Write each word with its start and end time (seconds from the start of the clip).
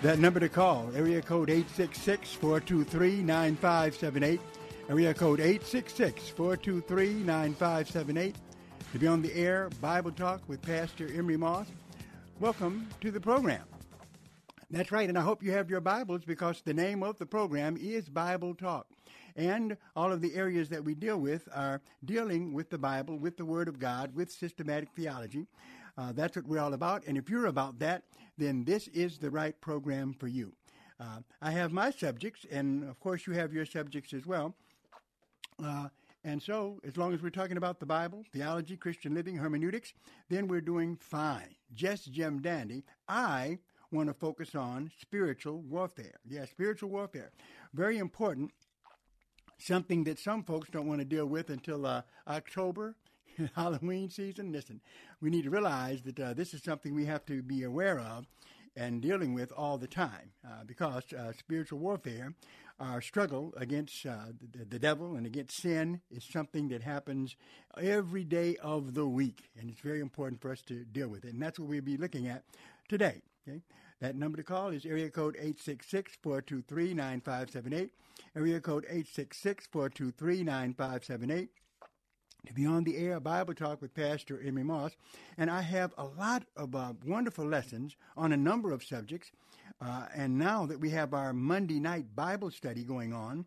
That 0.00 0.20
number 0.20 0.38
to 0.38 0.48
call, 0.48 0.88
area 0.94 1.20
code 1.20 1.48
866-423-9578, 1.48 4.38
area 4.88 5.12
code 5.12 5.40
866-423-9578. 5.40 8.34
To 8.92 8.98
be 9.00 9.08
on 9.08 9.22
the 9.22 9.34
air, 9.34 9.68
Bible 9.80 10.12
Talk 10.12 10.40
with 10.46 10.62
Pastor 10.62 11.08
Emery 11.12 11.36
Moss. 11.36 11.66
Welcome 12.38 12.88
to 13.00 13.10
the 13.10 13.20
program. 13.20 13.64
That's 14.70 14.92
right, 14.92 15.08
and 15.08 15.18
I 15.18 15.22
hope 15.22 15.42
you 15.42 15.50
have 15.50 15.68
your 15.68 15.80
Bibles 15.80 16.24
because 16.24 16.62
the 16.62 16.74
name 16.74 17.02
of 17.02 17.18
the 17.18 17.26
program 17.26 17.76
is 17.76 18.08
Bible 18.08 18.54
Talk. 18.54 18.86
And 19.34 19.76
all 19.96 20.12
of 20.12 20.20
the 20.20 20.36
areas 20.36 20.68
that 20.68 20.84
we 20.84 20.94
deal 20.94 21.18
with 21.18 21.48
are 21.52 21.80
dealing 22.04 22.52
with 22.52 22.70
the 22.70 22.78
Bible, 22.78 23.18
with 23.18 23.36
the 23.36 23.44
Word 23.44 23.66
of 23.66 23.80
God, 23.80 24.14
with 24.14 24.30
systematic 24.30 24.90
theology. 24.94 25.48
Uh, 25.96 26.12
that's 26.12 26.36
what 26.36 26.46
we're 26.46 26.60
all 26.60 26.74
about. 26.74 27.02
And 27.08 27.18
if 27.18 27.28
you're 27.28 27.46
about 27.46 27.80
that, 27.80 28.04
then 28.38 28.64
this 28.64 28.88
is 28.88 29.18
the 29.18 29.30
right 29.30 29.60
program 29.60 30.14
for 30.14 30.28
you. 30.28 30.52
Uh, 31.00 31.20
I 31.42 31.50
have 31.50 31.72
my 31.72 31.90
subjects, 31.90 32.46
and 32.50 32.88
of 32.88 32.98
course, 32.98 33.26
you 33.26 33.34
have 33.34 33.52
your 33.52 33.66
subjects 33.66 34.12
as 34.12 34.26
well. 34.26 34.54
Uh, 35.62 35.88
and 36.24 36.42
so, 36.42 36.80
as 36.84 36.96
long 36.96 37.14
as 37.14 37.22
we're 37.22 37.30
talking 37.30 37.56
about 37.56 37.78
the 37.78 37.86
Bible, 37.86 38.24
theology, 38.32 38.76
Christian 38.76 39.14
living, 39.14 39.36
hermeneutics, 39.36 39.92
then 40.28 40.48
we're 40.48 40.60
doing 40.60 40.96
fine. 40.96 41.54
Just 41.74 42.12
Jim 42.12 42.40
Dandy. 42.40 42.84
I 43.08 43.58
want 43.90 44.08
to 44.08 44.14
focus 44.14 44.54
on 44.54 44.90
spiritual 45.00 45.62
warfare. 45.62 46.16
Yeah, 46.28 46.44
spiritual 46.44 46.90
warfare. 46.90 47.30
Very 47.72 47.98
important. 47.98 48.50
Something 49.58 50.04
that 50.04 50.18
some 50.18 50.44
folks 50.44 50.68
don't 50.70 50.86
want 50.86 51.00
to 51.00 51.04
deal 51.04 51.26
with 51.26 51.50
until 51.50 51.86
uh, 51.86 52.02
October, 52.26 52.96
Halloween 53.54 54.10
season. 54.10 54.50
Listen, 54.52 54.80
we 55.20 55.30
need 55.30 55.44
to 55.44 55.50
realize 55.50 56.02
that 56.02 56.18
uh, 56.18 56.34
this 56.34 56.52
is 56.54 56.62
something 56.62 56.92
we 56.94 57.04
have 57.06 57.24
to 57.26 57.42
be 57.42 57.62
aware 57.62 58.00
of 58.00 58.26
and 58.76 59.00
dealing 59.02 59.34
with 59.34 59.52
all 59.52 59.78
the 59.78 59.86
time 59.86 60.32
uh, 60.44 60.64
because 60.66 61.04
uh, 61.12 61.30
spiritual 61.32 61.78
warfare, 61.78 62.34
our 62.78 63.00
struggle 63.00 63.54
against 63.56 64.04
uh, 64.06 64.26
the, 64.52 64.64
the, 64.64 64.78
devil 64.78 65.16
and 65.16 65.26
against 65.26 65.60
sin 65.60 66.00
is 66.12 66.24
something 66.24 66.68
that 66.68 66.82
happens 66.82 67.34
every 67.80 68.22
day 68.22 68.56
of 68.62 68.94
the 68.94 69.06
week, 69.06 69.50
and 69.58 69.68
it's 69.68 69.80
very 69.80 69.98
important 70.00 70.40
for 70.40 70.52
us 70.52 70.62
to 70.62 70.84
deal 70.84 71.08
with 71.08 71.24
it. 71.24 71.32
And 71.32 71.42
that's 71.42 71.58
what 71.58 71.68
we'll 71.68 71.80
be 71.80 71.96
looking 71.96 72.28
at 72.28 72.44
today. 72.88 73.20
Okay? 73.48 73.62
That 74.00 74.14
number 74.14 74.36
to 74.36 74.44
call 74.44 74.68
is 74.68 74.86
area 74.86 75.10
code 75.10 75.36
866-423-9578, 75.42 77.90
area 78.36 78.60
code 78.60 78.86
866-423-9578 78.86 81.48
to 82.46 82.52
be 82.52 82.66
on 82.66 82.84
the 82.84 82.96
air 82.96 83.20
Bible 83.20 83.54
Talk 83.54 83.82
with 83.82 83.94
Pastor 83.94 84.40
Emery 84.44 84.64
Moss. 84.64 84.92
And 85.36 85.50
I 85.50 85.60
have 85.62 85.92
a 85.98 86.04
lot 86.04 86.44
of 86.56 86.74
uh, 86.74 86.92
wonderful 87.04 87.44
lessons 87.46 87.96
on 88.16 88.32
a 88.32 88.36
number 88.36 88.72
of 88.72 88.84
subjects. 88.84 89.30
Uh, 89.80 90.06
and 90.14 90.38
now 90.38 90.66
that 90.66 90.80
we 90.80 90.90
have 90.90 91.14
our 91.14 91.32
Monday 91.32 91.78
night 91.78 92.14
Bible 92.14 92.50
study 92.50 92.84
going 92.84 93.12
on, 93.12 93.46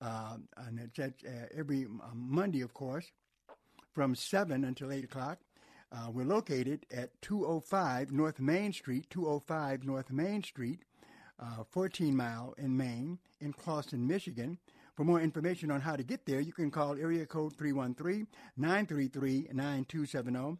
uh, 0.00 0.36
and 0.56 0.78
it's 0.78 0.98
at, 0.98 1.14
uh, 1.26 1.46
every 1.56 1.84
uh, 1.84 2.08
Monday, 2.14 2.60
of 2.60 2.74
course, 2.74 3.10
from 3.94 4.14
7 4.14 4.64
until 4.64 4.92
8 4.92 5.04
o'clock. 5.04 5.38
Uh, 5.92 6.10
we're 6.10 6.24
located 6.24 6.86
at 6.90 7.10
205 7.22 8.10
North 8.10 8.40
Main 8.40 8.72
Street, 8.72 9.08
205 9.10 9.84
North 9.84 10.10
Main 10.10 10.42
Street, 10.42 10.80
14 11.70 12.16
mile 12.16 12.54
in 12.56 12.76
Main, 12.76 13.18
in 13.40 13.52
Clawson, 13.52 14.06
Michigan. 14.06 14.58
For 14.94 15.04
more 15.04 15.20
information 15.20 15.70
on 15.70 15.80
how 15.80 15.96
to 15.96 16.02
get 16.02 16.26
there, 16.26 16.40
you 16.40 16.52
can 16.52 16.70
call 16.70 16.98
area 16.98 17.24
code 17.24 17.56
313 17.56 18.26
933 18.56 19.48
9270. 19.52 20.58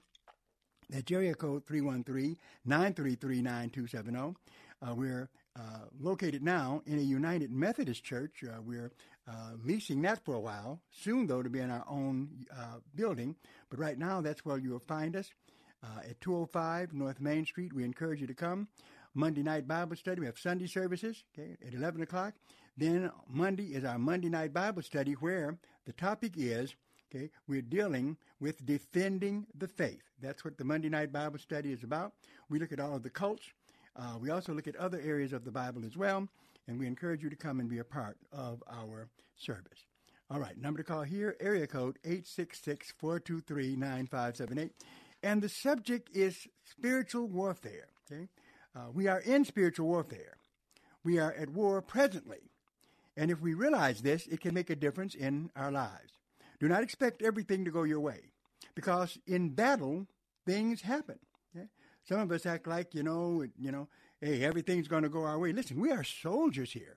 That's 0.89 1.13
area 1.13 1.35
code 1.35 1.67
313 1.67 2.39
933 2.65 3.43
9270. 3.43 4.35
Uh, 4.81 4.95
we're 4.95 5.29
uh, 5.55 5.85
located 6.01 6.43
now 6.43 6.83
in 6.87 6.99
a 6.99 7.03
United 7.03 7.51
Methodist 7.51 8.05
Church. 8.05 8.43
Uh, 8.43 8.61
we're 8.63 8.91
uh, 9.29 9.53
leasing 9.63 10.01
that 10.03 10.25
for 10.25 10.35
a 10.35 10.41
while, 10.41 10.81
soon, 10.91 11.27
though, 11.27 11.43
to 11.43 11.51
be 11.51 11.61
in 11.61 11.71
our 11.71 11.85
own 11.89 12.47
uh, 12.51 12.79
building. 12.95 13.37
But 13.69 13.79
right 13.79 13.99
now, 13.99 14.23
that's 14.23 14.45
where 14.47 14.59
you'll 14.59 14.81
find 14.81 15.15
us 15.15 15.31
uh, 15.85 16.09
at 16.09 16.21
205 16.23 16.95
North 16.95 17.21
Main 17.21 17.45
Street. 17.45 17.75
We 17.75 17.85
encourage 17.85 18.21
you 18.21 18.27
to 18.27 18.35
come. 18.35 18.69
Monday 19.15 19.43
night 19.43 19.69
Bible 19.69 19.97
study. 19.97 20.21
We 20.21 20.27
have 20.27 20.39
Sunday 20.39 20.67
services 20.67 21.23
okay, 21.39 21.57
at 21.67 21.75
11 21.75 22.03
o'clock. 22.03 22.35
Then 22.77 23.11
Monday 23.29 23.75
is 23.75 23.85
our 23.85 23.99
Monday 23.99 24.29
night 24.29 24.53
Bible 24.53 24.83
study 24.83 25.13
where 25.13 25.57
the 25.85 25.93
topic 25.93 26.33
is, 26.37 26.75
okay, 27.15 27.31
we're 27.47 27.63
dealing 27.63 28.17
with 28.41 28.65
defending 28.65 29.47
the 29.55 29.69
faith. 29.69 30.03
That's 30.21 30.45
what 30.45 30.57
the 30.57 30.65
Monday 30.65 30.89
night 30.89 31.13
Bible 31.13 31.39
study 31.39 31.73
is 31.73 31.85
about. 31.85 32.15
We 32.49 32.59
look 32.59 32.73
at 32.73 32.81
all 32.81 32.97
of 32.97 33.03
the 33.03 33.11
cults. 33.11 33.45
Uh, 33.95 34.17
we 34.19 34.31
also 34.31 34.55
look 34.55 34.67
at 34.67 34.77
other 34.77 34.99
areas 35.01 35.35
of 35.35 35.45
the 35.45 35.51
Bible 35.51 35.85
as 35.85 35.99
well, 35.99 36.27
and 36.67 36.79
we 36.79 36.87
encourage 36.87 37.23
you 37.23 37.29
to 37.29 37.37
come 37.37 37.61
and 37.61 37.69
be 37.69 37.79
a 37.79 37.85
part 37.85 38.17
of 38.33 38.63
our 38.71 39.11
service. 39.37 39.85
All 40.31 40.41
right, 40.41 40.57
number 40.57 40.79
to 40.79 40.85
call 40.85 41.03
here, 41.03 41.37
area 41.41 41.67
code 41.67 41.99
866-423-9578. 42.07 44.71
And 45.23 45.43
the 45.43 45.51
subject 45.51 46.09
is 46.17 46.49
spiritual 46.65 47.27
warfare, 47.27 47.89
okay? 48.11 48.29
Uh, 48.75 48.87
we 48.95 49.09
are 49.09 49.21
in 49.21 49.45
spiritual 49.45 49.89
warfare. 49.89 50.39
We 51.05 51.19
are 51.19 51.35
at 51.35 51.51
war 51.51 51.83
presently. 51.83 52.52
And 53.17 53.31
if 53.31 53.41
we 53.41 53.55
realize 53.55 54.03
this, 54.03 54.27
it 54.27 54.41
can 54.41 54.55
make 54.55 54.71
a 54.71 54.77
difference 54.77 55.15
in 55.15 55.51
our 55.55 55.71
lives. 55.71 56.13
Do 56.61 56.69
not 56.69 56.83
expect 56.83 57.23
everything 57.23 57.65
to 57.65 57.71
go 57.71 57.83
your 57.83 58.01
way 58.01 58.33
because 58.75 59.19
in 59.27 59.51
battle, 59.51 60.07
things 60.47 60.83
happen. 60.83 61.19
Okay? 61.55 61.67
Some 62.05 62.21
of 62.21 62.31
us 62.31 62.47
act 62.47 62.67
like, 62.67 62.95
you 62.95 63.03
know, 63.03 63.45
you 63.59 63.73
know, 63.73 63.89
hey, 64.21 64.45
everything's 64.45 64.89
going 64.89 65.03
to 65.03 65.09
go 65.09 65.25
our 65.25 65.39
way. 65.39 65.53
Listen, 65.53 65.81
we 65.81 65.91
are 65.91 66.05
soldiers 66.05 66.73
here. 66.73 66.97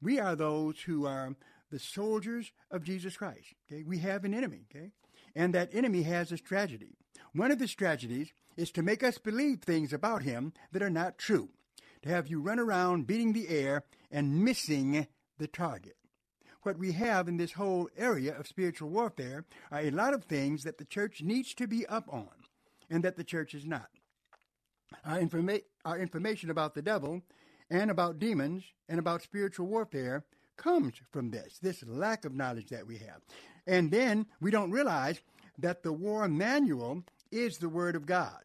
We 0.00 0.18
are 0.18 0.34
those 0.34 0.80
who 0.80 1.06
are 1.06 1.36
the 1.70 1.78
soldiers 1.78 2.52
of 2.70 2.84
Jesus 2.84 3.16
Christ. 3.16 3.54
Okay? 3.70 3.82
We 3.82 3.98
have 3.98 4.24
an 4.24 4.34
enemy, 4.34 4.66
okay? 4.74 4.90
And 5.34 5.54
that 5.54 5.74
enemy 5.74 6.02
has 6.02 6.32
a 6.32 6.36
strategy. 6.36 6.96
One 7.32 7.50
of 7.50 7.60
his 7.60 7.70
strategies 7.70 8.32
is 8.56 8.70
to 8.72 8.82
make 8.82 9.02
us 9.02 9.18
believe 9.18 9.60
things 9.60 9.92
about 9.92 10.22
him 10.22 10.52
that 10.72 10.82
are 10.82 10.90
not 10.90 11.18
true. 11.18 11.50
To 12.02 12.08
have 12.08 12.28
you 12.28 12.40
run 12.40 12.58
around 12.58 13.06
beating 13.06 13.32
the 13.32 13.48
air 13.48 13.84
and 14.10 14.44
missing 14.44 15.06
the 15.40 15.48
target. 15.48 15.96
What 16.62 16.78
we 16.78 16.92
have 16.92 17.26
in 17.26 17.38
this 17.38 17.52
whole 17.52 17.88
area 17.96 18.38
of 18.38 18.46
spiritual 18.46 18.90
warfare 18.90 19.46
are 19.72 19.80
a 19.80 19.90
lot 19.90 20.14
of 20.14 20.24
things 20.24 20.62
that 20.64 20.78
the 20.78 20.84
church 20.84 21.22
needs 21.22 21.54
to 21.54 21.66
be 21.66 21.86
up 21.86 22.04
on 22.12 22.28
and 22.90 23.02
that 23.02 23.16
the 23.16 23.24
church 23.24 23.54
is 23.54 23.64
not. 23.64 23.88
Our, 25.04 25.18
informa- 25.18 25.64
our 25.84 25.98
information 25.98 26.50
about 26.50 26.74
the 26.74 26.82
devil 26.82 27.22
and 27.70 27.90
about 27.90 28.18
demons 28.18 28.64
and 28.88 28.98
about 28.98 29.22
spiritual 29.22 29.66
warfare 29.66 30.24
comes 30.58 30.94
from 31.10 31.30
this, 31.30 31.58
this 31.62 31.82
lack 31.86 32.26
of 32.26 32.34
knowledge 32.34 32.68
that 32.68 32.86
we 32.86 32.98
have. 32.98 33.22
And 33.66 33.90
then 33.90 34.26
we 34.40 34.50
don't 34.50 34.70
realize 34.70 35.22
that 35.58 35.82
the 35.82 35.92
war 35.92 36.28
manual 36.28 37.04
is 37.32 37.56
the 37.56 37.68
Word 37.68 37.96
of 37.96 38.04
God. 38.04 38.40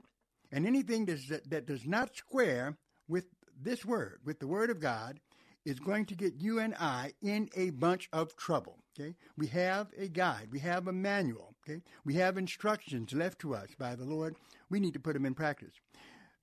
And 0.52 0.66
anything 0.66 1.06
that, 1.08 1.50
that 1.50 1.66
does 1.66 1.86
not 1.86 2.16
square 2.16 2.78
with 3.10 3.26
this 3.62 3.84
Word, 3.84 4.20
with 4.24 4.40
the 4.40 4.48
Word 4.48 4.70
of 4.70 4.80
God, 4.80 5.20
is 5.66 5.80
going 5.80 6.06
to 6.06 6.16
get 6.16 6.36
you 6.40 6.60
and 6.60 6.76
I 6.76 7.14
in 7.22 7.50
a 7.56 7.72
bunch 7.72 8.08
of 8.14 8.36
trouble. 8.36 8.78
Okay, 8.98 9.16
we 9.38 9.48
have 9.48 9.88
a 9.98 10.08
guide, 10.08 10.50
we 10.52 10.60
have 10.60 10.88
a 10.88 10.94
manual. 10.94 11.56
Okay, 11.68 11.82
we 12.06 12.14
have 12.16 12.38
instructions 12.38 13.14
left 13.14 13.40
to 13.40 13.56
us 13.56 13.70
by 13.78 13.96
the 13.96 14.06
Lord. 14.06 14.36
We 14.70 14.80
need 14.80 14.94
to 14.94 15.00
put 15.00 15.14
them 15.14 15.26
in 15.26 15.34
practice. 15.34 15.74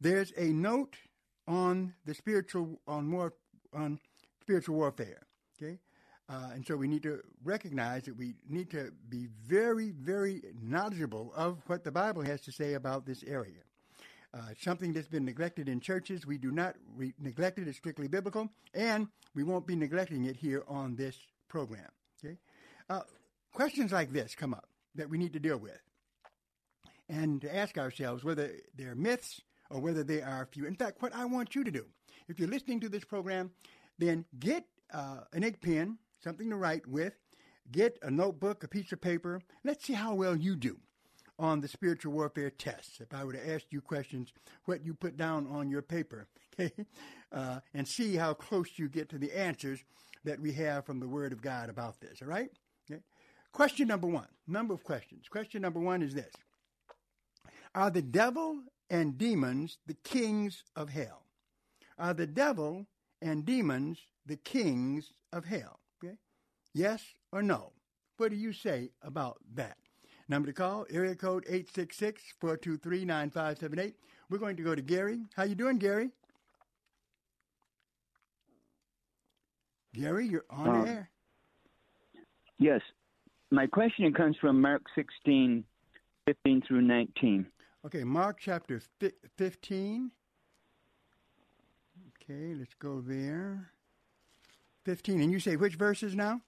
There's 0.00 0.32
a 0.36 0.46
note 0.46 0.96
on 1.46 1.94
the 2.04 2.14
spiritual 2.14 2.80
on 2.86 3.06
more 3.06 3.34
on 3.72 4.00
spiritual 4.40 4.76
warfare. 4.76 5.22
Okay, 5.56 5.78
uh, 6.28 6.50
and 6.54 6.66
so 6.66 6.76
we 6.76 6.88
need 6.88 7.02
to 7.04 7.20
recognize 7.44 8.04
that 8.04 8.16
we 8.16 8.34
need 8.48 8.70
to 8.70 8.92
be 9.08 9.28
very, 9.46 9.90
very 9.90 10.42
knowledgeable 10.60 11.32
of 11.36 11.58
what 11.66 11.84
the 11.84 11.92
Bible 11.92 12.22
has 12.22 12.40
to 12.42 12.52
say 12.52 12.74
about 12.74 13.06
this 13.06 13.22
area. 13.26 13.62
Uh, 14.34 14.54
something 14.58 14.94
that's 14.94 15.08
been 15.08 15.26
neglected 15.26 15.68
in 15.68 15.78
churches. 15.78 16.26
We 16.26 16.38
do 16.38 16.50
not 16.50 16.74
re- 16.96 17.12
neglect 17.18 17.58
it. 17.58 17.68
It's 17.68 17.76
strictly 17.76 18.08
biblical, 18.08 18.48
and 18.72 19.08
we 19.34 19.44
won't 19.44 19.66
be 19.66 19.76
neglecting 19.76 20.24
it 20.24 20.36
here 20.36 20.64
on 20.66 20.96
this 20.96 21.18
program. 21.48 21.90
Okay, 22.18 22.38
uh, 22.88 23.02
questions 23.52 23.92
like 23.92 24.10
this 24.10 24.34
come 24.34 24.54
up 24.54 24.68
that 24.94 25.10
we 25.10 25.18
need 25.18 25.34
to 25.34 25.38
deal 25.38 25.58
with, 25.58 25.78
and 27.10 27.42
to 27.42 27.54
ask 27.54 27.76
ourselves 27.76 28.24
whether 28.24 28.52
they're 28.74 28.94
myths 28.94 29.42
or 29.68 29.80
whether 29.80 30.02
they 30.02 30.22
are 30.22 30.48
few. 30.50 30.64
In 30.64 30.76
fact, 30.76 31.02
what 31.02 31.14
I 31.14 31.26
want 31.26 31.54
you 31.54 31.62
to 31.62 31.70
do, 31.70 31.84
if 32.26 32.38
you're 32.38 32.48
listening 32.48 32.80
to 32.80 32.88
this 32.88 33.04
program, 33.04 33.50
then 33.98 34.24
get 34.38 34.64
uh, 34.94 35.24
an 35.34 35.44
ink 35.44 35.60
pen, 35.60 35.98
something 36.24 36.48
to 36.48 36.56
write 36.56 36.86
with. 36.86 37.12
Get 37.70 37.98
a 38.02 38.10
notebook, 38.10 38.64
a 38.64 38.68
piece 38.68 38.92
of 38.92 39.00
paper. 39.00 39.40
Let's 39.62 39.84
see 39.84 39.92
how 39.92 40.14
well 40.14 40.36
you 40.36 40.56
do 40.56 40.78
on 41.38 41.60
the 41.60 41.68
spiritual 41.68 42.12
warfare 42.12 42.50
tests. 42.50 43.00
If 43.00 43.12
I 43.14 43.24
were 43.24 43.32
to 43.32 43.50
ask 43.50 43.64
you 43.70 43.80
questions, 43.80 44.32
what 44.64 44.84
you 44.84 44.94
put 44.94 45.16
down 45.16 45.46
on 45.48 45.70
your 45.70 45.82
paper, 45.82 46.28
okay, 46.60 46.72
uh, 47.32 47.60
and 47.74 47.86
see 47.86 48.16
how 48.16 48.34
close 48.34 48.68
you 48.76 48.88
get 48.88 49.08
to 49.10 49.18
the 49.18 49.32
answers 49.32 49.80
that 50.24 50.40
we 50.40 50.52
have 50.52 50.86
from 50.86 51.00
the 51.00 51.08
Word 51.08 51.32
of 51.32 51.42
God 51.42 51.68
about 51.68 52.00
this. 52.00 52.20
All 52.22 52.28
right. 52.28 52.50
Okay. 52.90 53.00
Question 53.52 53.88
number 53.88 54.06
one. 54.06 54.28
Number 54.46 54.74
of 54.74 54.84
questions. 54.84 55.28
Question 55.28 55.62
number 55.62 55.80
one 55.80 56.02
is 56.02 56.14
this: 56.14 56.32
Are 57.74 57.90
the 57.90 58.02
devil 58.02 58.60
and 58.90 59.18
demons 59.18 59.78
the 59.86 59.96
kings 60.04 60.62
of 60.76 60.90
hell? 60.90 61.22
Are 61.98 62.14
the 62.14 62.26
devil 62.26 62.86
and 63.20 63.44
demons 63.44 63.98
the 64.26 64.36
kings 64.36 65.12
of 65.32 65.44
hell? 65.44 65.80
Okay. 66.02 66.16
Yes 66.74 67.02
or 67.32 67.42
no? 67.42 67.72
What 68.16 68.30
do 68.30 68.36
you 68.36 68.52
say 68.52 68.90
about 69.02 69.38
that? 69.54 69.76
Number 70.28 70.46
to 70.46 70.52
call, 70.52 70.86
area 70.90 71.14
code 71.14 71.44
866-423-9578. 71.46 73.94
We're 74.30 74.38
going 74.38 74.56
to 74.56 74.62
go 74.62 74.74
to 74.74 74.82
Gary. 74.82 75.20
How 75.36 75.44
you 75.44 75.54
doing, 75.54 75.78
Gary? 75.78 76.10
Gary, 79.94 80.26
you're 80.26 80.44
on 80.48 80.68
Um, 80.68 80.86
air. 80.86 81.10
Yes. 82.58 82.80
My 83.50 83.66
question 83.66 84.12
comes 84.14 84.36
from 84.40 84.60
Mark 84.60 84.82
16, 84.94 85.64
15 86.26 86.62
through 86.66 86.82
19. 86.82 87.46
Okay, 87.84 88.04
Mark 88.04 88.38
chapter 88.40 88.80
15. 89.36 90.10
Okay, 92.22 92.54
let's 92.54 92.72
go 92.74 93.00
there. 93.02 93.72
15. 94.84 95.20
And 95.20 95.30
you 95.30 95.40
say 95.40 95.56
which 95.56 95.74
verses 95.74 96.14
now? 96.14 96.40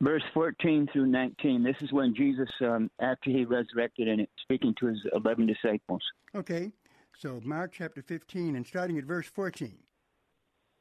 Verse 0.00 0.22
14 0.32 0.88
through 0.92 1.06
19. 1.06 1.62
This 1.64 1.76
is 1.80 1.92
when 1.92 2.14
Jesus, 2.14 2.48
um, 2.60 2.88
after 3.00 3.30
he 3.30 3.44
resurrected 3.44 4.06
and 4.06 4.26
speaking 4.40 4.74
to 4.78 4.86
his 4.86 4.98
11 5.12 5.46
disciples. 5.46 6.02
Okay, 6.36 6.70
so 7.18 7.40
Mark 7.44 7.72
chapter 7.72 8.00
15 8.00 8.54
and 8.54 8.66
starting 8.66 8.96
at 8.96 9.04
verse 9.04 9.26
14. 9.26 9.76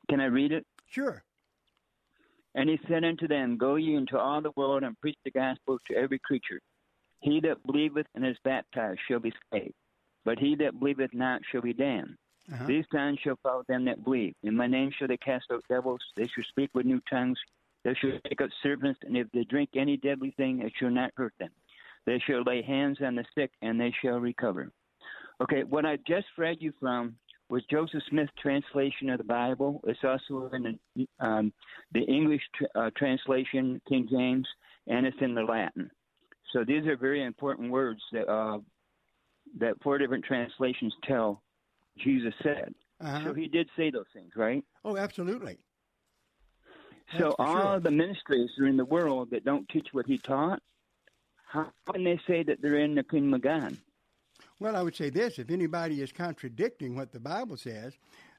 Can 0.09 0.21
I 0.21 0.25
read 0.25 0.51
it? 0.51 0.65
Sure. 0.85 1.23
And 2.53 2.69
he 2.69 2.79
said 2.87 3.03
unto 3.03 3.27
them, 3.27 3.57
Go 3.57 3.75
ye 3.75 3.95
into 3.95 4.19
all 4.19 4.41
the 4.41 4.51
world 4.55 4.83
and 4.83 4.99
preach 4.99 5.17
the 5.25 5.31
gospel 5.31 5.79
to 5.87 5.95
every 5.95 6.19
creature. 6.19 6.59
He 7.19 7.39
that 7.41 7.65
believeth 7.65 8.07
and 8.13 8.25
is 8.25 8.37
baptized 8.43 8.99
shall 9.07 9.19
be 9.19 9.33
saved, 9.51 9.73
but 10.25 10.37
he 10.37 10.55
that 10.55 10.79
believeth 10.79 11.13
not 11.13 11.41
shall 11.51 11.61
be 11.61 11.73
damned. 11.73 12.15
Uh-huh. 12.51 12.65
These 12.65 12.85
signs 12.91 13.19
shall 13.19 13.37
follow 13.43 13.63
them 13.67 13.85
that 13.85 14.03
believe. 14.03 14.33
In 14.43 14.55
my 14.55 14.67
name 14.67 14.91
shall 14.91 15.07
they 15.07 15.17
cast 15.17 15.45
out 15.51 15.63
devils. 15.67 16.01
They 16.15 16.27
shall 16.27 16.43
speak 16.49 16.69
with 16.73 16.85
new 16.85 17.01
tongues. 17.09 17.37
They 17.87 17.93
shall 18.01 18.19
take 18.27 18.41
up 18.41 18.49
serpents, 18.61 18.99
and 19.03 19.15
if 19.15 19.27
they 19.33 19.45
drink 19.45 19.69
any 19.77 19.95
deadly 19.95 20.33
thing, 20.35 20.61
it 20.61 20.73
shall 20.77 20.89
not 20.89 21.11
hurt 21.15 21.33
them. 21.39 21.51
They 22.05 22.21
shall 22.27 22.43
lay 22.43 22.61
hands 22.61 22.97
on 23.01 23.15
the 23.15 23.23
sick, 23.33 23.49
and 23.61 23.79
they 23.79 23.93
shall 24.01 24.19
recover. 24.19 24.73
Okay, 25.41 25.63
what 25.63 25.85
I 25.85 25.97
just 26.05 26.25
read 26.37 26.57
you 26.59 26.73
from 26.81 27.15
was 27.49 27.63
Joseph 27.71 28.03
Smith's 28.09 28.33
translation 28.41 29.09
of 29.09 29.19
the 29.19 29.23
Bible. 29.23 29.79
It's 29.87 30.03
also 30.03 30.49
in 30.53 30.77
the, 30.97 31.07
um, 31.21 31.53
the 31.93 32.01
English 32.01 32.41
tr- 32.55 32.65
uh, 32.77 32.89
translation, 32.97 33.81
King 33.87 34.05
James, 34.11 34.47
and 34.87 35.05
it's 35.05 35.21
in 35.21 35.33
the 35.33 35.43
Latin. 35.43 35.89
So 36.51 36.65
these 36.65 36.85
are 36.87 36.97
very 36.97 37.23
important 37.23 37.71
words 37.71 38.01
that 38.11 38.29
uh, 38.29 38.57
that 39.59 39.81
four 39.81 39.97
different 39.97 40.25
translations 40.25 40.93
tell 41.05 41.41
Jesus 41.97 42.33
said. 42.43 42.73
Uh-huh. 42.99 43.23
So 43.23 43.33
he 43.33 43.47
did 43.47 43.69
say 43.77 43.91
those 43.91 44.07
things, 44.13 44.31
right? 44.35 44.61
oh, 44.83 44.97
absolutely. 44.97 45.57
So 47.17 47.35
all 47.39 47.61
sure. 47.61 47.79
the 47.79 47.91
ministries 47.91 48.49
are 48.59 48.67
in 48.67 48.77
the 48.77 48.85
world 48.85 49.29
that 49.31 49.45
don't 49.45 49.67
teach 49.69 49.87
what 49.93 50.05
he 50.05 50.17
taught, 50.17 50.61
how 51.47 51.71
can 51.91 52.03
they 52.03 52.19
say 52.27 52.43
that 52.43 52.61
they're 52.61 52.79
in 52.79 52.95
the 52.95 53.03
kingdom 53.03 53.33
of 53.33 53.41
God? 53.41 53.77
Well, 54.59 54.75
I 54.75 54.83
would 54.83 54.95
say 54.95 55.09
this 55.09 55.39
if 55.39 55.49
anybody 55.49 56.01
is 56.01 56.11
contradicting 56.11 56.95
what 56.95 57.13
the 57.13 57.19
Bible 57.19 57.57
says, 57.57 57.93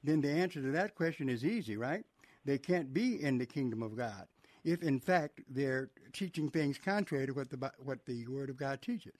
then 0.04 0.20
the 0.20 0.30
answer 0.30 0.60
to 0.60 0.70
that 0.72 0.94
question 0.94 1.28
is 1.28 1.44
easy, 1.44 1.76
right? 1.76 2.04
They 2.44 2.58
can't 2.58 2.92
be 2.92 3.22
in 3.22 3.38
the 3.38 3.46
kingdom 3.46 3.82
of 3.82 3.96
God 3.96 4.26
if, 4.64 4.82
in 4.82 5.00
fact, 5.00 5.40
they're 5.48 5.90
teaching 6.12 6.50
things 6.50 6.78
contrary 6.78 7.26
to 7.26 7.32
what 7.32 7.50
the, 7.50 7.72
what 7.82 8.04
the 8.06 8.26
Word 8.26 8.50
of 8.50 8.56
God 8.56 8.82
teaches. 8.82 9.14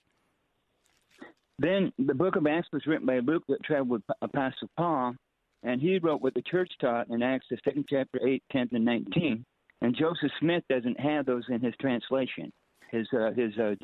Then 1.58 1.92
the 1.98 2.14
book 2.14 2.36
of 2.36 2.46
Acts 2.46 2.68
was 2.72 2.86
written 2.86 3.06
by 3.06 3.18
Luke 3.18 3.44
that 3.48 3.62
traveled 3.64 4.02
with 4.08 4.16
Apostle 4.22 4.70
Paul, 4.76 5.14
and 5.62 5.80
he 5.80 5.98
wrote 5.98 6.22
what 6.22 6.34
the 6.34 6.42
church 6.42 6.70
taught 6.80 7.08
in 7.08 7.22
Acts, 7.22 7.46
the 7.50 7.58
second 7.64 7.86
chapter, 7.88 8.20
8, 8.26 8.42
10, 8.52 8.68
and 8.72 8.84
19. 8.84 9.44
And 9.80 9.96
Joseph 9.96 10.30
Smith 10.40 10.64
doesn't 10.68 10.98
have 10.98 11.26
those 11.26 11.44
in 11.48 11.60
his 11.60 11.74
translation. 11.80 12.52
His 12.90 13.06
uh, 13.12 13.30
his 13.36 13.56
uh, 13.58 13.74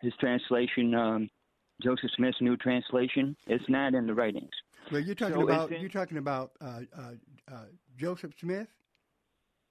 his 0.00 0.12
translation, 0.20 0.94
um, 0.94 1.28
Joseph 1.82 2.10
Smith's 2.16 2.40
new 2.40 2.56
translation, 2.56 3.36
it's 3.46 3.64
not 3.68 3.94
in 3.94 4.06
the 4.06 4.14
writings. 4.14 4.50
Well, 4.92 5.00
you're 5.00 5.14
talking 5.14 5.34
So 5.34 5.42
about 5.42 5.72
in- 5.72 5.80
you're 5.80 5.90
talking 5.90 6.18
about 6.18 6.52
uh, 6.60 6.80
uh, 6.96 7.10
uh, 7.52 7.64
Joseph 7.98 8.32
Smith. 8.40 8.68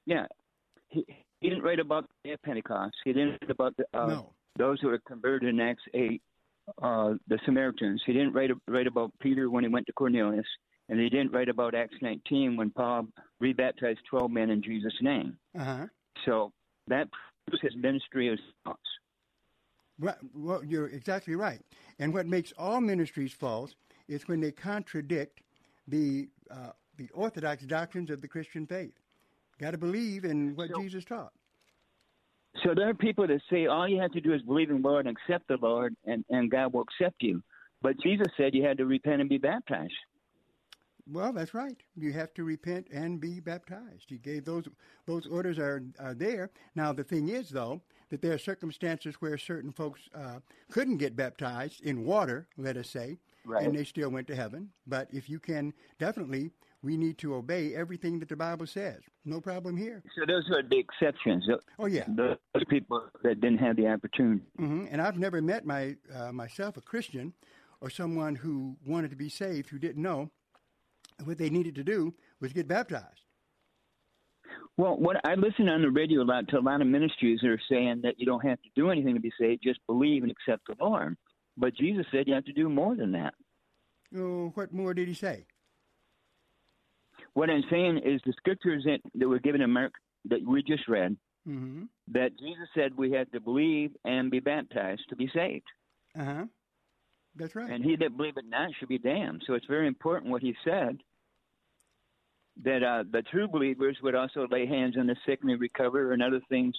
Yeah, 0.06 0.26
he, 0.90 1.06
he 1.40 1.50
didn't 1.50 1.64
write 1.64 1.80
about 1.80 2.06
the 2.24 2.30
day 2.30 2.34
of 2.34 2.42
Pentecost. 2.44 2.96
He 3.04 3.14
didn't 3.14 3.38
write 3.42 3.50
about 3.52 3.75
the, 3.78 3.86
uh, 3.98 4.08
no. 4.08 4.34
those 4.58 4.80
who 4.82 4.88
were 4.90 5.00
converted 5.08 5.50
in 5.50 5.60
Acts 5.60 5.84
8, 5.94 6.22
uh, 6.82 7.14
the 7.28 7.40
Samaritans. 7.46 8.04
He 8.06 8.14
didn't 8.14 8.34
write, 8.34 8.52
write 8.68 8.88
about 8.88 9.12
Peter 9.20 9.50
when 9.50 9.64
he 9.64 9.70
went 9.70 9.88
to 9.88 9.94
Cornelius, 9.94 10.46
and 10.89 11.00
he 11.00 11.10
didn't 11.10 11.32
write 11.32 11.50
about 11.50 11.75
Acts 11.75 11.96
19 12.01 12.58
when 12.58 12.70
Paul 12.70 13.08
rebaptized 13.39 14.00
12 14.10 14.32
men 14.32 14.50
in 14.50 14.62
Jesus' 14.62 14.94
name. 15.01 15.38
Uh 15.58 15.63
huh. 15.63 15.86
So 16.25 16.51
that 16.88 17.08
proves 17.48 17.62
his 17.62 17.75
ministry 17.75 18.30
is 18.30 18.39
false. 18.63 18.77
Well, 20.00 20.18
well, 20.34 20.63
you're 20.63 20.88
exactly 20.88 21.36
right. 21.36 21.62
And 22.00 22.13
what 22.13 22.25
makes 22.27 22.54
all 22.58 22.82
ministries 22.82 23.32
false 23.32 23.75
is 24.08 24.27
when 24.27 24.42
they 24.42 24.51
contradict 24.51 25.39
the 25.88 26.27
uh, 26.51 26.72
the 26.98 27.10
orthodox 27.13 27.63
doctrines 27.63 28.10
of 28.10 28.22
the 28.22 28.27
Christian 28.27 28.65
faith. 28.65 28.94
Got 29.60 29.72
to 29.72 29.77
believe 29.77 30.25
in 30.25 30.56
what 30.56 30.70
So- 30.74 30.82
Jesus 30.82 31.04
taught. 31.06 31.34
So 32.63 32.74
there 32.74 32.88
are 32.88 32.94
people 32.94 33.27
that 33.27 33.42
say 33.50 33.65
all 33.65 33.86
you 33.86 34.00
have 34.00 34.12
to 34.13 34.22
do 34.22 34.34
is 34.34 34.42
believe 34.44 34.70
in 34.70 34.82
the 34.82 34.88
Lord 34.88 35.08
and 35.08 35.18
accept 35.18 35.48
the 35.50 35.58
Lord, 35.62 35.94
and, 36.06 36.24
and 36.30 36.50
God 36.50 36.72
will 36.72 36.84
accept 36.84 37.22
you. 37.22 37.44
But 37.82 38.00
Jesus 38.00 38.27
said 38.38 38.54
you 38.56 38.63
had 38.63 38.77
to 38.77 38.86
repent 38.86 39.20
and 39.20 39.30
be 39.30 39.38
baptized. 39.38 39.94
Well, 41.08 41.34
that's 41.34 41.54
right. 41.54 41.78
You 41.96 42.12
have 42.14 42.34
to 42.34 42.44
repent 42.44 42.88
and 42.92 43.20
be 43.22 43.40
baptized. 43.40 44.06
He 44.10 44.18
gave 44.18 44.46
those 44.46 44.68
those 45.06 45.28
orders 45.28 45.60
are 45.60 45.84
are 46.00 46.14
there. 46.16 46.50
Now 46.76 46.94
the 46.94 47.04
thing 47.04 47.30
is 47.30 47.50
though 47.50 47.82
that 48.10 48.22
there 48.22 48.34
are 48.34 48.38
circumstances 48.40 49.16
where 49.20 49.38
certain 49.38 49.72
folks 49.72 50.02
uh, 50.16 50.40
couldn't 50.72 50.98
get 50.98 51.16
baptized 51.16 51.82
in 51.82 52.06
water, 52.06 52.48
let 52.58 52.78
us 52.78 52.90
say, 52.90 53.18
Right. 53.48 53.64
and 53.66 53.76
they 53.76 53.84
still 53.84 54.10
went 54.10 54.28
to 54.28 54.36
heaven. 54.36 54.70
But 54.88 55.08
if 55.12 55.30
you 55.30 55.40
can, 55.40 55.74
definitely 56.00 56.52
we 56.82 56.98
need 56.98 57.18
to 57.20 57.34
obey 57.36 57.76
everything 57.76 58.20
that 58.20 58.30
the 58.30 58.36
Bible 58.36 58.66
says. 58.68 59.02
No 59.26 59.40
problem 59.42 59.76
here. 59.78 60.02
So 60.16 60.24
those 60.26 60.50
are 60.52 60.62
the 60.64 60.78
exceptions. 60.80 61.48
Oh 61.80 61.86
yeah. 61.86 62.06
Those 62.08 62.38
people 62.70 63.04
that 63.24 63.42
didn't 63.42 63.60
have 63.60 63.76
the 63.76 63.88
opportunity. 63.88 64.42
hmm 64.58 64.86
And 64.90 65.00
I've 65.02 65.18
never 65.20 65.42
met 65.42 65.66
my 65.66 65.96
uh, 66.16 66.32
myself 66.32 66.78
a 66.78 66.82
Christian 66.82 67.34
or 67.82 67.90
someone 67.92 68.34
who 68.36 68.76
wanted 68.88 69.12
to 69.12 69.16
be 69.16 69.30
saved 69.30 69.70
who 69.70 69.78
didn't 69.80 70.02
know 70.02 70.32
what 71.24 71.38
they 71.38 71.50
needed 71.50 71.75
to 71.75 71.84
do 71.84 72.13
was 72.41 72.53
get 72.53 72.67
baptized. 72.67 73.22
Well, 74.77 74.98
what 74.98 75.17
I 75.25 75.36
listen 75.36 75.69
on 75.69 75.81
the 75.81 75.89
radio 75.89 76.22
a 76.22 76.24
lot 76.24 76.48
to 76.50 76.57
a 76.57 76.60
lot 76.60 76.81
of 76.81 76.88
ministries 76.88 77.39
that 77.41 77.50
are 77.50 77.62
saying 77.69 78.01
that 78.03 78.15
you 78.19 78.25
don't 78.25 78.45
have 78.45 78.62
to 78.62 78.69
do 78.75 78.89
anything 78.89 79.13
to 79.15 79.22
be 79.22 79.31
saved, 79.39 79.63
just 79.63 79.79
believe 79.88 80.24
and 80.24 80.31
accept 80.31 80.67
the 80.67 80.75
Lord. 80.84 81.15
But 81.57 81.75
Jesus 81.75 82.05
said 82.12 82.27
you 82.27 82.34
have 82.34 82.45
to 82.45 82.53
do 82.53 82.67
more 82.67 82.95
than 82.95 83.13
that. 83.13 83.34
Oh, 84.15 84.51
what 84.55 84.74
more 84.74 84.93
did 84.93 85.07
he 85.07 85.13
say? 85.13 85.45
What 87.34 87.50
I'm 87.50 87.63
saying 87.69 88.00
is 88.05 88.22
the 88.25 88.34
scriptures 88.34 88.84
that, 88.86 89.00
that 89.15 89.27
were 89.27 89.39
given 89.39 89.62
in 89.62 89.72
Mark 89.72 89.93
that 90.25 90.45
we 90.45 90.63
just 90.63 90.88
read 90.88 91.17
Mm-hmm. 91.48 91.84
that 92.07 92.31
Jesus 92.39 92.67
said 92.74 92.98
we 92.98 93.12
had 93.12 93.31
to 93.34 93.39
believe 93.39 93.91
and 94.03 94.31
be 94.31 94.39
baptized 94.39 95.03
to 95.10 95.15
be 95.15 95.29
saved. 95.31 95.67
Uh 96.19 96.24
huh. 96.25 96.45
That's 97.36 97.56
right. 97.56 97.70
And 97.70 97.84
he 97.84 97.96
that 97.98 98.15
believeth 98.15 98.46
not 98.48 98.70
should 98.80 98.89
be 98.89 98.98
damned. 98.98 99.44
So 99.46 99.54
it's 99.54 99.65
very 99.65 99.88
important 99.88 100.32
what 100.32 100.42
he 100.42 100.56
said 100.63 100.98
that 102.63 102.84
uh, 102.84 103.04
the 103.12 103.22
true 103.32 103.48
believers 103.48 103.98
would 104.01 104.15
also 104.15 104.48
lay 104.50 104.65
hands 104.65 104.96
on 104.98 105.08
the 105.08 105.15
sick 105.25 105.39
and 105.44 105.60
recover 105.60 106.13
and 106.13 106.24
other 106.24 106.39
things, 106.50 106.74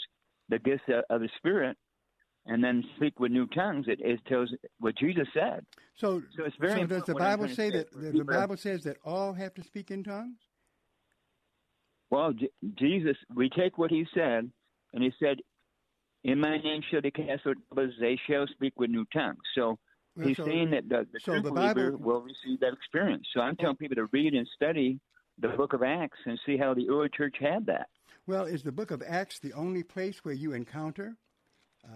the 0.48 0.58
gifts 0.58 0.84
of- 0.88 1.20
the 1.20 1.28
Spirit, 1.36 1.76
and 2.46 2.62
then 2.64 2.82
speak 2.96 3.20
with 3.20 3.30
new 3.32 3.46
tongues. 3.48 3.86
It, 3.88 4.00
it 4.00 4.20
tells 4.26 4.52
what 4.78 4.96
Jesus 4.96 5.28
said. 5.34 5.66
so, 5.96 6.22
so 6.36 6.44
it's 6.44 6.56
very 6.56 6.80
so 6.80 6.86
does 6.86 7.04
the 7.04 7.12
important 7.12 7.14
what 7.14 7.22
I'm 7.22 7.38
Bible 7.38 7.48
say 7.48 7.54
say 7.54 7.70
that 7.70 7.92
the, 7.92 8.12
the 8.18 8.24
Bible 8.24 8.56
says 8.56 8.84
that 8.84 8.96
all 9.04 9.32
have 9.34 9.52
to 9.54 9.62
speak 9.64 9.90
in 9.90 10.02
tongues? 10.02 10.38
Well, 12.10 12.32
J- 12.32 12.50
Jesus, 12.78 13.16
we 13.34 13.50
take 13.50 13.76
what 13.78 13.90
he 13.90 14.06
said, 14.14 14.50
and 14.94 15.02
he 15.02 15.12
said, 15.20 15.38
In 16.24 16.40
my 16.40 16.56
name 16.56 16.82
shall 16.90 17.02
they 17.02 17.10
cast 17.10 17.46
out 17.46 17.56
devils, 17.68 17.94
they 18.00 18.18
shall 18.28 18.46
speak 18.46 18.74
with 18.78 18.90
new 18.90 19.04
tongues. 19.12 19.42
So 19.54 19.78
he's 20.24 20.36
so- 20.36 20.44
saying 20.46 20.70
that 20.70 20.88
the, 20.88 21.06
the 21.12 21.20
so 21.20 21.32
true 21.32 21.42
the 21.42 21.50
believer 21.50 21.90
Bible- 21.92 22.04
will 22.04 22.20
receive 22.22 22.60
that 22.60 22.72
experience. 22.72 23.26
So 23.34 23.40
I'm 23.40 23.56
telling 23.56 23.76
people 23.76 23.96
to 23.96 24.06
read 24.12 24.34
and 24.34 24.46
study 24.54 24.98
the 25.38 25.48
book 25.48 25.72
of 25.72 25.82
Acts 25.82 26.18
and 26.24 26.38
see 26.46 26.56
how 26.56 26.74
the 26.74 26.88
early 26.88 27.08
church 27.14 27.36
had 27.40 27.66
that. 27.66 27.88
Well, 28.26 28.44
is 28.46 28.62
the 28.62 28.72
book 28.72 28.90
of 28.90 29.02
Acts 29.06 29.38
the 29.38 29.52
only 29.52 29.82
place 29.82 30.24
where 30.24 30.34
you 30.34 30.52
encounter 30.52 31.16
uh, 31.84 31.88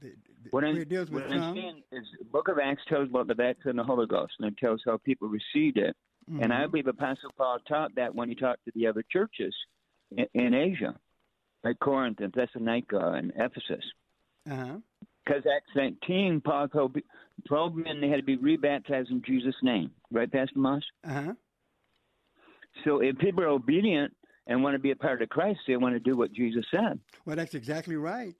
the, 0.00 0.08
the, 0.44 0.50
What 0.50 0.64
it 0.64 0.88
deals 0.88 1.10
with 1.10 1.24
what 1.24 1.32
is 1.32 2.04
the 2.18 2.24
book 2.30 2.48
of 2.48 2.58
Acts 2.62 2.82
tells 2.88 3.08
about 3.08 3.28
the 3.28 3.34
baptism 3.34 3.78
of 3.78 3.86
the 3.86 3.92
Holy 3.92 4.06
Ghost, 4.06 4.34
and 4.38 4.48
it 4.48 4.58
tells 4.58 4.82
how 4.84 4.98
people 4.98 5.28
received 5.28 5.78
it. 5.78 5.96
And 6.40 6.52
I 6.52 6.66
Mhm. 6.66 6.70
believe 6.72 6.86
Apostle 6.88 7.30
Paul 7.38 7.58
taught 7.66 7.94
that 7.94 8.14
when 8.14 8.28
he 8.28 8.34
talked 8.34 8.62
to 8.66 8.72
the 8.74 8.86
other 8.86 9.02
churches 9.10 9.54
in, 10.10 10.26
in 10.34 10.52
Asia, 10.52 10.94
like 11.64 11.78
Corinth 11.78 12.20
and 12.20 12.30
Thessalonica 12.32 13.12
and 13.12 13.32
Ephesus. 13.36 13.84
Uh-huh. 14.50 14.78
Because 15.28 15.44
Acts 15.54 15.70
19, 15.76 16.40
Paul 16.40 16.68
told 16.68 16.96
12 17.46 17.74
men 17.74 18.00
they 18.00 18.08
had 18.08 18.16
to 18.16 18.22
be 18.22 18.36
rebaptized 18.36 19.10
in 19.10 19.22
Jesus' 19.26 19.54
name. 19.62 19.90
Right, 20.10 20.30
Pastor 20.30 20.58
Moss? 20.58 20.82
Uh-huh. 21.06 21.34
So 22.84 23.00
if 23.00 23.18
people 23.18 23.44
are 23.44 23.48
obedient 23.48 24.14
and 24.46 24.62
want 24.62 24.74
to 24.74 24.78
be 24.78 24.90
a 24.90 24.96
part 24.96 25.20
of 25.20 25.28
Christ, 25.28 25.60
they 25.66 25.76
want 25.76 25.94
to 25.94 26.00
do 26.00 26.16
what 26.16 26.32
Jesus 26.32 26.64
said. 26.70 26.98
Well, 27.26 27.36
that's 27.36 27.54
exactly 27.54 27.96
right. 27.96 28.34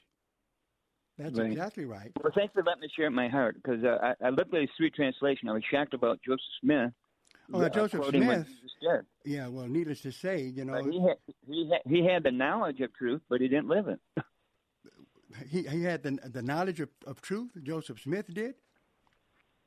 That's 1.19 1.37
Right. 1.37 1.51
exactly 1.51 1.85
right. 1.85 2.13
Well, 2.23 2.33
thanks 2.35 2.55
for 2.55 2.63
letting 2.63 2.81
me 2.81 2.89
share 2.97 3.11
my 3.11 3.29
heart 3.29 3.57
because 3.57 3.85
uh, 3.85 3.99
I, 4.23 4.27
I 4.27 4.31
looked 4.31 4.55
at 4.55 4.61
his 4.61 4.71
three 4.77 4.91
translation. 4.91 5.49
I 5.49 5.53
was 5.53 5.65
shocked 5.71 5.93
about 5.93 6.21
Joseph 6.25 6.41
Smith. 6.63 6.93
Oh, 7.53 7.61
uh, 7.61 7.69
Joseph 7.69 8.05
Smith. 8.11 8.47
Yeah, 9.25 9.49
well, 9.49 9.67
needless 9.67 10.01
to 10.03 10.13
say, 10.13 10.43
you 10.43 10.65
know, 10.65 10.85
he 10.89 11.01
had, 11.01 11.17
he 11.47 11.71
had 11.71 11.81
he 11.93 12.07
had 12.07 12.23
the 12.23 12.31
knowledge 12.31 12.81
of 12.81 12.95
truth, 12.95 13.21
but 13.29 13.41
he 13.41 13.49
didn't 13.49 13.69
live 13.69 13.89
it. 13.89 13.99
he, 15.49 15.63
he 15.63 15.83
had 15.83 16.03
the, 16.03 16.19
the 16.29 16.43
knowledge 16.43 16.81
of, 16.81 16.89
of 17.07 17.21
truth, 17.21 17.51
Joseph 17.63 18.01
Smith 18.01 18.33
did. 18.33 18.55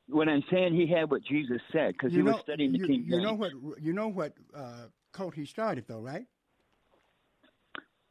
When 0.08 0.28
I'm 0.28 0.44
saying 0.52 0.74
he 0.74 0.88
had 0.88 1.10
what 1.10 1.24
Jesus 1.24 1.62
said, 1.72 1.94
because 1.94 2.12
he 2.12 2.20
know, 2.20 2.34
was 2.34 2.42
studying 2.42 2.74
the 2.74 2.80
you, 2.80 2.88
King 2.88 3.06
you 3.08 3.22
know 3.22 3.34
what 3.34 3.52
you 3.80 3.94
know 3.94 4.10
what 4.10 4.34
uh, 4.54 4.88
cult 5.14 5.36
he 5.36 5.46
started 5.46 5.86
though, 5.88 6.02
right? 6.02 6.26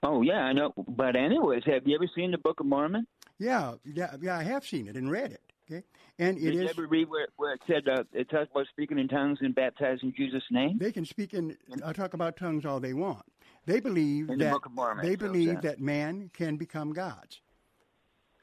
Oh 0.02 0.22
yeah, 0.22 0.40
I 0.40 0.52
know. 0.52 0.72
But 0.88 1.14
anyways, 1.14 1.62
have 1.66 1.86
you 1.86 1.94
ever 1.96 2.08
seen 2.14 2.30
the 2.30 2.38
Book 2.38 2.60
of 2.60 2.66
Mormon? 2.66 3.06
Yeah, 3.38 3.74
yeah, 3.84 4.14
yeah. 4.20 4.38
I 4.38 4.42
have 4.44 4.64
seen 4.64 4.88
it 4.88 4.96
and 4.96 5.10
read 5.10 5.32
it. 5.32 5.49
Okay, 5.70 5.84
and 6.18 6.36
it 6.38 6.42
Did 6.52 6.54
you 6.54 6.68
ever 6.68 6.86
read 6.86 7.08
where, 7.08 7.28
where 7.36 7.54
it 7.54 7.60
said 7.66 7.88
uh, 7.88 8.02
it 8.12 8.28
talks 8.28 8.50
about 8.50 8.66
speaking 8.70 8.98
in 8.98 9.08
tongues 9.08 9.38
and 9.40 9.54
baptizing 9.54 10.08
in 10.08 10.14
Jesus' 10.16 10.42
name? 10.50 10.78
they 10.78 10.90
can 10.92 11.04
speak 11.04 11.32
in 11.34 11.56
uh, 11.82 11.92
talk 11.92 12.14
about 12.14 12.36
tongues 12.36 12.64
all 12.64 12.80
they 12.80 12.94
want. 12.94 13.24
They 13.66 13.78
believe 13.80 14.30
In 14.30 14.38
the 14.38 14.46
that 14.46 14.52
Book 14.52 14.66
of 14.66 14.72
Mormon, 14.72 15.06
they 15.06 15.16
believe 15.16 15.54
that. 15.54 15.62
that 15.62 15.80
man 15.80 16.30
can 16.32 16.56
become 16.56 16.92
gods. 16.92 17.40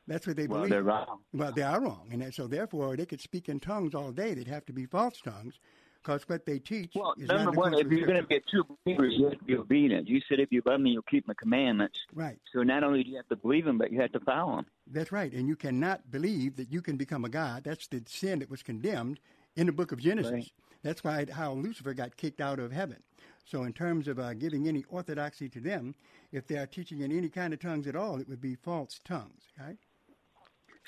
That's 0.08 0.26
what 0.26 0.38
they 0.38 0.48
Well, 0.48 0.60
believe. 0.60 0.70
they're 0.72 0.84
wrong. 0.84 1.20
Well, 1.34 1.52
they 1.52 1.64
are 1.64 1.82
wrong, 1.82 2.08
and 2.12 2.22
that, 2.22 2.34
so 2.34 2.48
therefore 2.48 2.96
they 2.96 3.06
could 3.06 3.20
speak 3.20 3.50
in 3.50 3.60
tongues 3.60 3.94
all 3.94 4.12
day. 4.14 4.34
They'd 4.34 4.48
have 4.48 4.66
to 4.68 4.74
be 4.74 4.86
false 4.86 5.20
tongues, 5.20 5.60
because 6.08 6.30
what 6.30 6.46
they 6.46 6.58
teach 6.58 6.92
Well, 6.96 7.14
is 7.18 7.28
number 7.28 7.52
one, 7.52 7.74
if 7.74 7.88
you're 7.92 8.08
going 8.08 8.22
to 8.22 8.28
be 8.28 8.38
a 8.38 8.40
true 8.40 8.64
believer, 8.86 9.06
you 9.06 9.26
have 9.26 9.38
to 9.40 9.44
be 9.44 9.58
obedient. 9.58 10.08
You 10.08 10.22
said, 10.30 10.40
if 10.40 10.52
you 10.54 10.62
love 10.66 10.80
me, 10.80 10.92
you'll 10.92 11.02
keep 11.02 11.28
my 11.28 11.34
commandments. 11.34 12.00
right. 12.14 12.40
So 12.54 12.64
not 12.64 12.84
only 12.84 13.04
do 13.04 13.10
you 13.10 13.18
have 13.18 13.28
to 13.28 13.36
believe 13.36 13.66
them, 13.66 13.78
but 13.78 13.92
you 13.92 14.00
have 14.00 14.14
to 14.14 14.22
follow 14.22 14.56
them. 14.56 14.66
That's 14.90 15.12
right. 15.12 15.32
And 15.34 15.50
you 15.50 15.58
cannot 15.58 16.10
believe 16.10 16.56
that 16.56 16.72
you 16.72 16.82
can 16.82 16.96
become 16.96 17.26
a 17.26 17.30
god. 17.30 17.66
That's 17.66 17.88
the 17.88 18.02
sin 18.08 18.40
that 18.40 18.50
was 18.50 18.64
condemned 18.64 19.20
in 19.58 19.68
the 19.68 19.74
book 19.74 19.92
of 19.92 20.00
Genesis. 20.00 20.32
Right. 20.32 20.52
That's 20.82 21.04
why 21.04 21.26
how 21.30 21.52
Lucifer 21.54 21.94
got 21.94 22.16
kicked 22.16 22.40
out 22.40 22.60
of 22.60 22.72
heaven. 22.72 23.04
So, 23.44 23.64
in 23.64 23.74
terms 23.74 24.08
of 24.08 24.20
uh, 24.20 24.34
giving 24.34 24.68
any 24.68 24.84
orthodoxy 24.90 25.50
to 25.50 25.60
them, 25.60 25.96
if 26.32 26.48
they 26.48 26.58
are 26.58 26.68
teaching 26.68 27.02
in 27.02 27.12
any 27.18 27.30
kind 27.30 27.54
of 27.54 27.60
tongues 27.60 27.88
at 27.88 27.96
all, 27.96 28.20
it 28.20 28.28
would 28.30 28.42
be 28.42 28.56
false 28.56 29.00
tongues. 29.04 29.44
Right? 29.60 29.78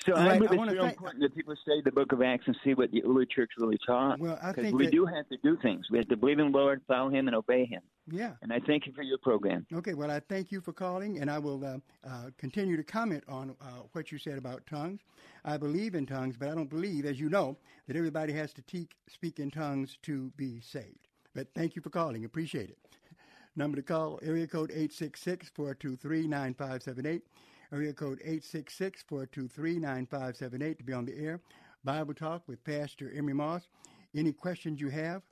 So 0.06 0.14
All 0.14 0.18
I 0.18 0.28
right, 0.28 0.40
believe 0.40 0.62
it's 0.62 0.72
real 0.72 0.84
important 0.86 1.20
that 1.22 1.34
people 1.34 1.54
study 1.60 1.82
the 1.84 1.92
Book 1.92 2.12
of 2.12 2.22
Acts 2.22 2.44
and 2.46 2.56
see 2.64 2.72
what 2.72 2.90
the 2.90 3.04
early 3.04 3.26
church 3.26 3.50
really 3.58 3.76
taught. 3.86 4.18
Well, 4.18 4.38
I 4.42 4.52
think 4.52 4.74
we 4.74 4.86
that- 4.86 4.92
do 4.92 5.04
have 5.04 5.28
to 5.28 5.36
do 5.42 5.58
things. 5.58 5.90
We 5.90 5.98
have 5.98 6.08
to 6.08 6.16
believe 6.16 6.38
in 6.38 6.50
the 6.50 6.58
Lord, 6.58 6.80
follow 6.88 7.10
Him, 7.10 7.28
and 7.28 7.36
obey 7.36 7.66
Him. 7.66 7.82
Yeah. 8.10 8.32
And 8.40 8.50
I 8.50 8.60
thank 8.60 8.86
you 8.86 8.94
for 8.94 9.02
your 9.02 9.18
program. 9.18 9.66
Okay. 9.74 9.92
Well, 9.92 10.10
I 10.10 10.20
thank 10.20 10.50
you 10.50 10.62
for 10.62 10.72
calling, 10.72 11.20
and 11.20 11.30
I 11.30 11.38
will 11.38 11.62
uh, 11.62 11.76
uh, 12.08 12.30
continue 12.38 12.78
to 12.78 12.82
comment 12.82 13.24
on 13.28 13.54
uh, 13.60 13.82
what 13.92 14.10
you 14.10 14.16
said 14.16 14.38
about 14.38 14.66
tongues. 14.66 15.00
I 15.44 15.58
believe 15.58 15.94
in 15.94 16.06
tongues, 16.06 16.34
but 16.38 16.48
I 16.48 16.54
don't 16.54 16.70
believe, 16.70 17.04
as 17.04 17.20
you 17.20 17.28
know, 17.28 17.58
that 17.86 17.94
everybody 17.94 18.32
has 18.32 18.54
to 18.54 18.62
te- 18.62 18.88
speak 19.06 19.38
in 19.38 19.50
tongues 19.50 19.98
to 20.04 20.30
be 20.36 20.62
saved. 20.62 21.08
But 21.34 21.48
thank 21.54 21.76
you 21.76 21.82
for 21.82 21.90
calling. 21.90 22.24
Appreciate 22.24 22.70
it. 22.70 22.78
Number 23.54 23.76
to 23.76 23.82
call, 23.82 24.18
area 24.22 24.46
code 24.46 24.70
866-423-9578. 24.70 27.20
Area 27.72 27.92
code 27.92 28.20
866-423-9578 28.26 30.78
to 30.78 30.84
be 30.84 30.92
on 30.92 31.04
the 31.04 31.16
air. 31.16 31.40
Bible 31.84 32.14
Talk 32.14 32.42
with 32.48 32.64
Pastor 32.64 33.12
Emery 33.16 33.34
Moss. 33.34 33.68
Any 34.12 34.32
questions 34.32 34.80
you 34.80 34.88
have 34.88 35.22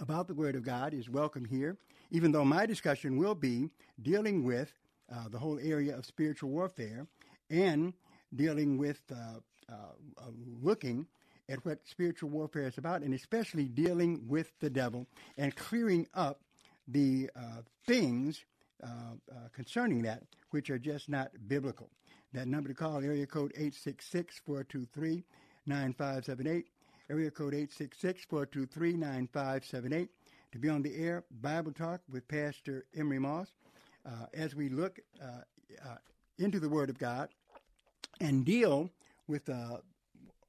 about 0.00 0.26
the 0.26 0.32
Word 0.32 0.56
of 0.56 0.62
God 0.62 0.94
is 0.94 1.10
welcome 1.10 1.44
here, 1.44 1.76
even 2.10 2.32
though 2.32 2.46
my 2.46 2.64
discussion 2.64 3.18
will 3.18 3.34
be 3.34 3.68
dealing 4.00 4.42
with 4.42 4.72
uh, 5.14 5.28
the 5.28 5.38
whole 5.38 5.58
area 5.62 5.94
of 5.94 6.06
spiritual 6.06 6.48
warfare 6.48 7.06
and 7.50 7.92
dealing 8.34 8.78
with 8.78 9.02
uh, 9.12 9.40
uh, 9.70 9.74
uh, 10.16 10.30
looking 10.62 11.06
at 11.50 11.62
what 11.66 11.78
spiritual 11.84 12.30
warfare 12.30 12.68
is 12.68 12.78
about, 12.78 13.02
and 13.02 13.12
especially 13.12 13.64
dealing 13.64 14.22
with 14.26 14.50
the 14.60 14.70
devil 14.70 15.06
and 15.36 15.54
clearing 15.56 16.06
up 16.14 16.40
the 16.88 17.28
uh, 17.36 17.60
things 17.86 18.46
uh, 18.84 18.88
uh, 19.32 19.34
concerning 19.52 20.02
that 20.02 20.22
which 20.50 20.70
are 20.70 20.78
just 20.78 21.08
not 21.08 21.30
biblical. 21.48 21.90
That 22.32 22.48
number 22.48 22.68
to 22.68 22.74
call, 22.74 23.02
area 23.02 23.26
code 23.26 23.52
866 23.54 24.40
423 24.44 25.24
9578. 25.66 26.66
Area 27.10 27.30
code 27.30 27.54
866 27.54 28.24
423 28.28 28.92
9578. 28.94 30.08
To 30.52 30.58
be 30.58 30.68
on 30.68 30.82
the 30.82 30.94
air, 30.96 31.24
Bible 31.40 31.72
Talk 31.72 32.00
with 32.10 32.26
Pastor 32.28 32.84
Emery 32.96 33.18
Moss. 33.18 33.48
Uh, 34.06 34.26
as 34.34 34.54
we 34.54 34.68
look 34.68 35.00
uh, 35.22 35.94
into 36.38 36.60
the 36.60 36.68
Word 36.68 36.90
of 36.90 36.98
God 36.98 37.30
and 38.20 38.44
deal 38.44 38.90
with 39.26 39.48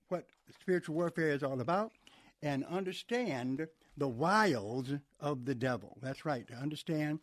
what 0.10 0.26
spiritual 0.60 0.96
warfare 0.96 1.30
is 1.30 1.44
all 1.44 1.62
about 1.62 1.92
and 2.44 2.66
understand 2.66 3.68
the 3.98 4.08
wiles 4.08 4.94
of 5.20 5.46
the 5.46 5.56
devil. 5.56 5.98
That's 6.02 6.26
right, 6.26 6.48
to 6.48 6.54
understand 6.54 7.20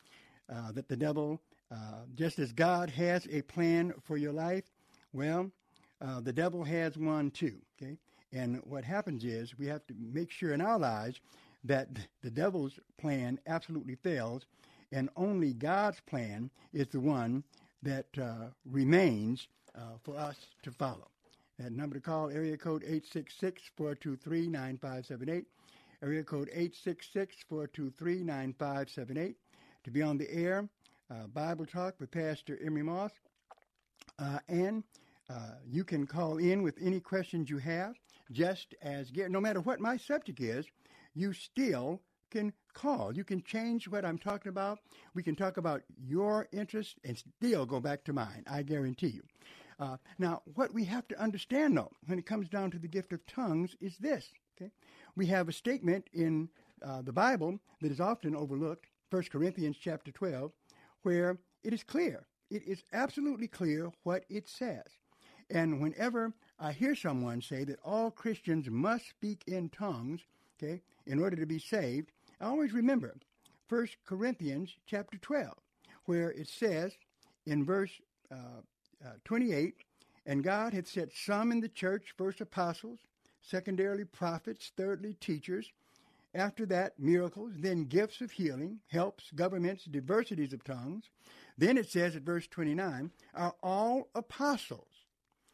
uh, 0.53 0.73
that 0.73 0.89
the 0.89 0.97
devil, 0.97 1.41
uh, 1.71 2.05
just 2.15 2.39
as 2.39 2.53
God 2.53 2.91
has 2.91 3.27
a 3.31 3.43
plan 3.43 3.95
for 4.05 4.17
your 4.17 4.33
life, 4.33 4.65
well, 5.13 5.51
uh, 6.01 6.21
the 6.21 6.33
devil 6.33 6.65
has 6.65 6.97
one 6.97 7.31
too. 7.31 7.57
Okay, 7.81 7.97
and 8.33 8.61
what 8.65 8.85
happens 8.85 9.25
is 9.25 9.59
we 9.59 9.67
have 9.67 9.87
to 9.87 9.95
make 9.99 10.31
sure 10.31 10.53
in 10.53 10.61
our 10.61 10.79
lives 10.79 11.21
that 11.65 11.89
the 12.23 12.31
devil's 12.31 12.79
plan 12.99 13.39
absolutely 13.47 13.95
fails, 13.95 14.47
and 14.91 15.09
only 15.17 15.53
God's 15.53 16.01
plan 16.01 16.51
is 16.73 16.89
the 16.89 17.01
one 17.01 17.45
that 17.83 18.07
uh, 18.21 18.49
remains 18.65 19.49
uh, 19.75 19.97
for 20.03 20.17
us 20.17 20.37
to 20.63 20.71
follow. 20.71 21.09
That 21.59 21.73
number 21.73 21.97
to 21.97 22.01
call, 22.01 22.31
area 22.31 22.57
code 22.57 22.83
866-423-9578. 23.79 25.45
Area 26.03 26.25
code 26.25 26.51
866-423-9578. 26.57 29.35
To 29.85 29.91
be 29.91 30.03
on 30.03 30.17
the 30.17 30.33
air, 30.33 30.69
uh, 31.11 31.27
Bible 31.27 31.67
Talk 31.67 31.97
with 31.99 32.13
Pastor 32.13 32.57
Emery 32.65 32.85
Moss. 32.85 33.11
Uh, 34.17 34.39
and 34.49 34.85
uh, 35.29 35.55
you 35.67 35.83
can 35.83 36.07
call 36.07 36.39
in 36.39 36.63
with 36.63 36.77
any 36.81 37.01
questions 37.01 37.51
you 37.51 37.59
have, 37.59 37.97
just 38.31 38.77
as, 38.81 39.11
no 39.13 39.41
matter 39.41 39.61
what 39.61 39.81
my 39.81 39.97
subject 39.97 40.39
is, 40.39 40.67
you 41.15 41.33
still 41.33 42.01
can 42.31 42.53
call. 42.75 43.13
You 43.13 43.25
can 43.25 43.43
change 43.43 43.89
what 43.89 44.05
I'm 44.05 44.19
talking 44.19 44.51
about. 44.51 44.79
We 45.15 45.23
can 45.25 45.35
talk 45.35 45.57
about 45.57 45.83
your 45.99 46.49
interest 46.53 47.01
and 47.05 47.19
still 47.19 47.67
go 47.67 47.81
back 47.81 48.05
to 48.05 48.13
mine. 48.13 48.45
I 48.49 48.63
guarantee 48.63 49.09
you. 49.09 49.23
Uh, 49.81 49.97
now, 50.17 50.43
what 50.55 50.73
we 50.73 50.85
have 50.85 51.09
to 51.09 51.21
understand, 51.21 51.77
though, 51.77 51.91
when 52.07 52.21
it 52.21 52.27
comes 52.27 52.49
down 52.49 52.71
to 52.71 52.79
the 52.79 52.87
gift 52.87 53.13
of 53.13 53.27
tongues, 53.27 53.75
is 53.81 53.97
this. 53.99 54.31
Okay, 54.57 54.71
we 55.17 55.27
have 55.27 55.49
a 55.49 55.53
statement 55.53 56.07
in 56.13 56.49
uh, 56.85 57.03
the 57.03 57.13
Bible 57.13 57.59
that 57.81 57.91
is 57.91 58.01
often 58.01 58.37
overlooked, 58.37 58.87
1 59.13 59.25
Corinthians 59.25 59.77
chapter 59.79 60.11
12, 60.11 60.53
where 61.03 61.37
it 61.63 61.75
is 61.75 61.83
clear. 61.83 62.25
It 62.51 62.63
is 62.67 62.83
absolutely 62.95 63.47
clear 63.47 63.91
what 64.05 64.25
it 64.31 64.49
says. 64.49 64.87
And 65.51 65.83
whenever 65.83 66.33
I 66.59 66.73
hear 66.73 66.95
someone 66.95 67.43
say 67.43 67.65
that 67.65 67.79
all 67.85 68.11
Christians 68.11 68.71
must 68.71 69.11
speak 69.11 69.43
in 69.47 69.69
tongues, 69.69 70.23
okay, 70.57 70.81
in 71.07 71.19
order 71.19 71.37
to 71.37 71.45
be 71.45 71.59
saved, 71.59 72.11
I 72.41 72.47
always 72.47 72.73
remember 72.73 73.15
1 73.69 73.87
Corinthians 74.07 74.75
chapter 74.87 75.19
12, 75.19 75.53
where 76.07 76.31
it 76.31 76.49
says 76.49 76.93
in 77.45 77.67
verse 77.67 77.93
uh, 78.31 78.63
uh, 79.05 79.11
28, 79.27 79.75
and 80.25 80.43
God 80.43 80.73
had 80.73 80.89
set 80.89 81.13
some 81.13 81.53
in 81.53 81.61
the 81.61 81.69
church, 81.69 82.15
first 82.17 82.41
apostles, 82.41 83.01
secondarily 83.43 84.07
prophets, 84.07 84.73
thirdly 84.75 85.19
teachers, 85.21 85.71
after 86.35 86.65
that 86.67 86.99
miracles, 86.99 87.53
then 87.59 87.85
gifts 87.85 88.21
of 88.21 88.31
healing, 88.31 88.81
helps, 88.89 89.31
governments, 89.35 89.85
diversities 89.85 90.53
of 90.53 90.65
tongues. 90.65 91.11
Then 91.59 91.77
it 91.77 91.91
says 91.91 92.17
at 92.17 92.23
verse 92.23 92.47
29, 92.47 93.11
are 93.35 93.55
all 93.63 94.09
apostles, 94.15 94.89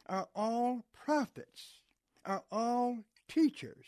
are 0.06 0.28
all 0.34 0.84
prophets, 0.92 1.80
are 2.24 2.44
all 2.52 2.98
teachers, 3.26 3.86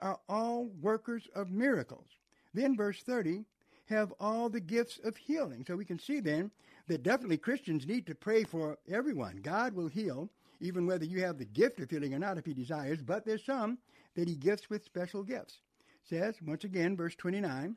are 0.00 0.18
all 0.28 0.70
workers 0.80 1.28
of 1.34 1.50
miracles. 1.50 2.08
Then 2.52 2.76
verse 2.76 3.02
30, 3.02 3.44
have 3.86 4.12
all 4.18 4.48
the 4.48 4.60
gifts 4.60 4.98
of 5.04 5.16
healing. 5.16 5.64
So 5.66 5.76
we 5.76 5.84
can 5.84 5.98
see 5.98 6.20
then 6.20 6.50
that 6.88 7.02
definitely 7.02 7.36
Christians 7.36 7.86
need 7.86 8.06
to 8.06 8.14
pray 8.14 8.44
for 8.44 8.78
everyone. 8.90 9.40
God 9.42 9.74
will 9.74 9.88
heal, 9.88 10.30
even 10.60 10.86
whether 10.86 11.04
you 11.04 11.20
have 11.20 11.38
the 11.38 11.44
gift 11.44 11.80
of 11.80 11.90
healing 11.90 12.14
or 12.14 12.18
not, 12.18 12.38
if 12.38 12.46
He 12.46 12.54
desires, 12.54 13.02
but 13.02 13.24
there's 13.24 13.44
some 13.44 13.78
that 14.14 14.28
He 14.28 14.34
gifts 14.34 14.70
with 14.70 14.84
special 14.84 15.22
gifts. 15.22 15.58
Says, 16.08 16.36
once 16.42 16.64
again, 16.64 16.96
verse 16.96 17.14
29, 17.16 17.76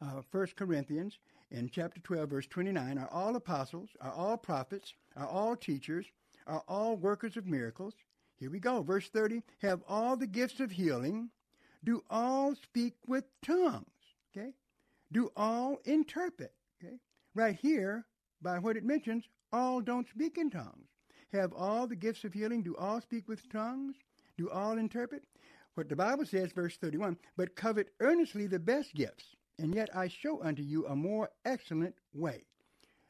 uh, 0.00 0.22
1 0.30 0.46
Corinthians, 0.56 1.18
in 1.50 1.68
chapter 1.68 2.00
12, 2.00 2.28
verse 2.28 2.46
29, 2.46 2.98
are 2.98 3.08
all 3.08 3.36
apostles, 3.36 3.90
are 4.00 4.12
all 4.12 4.36
prophets, 4.36 4.94
are 5.16 5.26
all 5.26 5.56
teachers, 5.56 6.06
are 6.46 6.62
all 6.68 6.96
workers 6.96 7.36
of 7.36 7.46
miracles. 7.46 7.94
Here 8.36 8.50
we 8.50 8.58
go, 8.58 8.82
verse 8.82 9.08
30, 9.08 9.42
have 9.62 9.82
all 9.88 10.16
the 10.16 10.26
gifts 10.26 10.60
of 10.60 10.70
healing, 10.70 11.30
do 11.84 12.02
all 12.10 12.54
speak 12.54 12.94
with 13.06 13.24
tongues, 13.42 13.86
okay? 14.36 14.52
Do 15.12 15.30
all 15.36 15.78
interpret, 15.84 16.52
okay? 16.82 16.96
Right 17.34 17.56
here, 17.56 18.04
by 18.42 18.58
what 18.58 18.76
it 18.76 18.84
mentions, 18.84 19.24
all 19.52 19.80
don't 19.80 20.08
speak 20.08 20.38
in 20.38 20.50
tongues. 20.50 20.88
Have 21.32 21.52
all 21.52 21.86
the 21.86 21.96
gifts 21.96 22.24
of 22.24 22.32
healing, 22.32 22.62
do 22.62 22.76
all 22.76 23.00
speak 23.00 23.28
with 23.28 23.48
tongues? 23.48 23.96
Do 24.36 24.50
all 24.50 24.78
interpret? 24.78 25.22
What 25.74 25.88
the 25.88 25.96
Bible 25.96 26.24
says, 26.24 26.52
verse 26.52 26.76
31, 26.76 27.16
but 27.36 27.56
covet 27.56 27.88
earnestly 27.98 28.46
the 28.46 28.60
best 28.60 28.94
gifts, 28.94 29.34
and 29.58 29.74
yet 29.74 29.90
I 29.94 30.06
show 30.06 30.40
unto 30.40 30.62
you 30.62 30.86
a 30.86 30.94
more 30.94 31.32
excellent 31.44 31.96
way. 32.12 32.44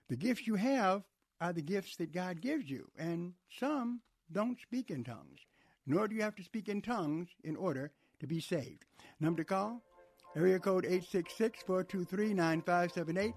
The 0.09 0.17
gifts 0.17 0.47
you 0.47 0.55
have 0.55 1.03
are 1.43 1.53
the 1.53 1.61
gifts 1.61 1.97
that 1.97 2.13
God 2.13 2.41
gives 2.41 2.71
you, 2.71 2.91
and 2.99 3.35
some 3.61 4.01
don't 4.33 4.59
speak 4.61 4.91
in 4.91 5.05
tongues, 5.05 5.41
nor 5.87 6.09
do 6.09 6.15
you 6.15 6.23
have 6.23 6.37
to 6.37 6.43
speak 6.43 6.71
in 6.71 6.81
tongues 6.81 7.29
in 7.43 7.55
order 7.55 7.93
to 8.21 8.27
be 8.27 8.41
saved. 8.41 8.87
Number 9.21 9.43
to 9.43 9.49
call, 9.49 9.83
area 10.35 10.59
code 10.59 10.85
866-423-9578, 10.85 13.35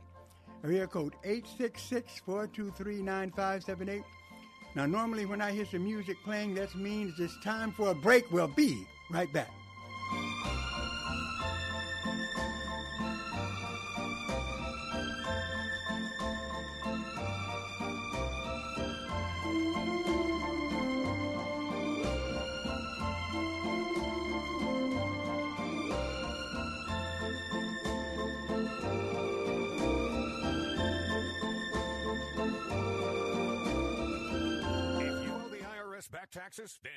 area 0.64 0.88
code 0.88 1.16
866-423-9578. 1.26 4.04
Now, 4.76 4.86
normally 4.86 5.26
when 5.26 5.42
I 5.42 5.52
hear 5.52 5.66
some 5.66 5.84
music 5.84 6.16
playing, 6.24 6.54
that 6.56 6.74
means 6.76 7.20
it's 7.20 7.38
time 7.44 7.74
for 7.74 7.90
a 7.90 7.96
break. 7.96 8.32
We'll 8.32 8.48
be 8.48 8.88
right 9.10 9.32
back. 9.32 9.50
If 35.00 35.24
you 35.24 35.32
owe 35.34 35.50
the 35.50 35.58
IRS 35.58 36.10
back 36.12 36.32
taxes? 36.32 36.80
Then 36.84 36.97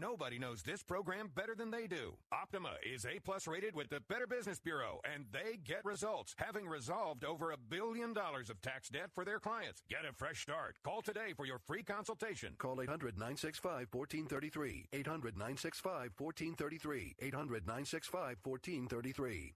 nobody 0.00 0.38
knows 0.38 0.62
this 0.62 0.82
program 0.82 1.30
better 1.34 1.54
than 1.54 1.70
they 1.70 1.86
do. 1.86 2.14
Optima 2.32 2.72
is 2.84 3.04
A 3.04 3.18
plus 3.20 3.46
rated 3.46 3.74
with 3.74 3.88
the 3.88 4.00
Better 4.08 4.26
Business 4.26 4.60
Bureau, 4.60 5.00
and 5.04 5.24
they 5.32 5.58
get 5.64 5.84
results, 5.84 6.34
having 6.38 6.66
resolved 6.66 7.24
over 7.24 7.50
a 7.50 7.56
billion 7.56 8.12
dollars 8.12 8.50
of 8.50 8.60
tax 8.60 8.88
debt 8.88 9.10
for 9.14 9.24
their 9.24 9.38
clients. 9.38 9.82
Get 9.88 10.04
a 10.08 10.12
fresh 10.12 10.42
start. 10.42 10.76
Call 10.84 11.02
today 11.02 11.32
for 11.36 11.46
your 11.46 11.58
free 11.58 11.82
consultation. 11.82 12.54
Call 12.58 12.80
800 12.80 13.14
965 13.14 13.88
1433. 13.92 14.86
800 14.92 15.34
965 15.36 16.10
1433. 16.16 17.14
800 17.20 17.66
965 17.66 18.36
1433. 18.42 19.54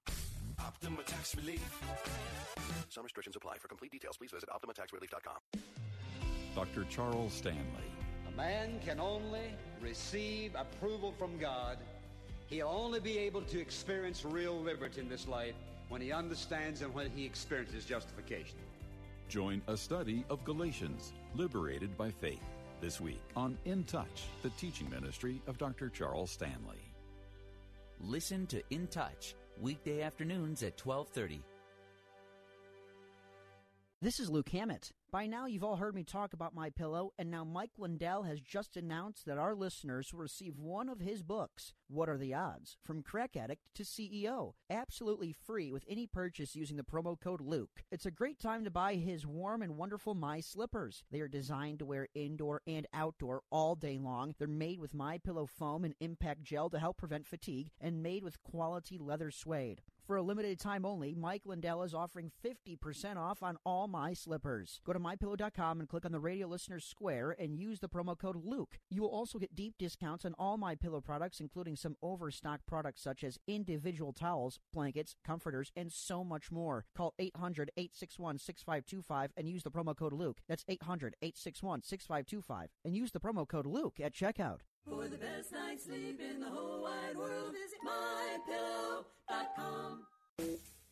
Optima 0.59 1.03
Tax 1.05 1.37
Relief. 1.37 1.83
Some 2.89 3.05
restrictions 3.05 3.37
apply. 3.37 3.57
For 3.59 3.69
complete 3.69 3.93
details, 3.93 4.17
please 4.17 4.31
visit 4.31 4.49
OptimaTaxRelief.com. 4.51 5.63
Dr. 6.55 6.85
Charles 6.91 7.33
Stanley. 7.33 7.89
A 8.29 8.37
man 8.37 8.79
can 8.85 9.01
only 9.01 9.55
receive 9.83 10.55
approval 10.55 11.13
from 11.19 11.37
God. 11.39 11.79
He'll 12.47 12.69
only 12.69 13.01
be 13.01 13.19
able 13.19 13.43
to 13.43 13.61
experience 13.61 14.25
real 14.25 14.59
liberty 14.59 15.01
in 15.01 15.09
this 15.09 15.27
life 15.27 15.55
when 15.89 16.01
he 16.01 16.13
understands 16.13 16.83
and 16.83 16.95
when 16.95 17.11
he 17.11 17.25
experiences 17.25 17.85
justification. 17.85 18.59
Join 19.29 19.63
a 19.67 19.77
study 19.77 20.25
of 20.31 20.45
Galatians, 20.45 21.13
Liberated 21.35 21.97
by 21.97 22.11
Faith, 22.11 22.43
this 22.81 23.01
week 23.01 23.21
on 23.37 23.57
In 23.65 23.85
Touch, 23.85 24.25
the 24.43 24.51
teaching 24.51 24.89
ministry 24.91 25.41
of 25.47 25.59
Dr. 25.59 25.89
Charles 25.89 26.31
Stanley. 26.31 26.83
Listen 28.01 28.47
to 28.49 28.63
In 28.71 28.87
Touch, 28.89 29.35
weekday 29.61 30.03
afternoons 30.03 30.63
at 30.63 30.79
1230. 30.85 31.43
This 34.01 34.19
is 34.19 34.29
Luke 34.29 34.49
Hammett. 34.49 34.91
By 35.13 35.27
now, 35.27 35.45
you've 35.45 35.63
all 35.63 35.77
heard 35.77 35.95
me 35.95 36.05
talk 36.05 36.33
about 36.33 36.55
My 36.55 36.71
Pillow, 36.71 37.13
and 37.19 37.31
now 37.31 37.45
Mike 37.45 37.73
Lindell 37.77 38.23
has 38.23 38.41
just 38.41 38.79
announced 38.79 39.27
that 39.27 39.37
our 39.37 39.55
listeners 39.55 40.11
will 40.11 40.21
receive 40.21 40.59
one 40.59 40.89
of 40.89 41.01
his 41.01 41.23
books. 41.23 41.75
What 41.87 42.09
are 42.09 42.17
the 42.17 42.33
odds? 42.33 42.79
From 42.83 43.03
crack 43.03 43.37
addict 43.37 43.61
to 43.75 43.83
CEO, 43.83 44.55
absolutely 44.71 45.31
free 45.31 45.71
with 45.71 45.85
any 45.87 46.07
purchase 46.07 46.57
using 46.57 46.79
the 46.79 46.83
promo 46.83 47.21
code 47.21 47.43
Luke. 47.43 47.85
It's 47.91 48.07
a 48.07 48.11
great 48.11 48.41
time 48.41 48.65
to 48.65 48.71
buy 48.71 48.95
his 48.95 49.27
warm 49.27 49.61
and 49.61 49.77
wonderful 49.77 50.15
My 50.15 50.41
slippers. 50.41 51.05
They 51.11 51.21
are 51.21 51.29
designed 51.29 51.81
to 51.81 51.85
wear 51.85 52.09
indoor 52.15 52.63
and 52.67 52.87
outdoor 52.95 53.43
all 53.51 53.75
day 53.75 53.99
long. 53.99 54.35
They're 54.39 54.49
made 54.49 54.81
with 54.81 54.95
My 54.95 55.19
Pillow 55.19 55.45
foam 55.45 55.85
and 55.85 55.95
impact 56.01 56.43
gel 56.43 56.71
to 56.71 56.79
help 56.79 56.97
prevent 56.97 57.27
fatigue, 57.27 57.69
and 57.79 58.03
made 58.03 58.25
with 58.25 58.43
quality 58.43 58.97
leather 58.97 59.31
suede. 59.31 59.83
For 60.13 60.19
a 60.19 60.23
limited 60.23 60.61
time 60.61 60.85
only, 60.85 61.15
Mike 61.15 61.47
Lindell 61.47 61.85
is 61.85 61.95
offering 61.95 62.31
50% 62.45 63.17
off 63.17 63.43
on 63.43 63.57
all 63.65 63.89
my 63.89 64.13
slippers. 64.13 64.79
Go 64.85 64.93
to 64.93 65.01
mypillow.com 65.01 65.81
and 65.81 65.89
click 65.89 66.05
on 66.05 66.13
the 66.13 66.21
radio 66.21 66.47
listeners 66.47 66.85
square 66.85 67.35
and 67.39 67.57
use 67.57 67.81
the 67.81 67.89
promo 67.89 68.19
code 68.19 68.37
Luke. 68.37 68.79
You 68.91 69.01
will 69.01 69.09
also 69.09 69.39
get 69.39 69.55
deep 69.55 69.79
discounts 69.79 70.27
on 70.27 70.35
all 70.39 70.59
my 70.59 70.75
pillow 70.75 71.01
products, 71.01 71.41
including 71.41 71.77
some 71.77 71.97
overstock 72.03 72.61
products 72.67 73.01
such 73.01 73.25
as 73.25 73.39
individual 73.47 74.13
towels, 74.13 74.61
blankets, 74.71 75.17
comforters, 75.25 75.73
and 75.75 75.91
so 75.91 76.23
much 76.23 76.53
more. 76.53 76.85
Call 76.95 77.15
800 77.19 77.71
861 77.79 78.37
6525 78.37 79.33
and 79.35 79.49
use 79.49 79.63
the 79.63 79.71
promo 79.71 79.97
code 79.97 80.13
Luke. 80.13 80.43
That's 80.47 80.67
800 80.69 81.17
861 81.23 81.85
6525 81.85 82.69
and 82.85 82.95
use 82.95 83.13
the 83.13 83.21
promo 83.21 83.49
code 83.49 83.65
Luke 83.65 83.99
at 83.99 84.13
checkout. 84.13 84.59
For 84.89 85.07
the 85.07 85.17
best 85.17 85.53
night's 85.53 85.85
sleep 85.85 86.21
in 86.21 86.41
the 86.41 86.49
whole 86.49 86.83
wide 86.83 87.17
world, 87.17 87.53
visit 87.53 87.79
mypillow.com. 89.29 90.07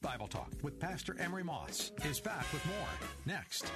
Bible 0.01 0.29
Talk 0.29 0.51
with 0.63 0.79
Pastor 0.79 1.17
Emery 1.19 1.43
Moss 1.43 1.91
is 2.05 2.21
back 2.21 2.47
with 2.53 2.65
more 2.67 2.89
next. 3.27 3.71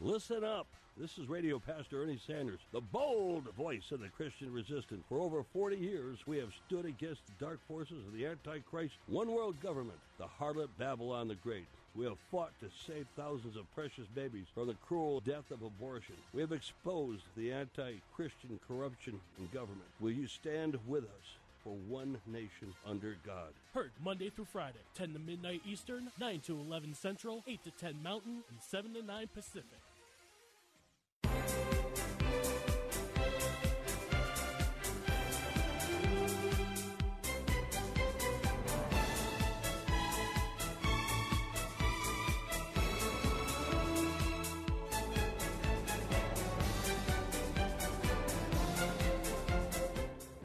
Listen 0.00 0.44
up. 0.44 0.66
This 0.98 1.18
is 1.18 1.28
Radio 1.28 1.58
Pastor 1.58 2.02
Ernie 2.02 2.20
Sanders, 2.26 2.60
the 2.72 2.80
bold 2.80 3.54
voice 3.54 3.90
of 3.92 4.00
the 4.00 4.08
Christian 4.08 4.50
resistance. 4.52 5.04
For 5.08 5.20
over 5.20 5.42
40 5.52 5.76
years, 5.76 6.18
we 6.26 6.38
have 6.38 6.48
stood 6.66 6.86
against 6.86 7.20
the 7.26 7.44
dark 7.44 7.60
forces 7.68 8.06
of 8.06 8.14
the 8.14 8.26
Antichrist 8.26 8.94
one 9.06 9.30
world 9.30 9.60
government, 9.60 9.98
the 10.18 10.24
harlot 10.24 10.68
Babylon 10.78 11.28
the 11.28 11.34
Great. 11.34 11.66
We 11.96 12.04
have 12.04 12.18
fought 12.30 12.52
to 12.60 12.68
save 12.86 13.06
thousands 13.16 13.56
of 13.56 13.72
precious 13.74 14.04
babies 14.14 14.46
from 14.54 14.66
the 14.66 14.76
cruel 14.86 15.20
death 15.20 15.50
of 15.50 15.62
abortion. 15.62 16.14
We 16.34 16.42
have 16.42 16.52
exposed 16.52 17.22
the 17.36 17.52
anti 17.52 17.94
Christian 18.14 18.60
corruption 18.68 19.18
in 19.38 19.46
government. 19.46 19.88
Will 19.98 20.10
you 20.12 20.26
stand 20.26 20.78
with 20.86 21.04
us? 21.04 21.38
For 21.64 21.74
one 21.88 22.18
nation 22.28 22.72
under 22.88 23.16
God. 23.26 23.48
Heard 23.74 23.90
Monday 24.00 24.30
through 24.30 24.44
Friday, 24.44 24.78
10 24.94 25.14
to 25.14 25.18
midnight 25.18 25.62
Eastern, 25.66 26.12
9 26.20 26.38
to 26.46 26.60
11 26.60 26.94
Central, 26.94 27.42
8 27.44 27.64
to 27.64 27.70
10 27.72 28.02
Mountain, 28.04 28.44
and 28.48 28.60
7 28.60 28.94
to 28.94 29.02
9 29.02 29.28
Pacific. 29.34 29.80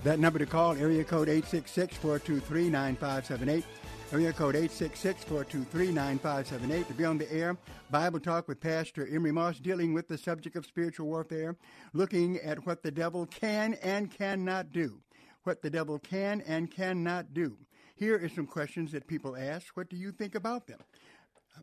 That 0.04 0.20
number 0.20 0.40
to 0.40 0.48
call, 0.48 0.74
area 0.74 1.04
code 1.04 1.28
866-423-9578. 1.28 3.64
Area 4.12 4.34
code 4.34 4.56
866-423-9578 4.56 6.88
to 6.88 6.94
be 6.94 7.06
on 7.06 7.20
the 7.20 7.32
air. 7.32 7.56
Bible 7.92 8.20
Talk 8.20 8.48
with 8.48 8.60
Pastor 8.60 9.08
Emery 9.08 9.32
Moss 9.32 9.60
dealing 9.60 9.94
with 9.94 10.08
the 10.08 10.18
subject 10.18 10.56
of 10.56 10.66
spiritual 10.66 11.06
warfare, 11.06 11.56
looking 11.94 12.40
at 12.40 12.66
what 12.66 12.82
the 12.82 12.90
devil 12.90 13.28
can 13.28 13.76
and 13.76 14.10
cannot 14.10 14.74
do. 14.74 15.04
What 15.44 15.62
the 15.62 15.70
devil 15.70 16.00
can 16.00 16.42
and 16.48 16.72
cannot 16.72 17.36
do. 17.36 17.60
Here 17.96 18.20
are 18.24 18.30
some 18.30 18.48
questions 18.48 18.92
that 18.94 19.06
people 19.08 19.38
ask. 19.38 19.78
What 19.78 19.90
do 19.90 19.98
you 19.98 20.12
think 20.12 20.34
about 20.34 20.66
them? 20.66 20.80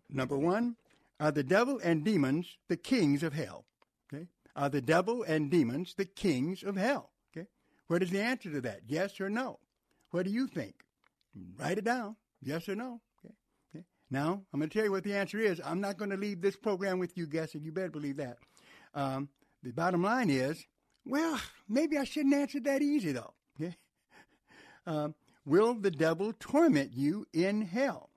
Number 0.09 0.39
one, 0.39 0.77
are 1.19 1.33
the 1.33 1.43
devil 1.43 1.81
and 1.83 2.05
demons 2.05 2.57
the 2.69 2.77
kings 2.77 3.25
of 3.25 3.33
hell? 3.33 3.65
Okay? 4.15 4.27
Are 4.55 4.69
the 4.69 4.81
devil 4.81 5.25
and 5.25 5.51
demons 5.51 5.95
the 5.97 6.05
kings 6.05 6.63
of 6.63 6.77
hell? 6.77 7.11
What 7.89 8.03
is 8.03 8.11
the 8.11 8.21
answer 8.21 8.51
to 8.51 8.61
that? 8.61 8.83
Yes 8.87 9.21
or 9.21 9.29
no? 9.29 9.59
What 10.11 10.25
do 10.25 10.31
you 10.31 10.47
think? 10.47 10.75
Write 11.59 11.79
it 11.79 11.85
down. 11.85 12.17
Yes 12.41 12.69
or 12.69 12.77
no? 12.77 13.01
Okay. 13.25 13.35
okay. 13.75 13.85
Now, 14.11 14.43
I'm 14.53 14.61
going 14.61 14.71
to 14.71 14.75
tell 14.79 14.85
you 14.85 14.93
what 14.93 15.05
the 15.05 15.15
answer 15.15 15.39
is. 15.39 15.61
I'm 15.65 15.81
not 15.81 15.97
going 15.97 16.11
to 16.11 16.17
leave 16.17 16.41
this 16.41 16.57
program 16.57 16.99
with 16.99 17.17
you 17.17 17.27
guessing. 17.27 17.63
You 17.63 17.73
better 17.73 17.91
believe 17.91 18.19
that. 18.19 18.39
Um, 18.95 19.29
the 19.63 19.73
bottom 19.73 20.03
line 20.03 20.31
is, 20.31 20.65
well, 21.05 21.41
maybe 21.69 21.97
I 21.97 22.05
shouldn't 22.05 22.35
answer 22.35 22.61
that 22.61 22.83
easy, 22.83 23.13
though. 23.13 23.35
Okay. 23.61 23.75
Um, 24.87 25.15
will 25.45 25.75
the 25.75 25.91
devil 25.91 26.33
torment 26.41 26.95
you 26.95 27.27
in 27.35 27.61
hell? 27.61 28.09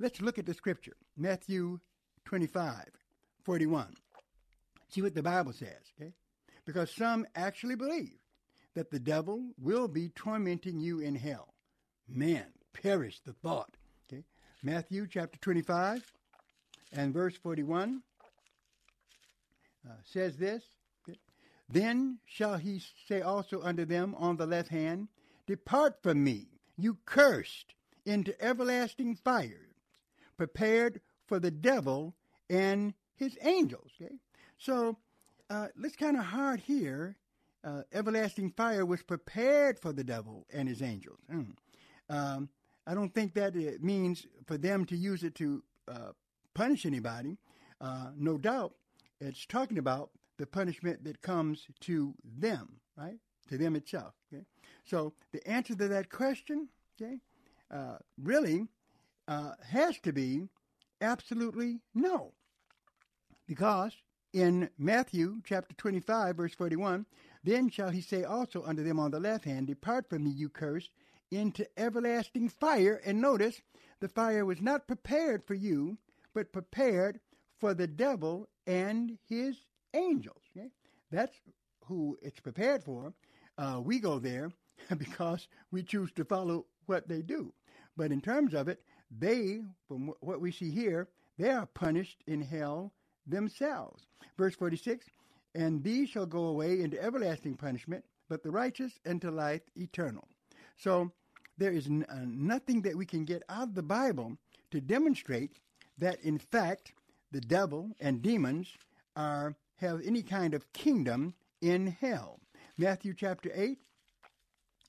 Let's 0.00 0.20
look 0.20 0.38
at 0.40 0.46
the 0.46 0.54
scripture. 0.54 0.96
Matthew 1.16 1.78
25, 2.24 2.84
41. 3.44 3.94
See 4.88 5.02
what 5.02 5.14
the 5.14 5.22
Bible 5.22 5.52
says, 5.52 5.92
okay? 6.00 6.14
Because 6.64 6.90
some 6.90 7.24
actually 7.36 7.76
believe 7.76 8.18
that 8.76 8.90
the 8.90 8.98
devil 8.98 9.42
will 9.58 9.88
be 9.88 10.10
tormenting 10.10 10.78
you 10.78 11.00
in 11.00 11.16
hell. 11.16 11.54
Man, 12.06 12.44
perish 12.74 13.20
the 13.24 13.32
thought. 13.32 13.74
Okay? 14.06 14.22
Matthew 14.62 15.06
chapter 15.10 15.38
25 15.40 16.04
and 16.92 17.14
verse 17.14 17.34
41 17.38 18.02
uh, 19.88 19.92
says 20.04 20.36
this? 20.36 20.62
Then 21.70 22.18
shall 22.26 22.58
he 22.58 22.82
say 23.08 23.22
also 23.22 23.62
unto 23.62 23.86
them 23.86 24.14
on 24.18 24.36
the 24.36 24.46
left 24.46 24.68
hand, 24.68 25.08
Depart 25.46 26.02
from 26.02 26.22
me, 26.22 26.46
you 26.76 26.98
cursed, 27.06 27.74
into 28.04 28.40
everlasting 28.44 29.16
fire, 29.16 29.70
prepared 30.36 31.00
for 31.26 31.40
the 31.40 31.50
devil 31.50 32.14
and 32.50 32.92
his 33.16 33.38
angels. 33.40 33.90
Okay? 34.00 34.16
So 34.58 34.98
uh, 35.48 35.68
let's 35.76 35.96
kind 35.96 36.18
of 36.18 36.24
hard 36.24 36.60
here 36.60 37.16
uh, 37.66 37.82
everlasting 37.92 38.52
fire 38.52 38.86
was 38.86 39.02
prepared 39.02 39.78
for 39.78 39.92
the 39.92 40.04
devil 40.04 40.46
and 40.52 40.68
his 40.68 40.80
angels. 40.80 41.18
Mm. 41.30 41.56
Um, 42.08 42.48
I 42.86 42.94
don't 42.94 43.12
think 43.12 43.34
that 43.34 43.56
it 43.56 43.82
means 43.82 44.26
for 44.46 44.56
them 44.56 44.84
to 44.86 44.96
use 44.96 45.24
it 45.24 45.34
to 45.36 45.62
uh, 45.88 46.12
punish 46.54 46.86
anybody. 46.86 47.38
Uh, 47.80 48.10
no 48.16 48.38
doubt, 48.38 48.74
it's 49.20 49.44
talking 49.44 49.78
about 49.78 50.10
the 50.38 50.46
punishment 50.46 51.02
that 51.04 51.22
comes 51.22 51.66
to 51.80 52.14
them, 52.24 52.76
right? 52.96 53.18
To 53.48 53.58
them 53.58 53.74
itself. 53.74 54.14
Okay. 54.32 54.44
So 54.84 55.14
the 55.32 55.46
answer 55.48 55.74
to 55.74 55.88
that 55.88 56.10
question, 56.10 56.68
okay, 57.00 57.18
uh, 57.70 57.96
really 58.22 58.68
uh, 59.26 59.52
has 59.68 59.98
to 60.00 60.12
be 60.12 60.42
absolutely 61.00 61.80
no, 61.94 62.32
because 63.48 63.92
in 64.32 64.68
Matthew 64.78 65.40
chapter 65.44 65.74
25, 65.74 66.36
verse 66.36 66.54
41, 66.54 67.06
then 67.46 67.70
shall 67.70 67.90
he 67.90 68.00
say 68.00 68.24
also 68.24 68.64
unto 68.64 68.82
them 68.82 68.98
on 68.98 69.12
the 69.12 69.20
left 69.20 69.44
hand, 69.44 69.68
Depart 69.68 70.08
from 70.08 70.24
me, 70.24 70.30
you 70.30 70.48
cursed, 70.48 70.90
into 71.30 71.66
everlasting 71.78 72.48
fire. 72.48 73.00
And 73.04 73.20
notice, 73.20 73.62
the 74.00 74.08
fire 74.08 74.44
was 74.44 74.60
not 74.60 74.88
prepared 74.88 75.44
for 75.44 75.54
you, 75.54 75.96
but 76.34 76.52
prepared 76.52 77.20
for 77.58 77.72
the 77.72 77.86
devil 77.86 78.48
and 78.66 79.16
his 79.28 79.56
angels. 79.94 80.42
Okay? 80.56 80.70
That's 81.10 81.36
who 81.84 82.18
it's 82.20 82.40
prepared 82.40 82.82
for. 82.82 83.14
Uh, 83.56 83.80
we 83.82 84.00
go 84.00 84.18
there 84.18 84.50
because 84.98 85.46
we 85.70 85.84
choose 85.84 86.10
to 86.12 86.24
follow 86.24 86.66
what 86.86 87.08
they 87.08 87.22
do. 87.22 87.52
But 87.96 88.10
in 88.10 88.20
terms 88.20 88.54
of 88.54 88.68
it, 88.68 88.82
they, 89.10 89.60
from 89.86 90.12
what 90.20 90.40
we 90.40 90.50
see 90.50 90.70
here, 90.70 91.08
they 91.38 91.50
are 91.50 91.66
punished 91.66 92.24
in 92.26 92.42
hell 92.42 92.92
themselves. 93.24 94.04
Verse 94.36 94.54
46 94.56 95.06
and 95.56 95.82
these 95.82 96.10
shall 96.10 96.26
go 96.26 96.44
away 96.44 96.82
into 96.82 97.02
everlasting 97.02 97.56
punishment, 97.56 98.04
but 98.28 98.42
the 98.42 98.50
righteous 98.50 98.92
into 99.04 99.30
life 99.30 99.62
eternal. 99.74 100.28
So 100.76 101.10
there 101.56 101.72
is 101.72 101.86
n- 101.86 102.04
uh, 102.08 102.24
nothing 102.26 102.82
that 102.82 102.96
we 102.96 103.06
can 103.06 103.24
get 103.24 103.42
out 103.48 103.68
of 103.68 103.74
the 103.74 103.82
Bible 103.82 104.36
to 104.70 104.80
demonstrate 104.80 105.52
that, 105.98 106.20
in 106.20 106.38
fact, 106.38 106.92
the 107.32 107.40
devil 107.40 107.90
and 108.00 108.20
demons 108.20 108.68
are 109.16 109.56
have 109.76 110.00
any 110.04 110.22
kind 110.22 110.54
of 110.54 110.70
kingdom 110.72 111.34
in 111.60 111.86
hell. 111.86 112.40
Matthew 112.78 113.14
chapter 113.14 113.50
8, 113.54 113.78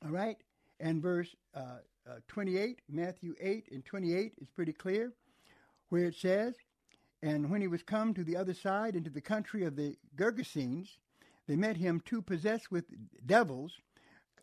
all 0.05 0.11
right, 0.11 0.37
and 0.79 1.01
verse 1.01 1.35
uh, 1.55 1.79
uh, 2.09 2.19
28, 2.27 2.81
Matthew 2.89 3.35
8 3.39 3.69
and 3.71 3.85
28 3.85 4.33
is 4.41 4.49
pretty 4.49 4.73
clear, 4.73 5.13
where 5.89 6.05
it 6.05 6.15
says, 6.15 6.55
and 7.21 7.49
when 7.49 7.61
he 7.61 7.67
was 7.67 7.83
come 7.83 8.13
to 8.13 8.23
the 8.23 8.37
other 8.37 8.53
side 8.53 8.95
into 8.95 9.09
the 9.09 9.21
country 9.21 9.63
of 9.63 9.75
the 9.75 9.97
Gergesenes, 10.15 10.97
they 11.47 11.55
met 11.55 11.77
him 11.77 12.01
two 12.05 12.21
possessed 12.21 12.71
with 12.71 12.85
devils, 13.25 13.73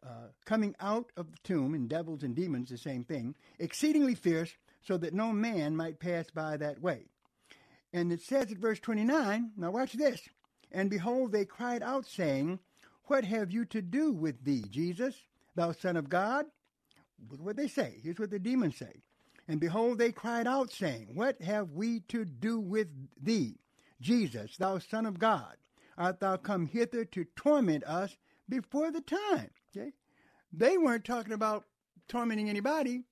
uh, 0.05 0.29
coming 0.45 0.75
out 0.81 1.13
of 1.17 1.31
the 1.31 1.39
tomb, 1.45 1.75
and 1.75 1.89
devils 1.89 2.23
and 2.23 2.35
demons, 2.35 2.71
the 2.71 2.79
same 2.79 3.05
thing, 3.05 3.35
exceedingly 3.59 4.15
fierce, 4.15 4.55
so 4.83 4.97
that 4.99 5.15
no 5.15 5.33
man 5.33 5.77
might 5.77 6.01
pass 6.01 6.31
by 6.31 6.57
that 6.57 6.81
way. 6.81 7.07
And 7.93 8.13
it 8.13 8.21
says 8.21 8.51
at 8.51 8.59
verse 8.59 8.81
29, 8.81 9.53
now 9.57 9.71
watch 9.71 9.93
this. 9.93 10.21
And 10.73 10.91
behold, 10.91 11.31
they 11.31 11.45
cried 11.45 11.83
out, 11.83 12.07
saying, 12.07 12.59
What 13.05 13.25
have 13.25 13.53
you 13.53 13.65
to 13.67 13.81
do 13.81 14.13
with 14.13 14.45
thee, 14.45 14.65
Jesus, 14.69 15.15
thou 15.55 15.73
Son 15.73 15.97
of 15.97 16.09
God? 16.09 16.47
What 17.39 17.57
they 17.57 17.69
say. 17.69 18.01
Here's 18.03 18.19
what 18.19 18.31
the 18.31 18.41
demons 18.41 18.77
say. 18.77 19.03
And 19.47 19.61
behold, 19.61 19.99
they 19.99 20.13
cried 20.13 20.47
out, 20.47 20.73
saying, 20.73 21.09
What 21.15 21.41
have 21.43 21.73
we 21.73 22.01
to 22.09 22.25
do 22.25 22.59
with 22.59 22.89
thee, 23.21 23.59
Jesus, 24.01 24.57
thou 24.57 24.79
Son 24.79 25.07
of 25.07 25.19
God? 25.19 25.57
Art 25.99 26.21
thou 26.21 26.37
come 26.37 26.67
hither 26.67 27.05
to 27.05 27.27
torment 27.37 27.85
us 27.85 28.17
before 28.49 28.91
the 28.91 29.01
time? 29.01 29.51
Okay? 29.77 29.93
They 30.53 30.79
weren't 30.79 31.05
talking 31.05 31.33
about 31.33 31.65
tormenting 32.09 32.49
anybody. 32.49 33.05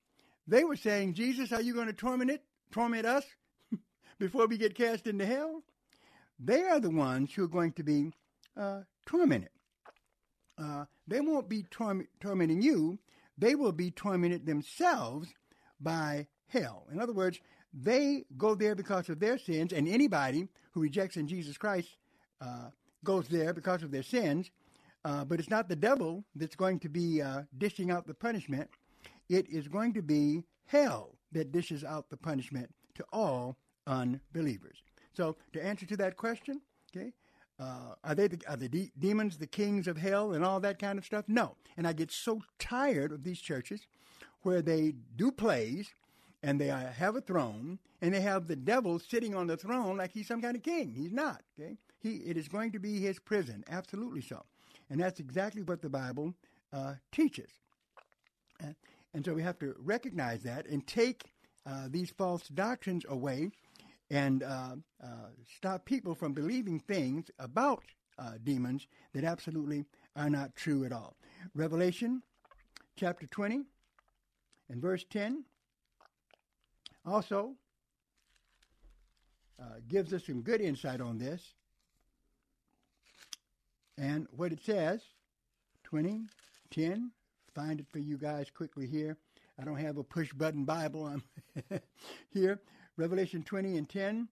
They 0.47 0.63
were 0.63 0.75
saying, 0.75 1.13
Jesus, 1.13 1.51
are 1.51 1.61
you 1.61 1.73
going 1.73 1.87
to 1.87 1.93
torment 1.93 2.31
it, 2.31 2.43
torment 2.71 3.05
us 3.05 3.23
before 4.19 4.47
we 4.47 4.57
get 4.57 4.75
cast 4.75 5.07
into 5.07 5.25
hell? 5.25 5.63
They 6.39 6.63
are 6.63 6.79
the 6.79 6.89
ones 6.89 7.33
who 7.33 7.43
are 7.43 7.49
going 7.49 7.73
to 7.73 7.83
be 7.83 8.11
uh, 8.57 8.81
tormented. 9.05 9.49
Uh, 10.57 10.85
they 11.07 11.21
won't 11.21 11.47
be 11.47 11.63
torm- 11.63 12.07
tormenting 12.19 12.61
you. 12.61 12.99
They 13.37 13.55
will 13.55 13.71
be 13.71 13.91
tormented 13.91 14.45
themselves 14.45 15.33
by 15.83 16.27
hell. 16.47 16.87
In 16.91 16.99
other 16.99 17.13
words, 17.13 17.39
they 17.73 18.25
go 18.37 18.55
there 18.55 18.75
because 18.75 19.09
of 19.09 19.19
their 19.19 19.37
sins, 19.37 19.73
and 19.73 19.87
anybody 19.87 20.47
who 20.71 20.81
rejects 20.81 21.17
in 21.17 21.27
Jesus 21.27 21.57
Christ 21.57 21.89
uh, 22.41 22.69
goes 23.03 23.27
there 23.27 23.53
because 23.53 23.83
of 23.83 23.91
their 23.91 24.03
sins. 24.03 24.51
Uh, 25.05 25.25
but 25.25 25.39
it's 25.39 25.49
not 25.49 25.67
the 25.67 25.75
devil 25.75 26.23
that's 26.35 26.55
going 26.55 26.79
to 26.79 26.89
be 26.89 27.21
uh, 27.21 27.41
dishing 27.57 27.91
out 27.91 28.07
the 28.07 28.13
punishment. 28.13 28.69
It 29.27 29.49
is 29.49 29.67
going 29.67 29.93
to 29.95 30.01
be 30.01 30.43
hell 30.65 31.17
that 31.33 31.51
dishes 31.51 31.83
out 31.83 32.09
the 32.09 32.17
punishment 32.17 32.73
to 32.95 33.03
all 33.11 33.57
unbelievers. 33.85 34.77
So, 35.13 35.35
to 35.51 35.63
answer 35.63 35.85
to 35.87 35.97
that 35.97 36.15
question, 36.15 36.61
Okay, 36.95 37.11
uh, 37.59 37.95
are 38.03 38.15
they 38.15 38.27
the, 38.27 38.39
are 38.47 38.57
the 38.57 38.69
de- 38.69 38.91
demons 38.99 39.37
the 39.37 39.47
kings 39.47 39.87
of 39.87 39.97
hell 39.97 40.33
and 40.33 40.45
all 40.45 40.59
that 40.59 40.79
kind 40.79 40.97
of 40.97 41.05
stuff? 41.05 41.25
No. 41.27 41.55
And 41.75 41.87
I 41.87 41.93
get 41.93 42.11
so 42.11 42.41
tired 42.59 43.11
of 43.11 43.23
these 43.23 43.39
churches 43.39 43.87
where 44.43 44.61
they 44.61 44.93
do 45.15 45.31
plays 45.31 45.89
and 46.41 46.59
they 46.59 46.67
have 46.67 47.15
a 47.15 47.21
throne 47.21 47.79
and 48.01 48.13
they 48.13 48.21
have 48.21 48.47
the 48.47 48.55
devil 48.55 48.99
sitting 48.99 49.33
on 49.33 49.47
the 49.47 49.57
throne 49.57 49.97
like 49.97 50.11
he's 50.11 50.27
some 50.27 50.41
kind 50.41 50.55
of 50.55 50.63
king. 50.63 50.93
He's 50.95 51.11
not. 51.11 51.41
Okay, 51.59 51.77
he 51.99 52.17
it 52.17 52.37
is 52.37 52.47
going 52.47 52.71
to 52.73 52.79
be 52.79 52.99
his 52.99 53.19
prison. 53.19 53.63
Absolutely 53.69 54.21
so, 54.21 54.43
and 54.89 54.99
that's 54.99 55.19
exactly 55.19 55.61
what 55.61 55.81
the 55.81 55.89
Bible 55.89 56.33
uh, 56.71 56.95
teaches. 57.11 57.49
And, 58.59 58.75
and 59.13 59.25
so 59.25 59.33
we 59.33 59.43
have 59.43 59.59
to 59.59 59.75
recognize 59.79 60.43
that 60.43 60.67
and 60.67 60.85
take 60.85 61.31
uh, 61.65 61.87
these 61.89 62.09
false 62.09 62.47
doctrines 62.49 63.05
away 63.07 63.51
and 64.09 64.43
uh, 64.43 64.75
uh, 65.03 65.07
stop 65.55 65.85
people 65.85 66.13
from 66.13 66.33
believing 66.33 66.79
things 66.79 67.31
about 67.39 67.83
uh, 68.19 68.33
demons 68.43 68.87
that 69.13 69.23
absolutely 69.23 69.85
are 70.15 70.29
not 70.29 70.55
true 70.55 70.85
at 70.85 70.91
all. 70.91 71.15
Revelation 71.55 72.21
chapter 72.95 73.25
20 73.27 73.63
and 74.69 74.81
verse 74.81 75.05
10 75.09 75.43
also 77.05 77.55
uh, 79.59 79.79
gives 79.87 80.13
us 80.13 80.25
some 80.25 80.41
good 80.41 80.61
insight 80.61 81.01
on 81.01 81.17
this. 81.17 81.53
And 83.97 84.27
what 84.31 84.51
it 84.51 84.63
says 84.63 85.01
20, 85.83 86.25
10, 86.71 87.11
find 87.53 87.79
it 87.79 87.85
for 87.91 87.99
you 87.99 88.17
guys 88.17 88.49
quickly 88.49 88.87
here. 88.87 89.17
I 89.59 89.65
don't 89.65 89.77
have 89.77 89.97
a 89.97 90.03
push 90.03 90.33
button 90.33 90.65
Bible. 90.65 91.05
I'm 91.05 91.23
here. 92.31 92.59
Revelation 92.97 93.43
20 93.43 93.77
and 93.77 93.89
10. 93.89 94.27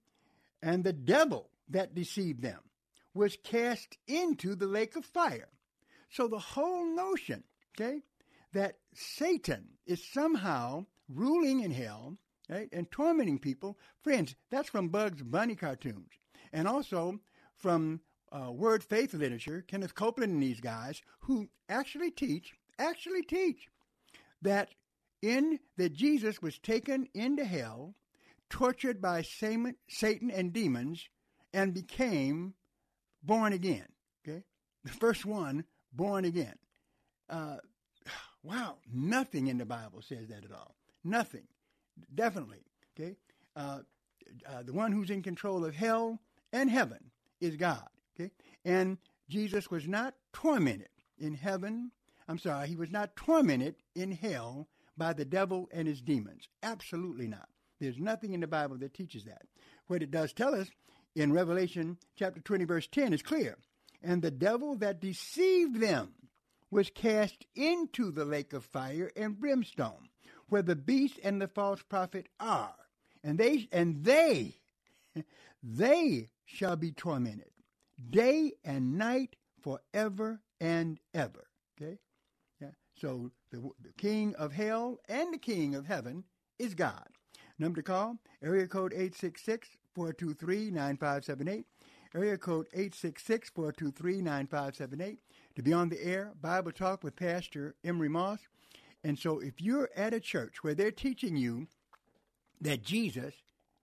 And 0.64 0.84
the 0.84 0.94
devil 0.94 1.50
that 1.70 1.96
deceived 1.96 2.42
them 2.42 2.60
was 3.14 3.38
cast 3.44 3.98
into 4.08 4.56
the 4.56 4.68
lake 4.68 4.96
of 4.96 5.06
fire. 5.06 5.50
So 6.10 6.28
the 6.28 6.40
whole 6.40 6.86
notion, 6.86 7.44
okay, 7.76 8.02
that 8.54 8.78
Satan 8.94 9.70
is 9.86 10.04
somehow 10.04 10.86
ruling 11.10 11.62
in 11.62 11.72
hell, 11.72 12.18
right, 12.50 12.70
and 12.72 12.90
tormenting 12.92 13.40
people, 13.40 13.78
friends, 14.02 14.36
that's 14.50 14.70
from 14.70 14.90
Bugs 14.90 15.22
Bunny 15.22 15.56
cartoons. 15.56 16.10
And 16.54 16.68
also 16.68 17.20
from 17.56 18.02
uh, 18.32 18.52
Word 18.52 18.84
Faith 18.84 19.14
literature, 19.14 19.64
Kenneth 19.68 19.96
Copeland 19.96 20.34
and 20.34 20.44
these 20.44 20.60
guys, 20.60 21.02
who 21.22 21.50
actually 21.70 22.12
teach, 22.12 22.54
actually 22.80 23.24
teach 23.24 23.68
that 24.42 24.70
in 25.22 25.60
that 25.78 25.94
Jesus 25.94 26.42
was 26.42 26.58
taken 26.58 27.08
into 27.14 27.46
hell, 27.46 27.96
tortured 28.50 29.02
by 29.02 29.22
Satan 29.22 30.32
and 30.32 30.52
demons, 30.52 31.08
and 31.54 31.74
became 31.74 32.54
born 33.24 33.54
again. 33.54 33.88
Okay, 34.28 34.44
the 34.84 34.92
first 34.92 35.26
one 35.26 35.66
born 35.94 36.26
again. 36.26 36.56
Uh, 37.30 37.58
wow, 38.44 38.78
nothing 38.92 39.48
in 39.48 39.58
the 39.58 39.66
Bible 39.66 40.02
says 40.02 40.28
that 40.30 40.46
at 40.46 40.52
all. 40.52 40.76
Nothing, 41.04 41.48
definitely. 42.14 42.64
Okay, 43.00 43.16
uh, 43.56 43.80
uh, 44.48 44.64
the 44.64 44.74
one 44.74 44.92
who's 44.92 45.10
in 45.10 45.24
control 45.24 45.66
of 45.66 45.76
hell 45.76 46.20
and 46.54 46.70
heaven 46.70 47.12
is 47.40 47.56
God. 47.56 47.88
Okay, 48.16 48.32
and 48.66 48.98
Jesus 49.30 49.72
was 49.72 49.88
not 49.88 50.16
tormented 50.34 50.90
in 51.18 51.34
heaven. 51.34 51.92
I'm 52.28 52.40
sorry, 52.40 52.68
he 52.68 52.76
was 52.76 52.92
not 52.92 53.16
tormented 53.16 53.76
in 53.96 54.12
hell 54.12 54.68
by 54.98 55.14
the 55.14 55.26
devil 55.26 55.70
and 55.72 55.88
his 55.88 56.02
demons. 56.02 56.48
Absolutely 56.62 57.28
not. 57.28 57.50
There's 57.80 57.98
nothing 57.98 58.34
in 58.34 58.42
the 58.42 58.48
Bible 58.48 58.78
that 58.78 58.94
teaches 58.94 59.26
that. 59.26 59.44
What 59.88 60.04
it 60.04 60.12
does 60.12 60.34
tell 60.34 60.54
us 60.54 60.70
in 61.16 61.34
Revelation 61.34 61.98
chapter 62.16 62.40
20, 62.40 62.66
verse 62.66 62.88
10 62.88 63.14
is 63.14 63.24
clear. 63.24 63.58
And 64.04 64.22
the 64.22 64.32
devil 64.32 64.76
that 64.78 65.02
deceived 65.02 65.80
them 65.80 66.14
was 66.72 66.90
cast 66.90 67.46
into 67.56 68.12
the 68.12 68.26
lake 68.26 68.54
of 68.54 68.66
fire 68.66 69.12
and 69.16 69.40
brimstone, 69.40 70.10
where 70.50 70.64
the 70.64 70.76
beast 70.76 71.20
and 71.24 71.42
the 71.42 71.48
false 71.48 71.84
prophet 71.84 72.28
are. 72.40 72.76
And 73.24 73.38
they 73.38 73.70
and 73.72 74.04
they 74.04 74.56
they 75.64 76.30
shall 76.46 76.76
be 76.78 76.92
tormented 76.92 77.52
day 78.10 78.54
and 78.66 78.98
night 78.98 79.36
forever 79.62 80.42
and 80.60 81.00
ever. 81.14 81.48
Okay? 81.80 81.98
So 83.02 83.32
the, 83.52 83.58
the 83.82 83.94
king 83.98 84.36
of 84.36 84.54
hell 84.54 85.00
and 85.10 85.34
the 85.34 85.40
king 85.40 85.74
of 85.76 85.88
heaven 85.88 86.24
is 86.60 86.76
God. 86.76 87.08
Number 87.58 87.78
to 87.82 87.84
call, 87.84 88.18
area 88.44 88.68
code 88.68 88.94
866-423-9578. 89.98 91.64
Area 92.14 92.38
code 92.38 92.68
866-423-9578. 92.76 95.18
To 95.56 95.64
be 95.64 95.74
on 95.74 95.90
the 95.90 96.04
air, 96.04 96.34
Bible 96.42 96.72
Talk 96.72 97.04
with 97.04 97.16
Pastor 97.16 97.76
Emery 97.84 98.10
Moss. 98.10 98.40
And 99.04 99.18
so 99.18 99.40
if 99.40 99.60
you're 99.62 99.90
at 99.96 100.14
a 100.14 100.20
church 100.20 100.64
where 100.64 100.76
they're 100.76 100.92
teaching 100.92 101.38
you 101.38 101.68
that 102.60 102.84
Jesus 102.84 103.34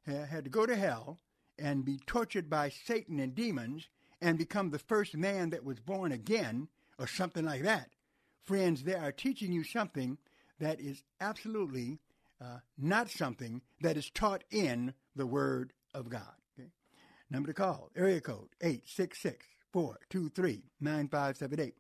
had 0.06 0.44
to 0.44 0.50
go 0.50 0.66
to 0.66 0.76
hell 0.76 1.18
and 1.58 1.84
be 1.84 1.98
tortured 2.06 2.48
by 2.48 2.68
Satan 2.68 3.18
and 3.18 3.34
demons 3.34 3.88
and 4.20 4.38
become 4.38 4.70
the 4.70 4.78
first 4.78 5.16
man 5.16 5.50
that 5.50 5.64
was 5.64 5.80
born 5.80 6.12
again, 6.12 6.68
or 6.98 7.06
something 7.06 7.44
like 7.44 7.62
that, 7.62 7.90
friends, 8.44 8.82
they 8.82 8.94
are 8.94 9.12
teaching 9.12 9.52
you 9.52 9.62
something 9.62 10.18
that 10.58 10.80
is 10.80 11.04
absolutely 11.20 12.00
uh, 12.40 12.58
not 12.76 13.10
something 13.10 13.62
that 13.80 13.96
is 13.96 14.10
taught 14.10 14.42
in 14.50 14.94
the 15.14 15.26
Word 15.26 15.72
of 15.94 16.08
God. 16.08 16.38
Number 17.30 17.48
to 17.48 17.54
call, 17.54 17.90
area 17.94 18.20
code 18.20 18.48
866-423-9578. 19.74 21.72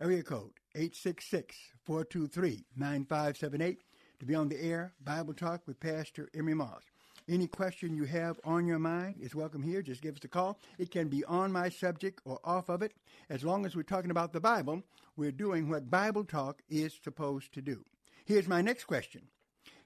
Area 0.00 0.22
code 0.22 0.52
866-423-9578 0.76 3.76
to 4.20 4.26
be 4.26 4.34
on 4.34 4.48
the 4.48 4.62
air, 4.62 4.92
Bible 5.04 5.34
Talk 5.34 5.62
with 5.66 5.80
Pastor 5.80 6.28
Emery 6.34 6.54
Moss. 6.54 6.82
Any 7.28 7.46
question 7.46 7.96
you 7.96 8.04
have 8.04 8.38
on 8.44 8.66
your 8.66 8.78
mind 8.78 9.16
is 9.20 9.34
welcome 9.34 9.62
here. 9.62 9.82
Just 9.82 10.02
give 10.02 10.14
us 10.14 10.24
a 10.24 10.28
call. 10.28 10.58
It 10.78 10.90
can 10.90 11.08
be 11.08 11.24
on 11.24 11.50
my 11.50 11.70
subject 11.70 12.20
or 12.24 12.38
off 12.44 12.68
of 12.68 12.82
it. 12.82 12.92
As 13.30 13.42
long 13.42 13.66
as 13.66 13.74
we're 13.74 13.82
talking 13.82 14.10
about 14.10 14.32
the 14.32 14.40
Bible, 14.40 14.82
we're 15.16 15.32
doing 15.32 15.68
what 15.68 15.90
Bible 15.90 16.24
Talk 16.24 16.62
is 16.68 16.94
supposed 17.02 17.52
to 17.54 17.62
do. 17.62 17.84
Here's 18.26 18.46
my 18.46 18.62
next 18.62 18.84
question 18.84 19.22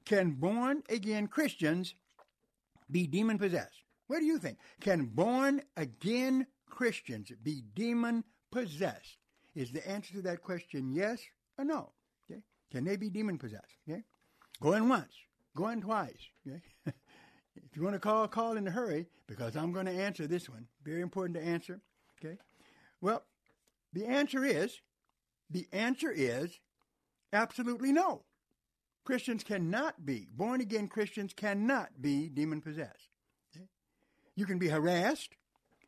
Can 0.05 0.33
born 0.33 0.83
again 0.91 1.29
Christians 1.29 1.95
be 2.91 3.07
demon 3.07 3.39
possessed? 3.39 3.85
What 4.09 4.19
do 4.21 4.25
you 4.25 4.39
think? 4.39 4.59
Can 4.81 5.07
born 5.07 5.63
again 5.77 6.47
Christians 6.69 7.31
be 7.43 7.63
demon 7.75 8.25
possessed? 8.51 9.19
Is 9.55 9.71
the 9.71 9.87
answer 9.89 10.15
to 10.15 10.23
that 10.23 10.43
question 10.43 10.91
yes 10.93 11.21
or 11.57 11.65
no? 11.65 11.93
Okay? 12.31 12.41
Can 12.71 12.85
they 12.85 12.97
be 12.97 13.11
demon 13.11 13.39
possessed? 13.39 13.77
Okay? 13.89 14.03
Going 14.61 14.89
once, 14.89 15.13
going 15.55 15.81
twice. 15.81 16.31
Okay? 16.47 16.61
If 17.71 17.77
you 17.77 17.83
want 17.83 17.95
to 17.95 18.01
call, 18.01 18.27
call 18.29 18.57
in 18.57 18.67
a 18.67 18.71
hurry 18.71 19.07
because 19.27 19.57
I'm 19.57 19.73
going 19.73 19.87
to 19.87 19.93
answer 19.93 20.27
this 20.27 20.49
one. 20.49 20.67
Very 20.85 21.01
important 21.01 21.37
to 21.39 21.45
answer. 21.45 21.81
Okay. 22.19 22.39
Well, 23.01 23.25
the 23.93 24.07
answer 24.07 24.45
is, 24.45 24.81
the 25.51 25.67
answer 25.73 26.11
is 26.11 26.61
absolutely 27.33 27.93
no. 27.93 28.23
Christians 29.05 29.43
cannot 29.43 30.05
be, 30.05 30.29
born 30.31 30.61
again 30.61 30.89
Christians 30.89 31.33
cannot 31.33 32.01
be 32.01 32.29
demon 32.29 32.61
possessed. 32.61 33.09
You 34.39 34.47
can 34.47 34.59
be 34.59 34.69
harassed, 34.69 35.31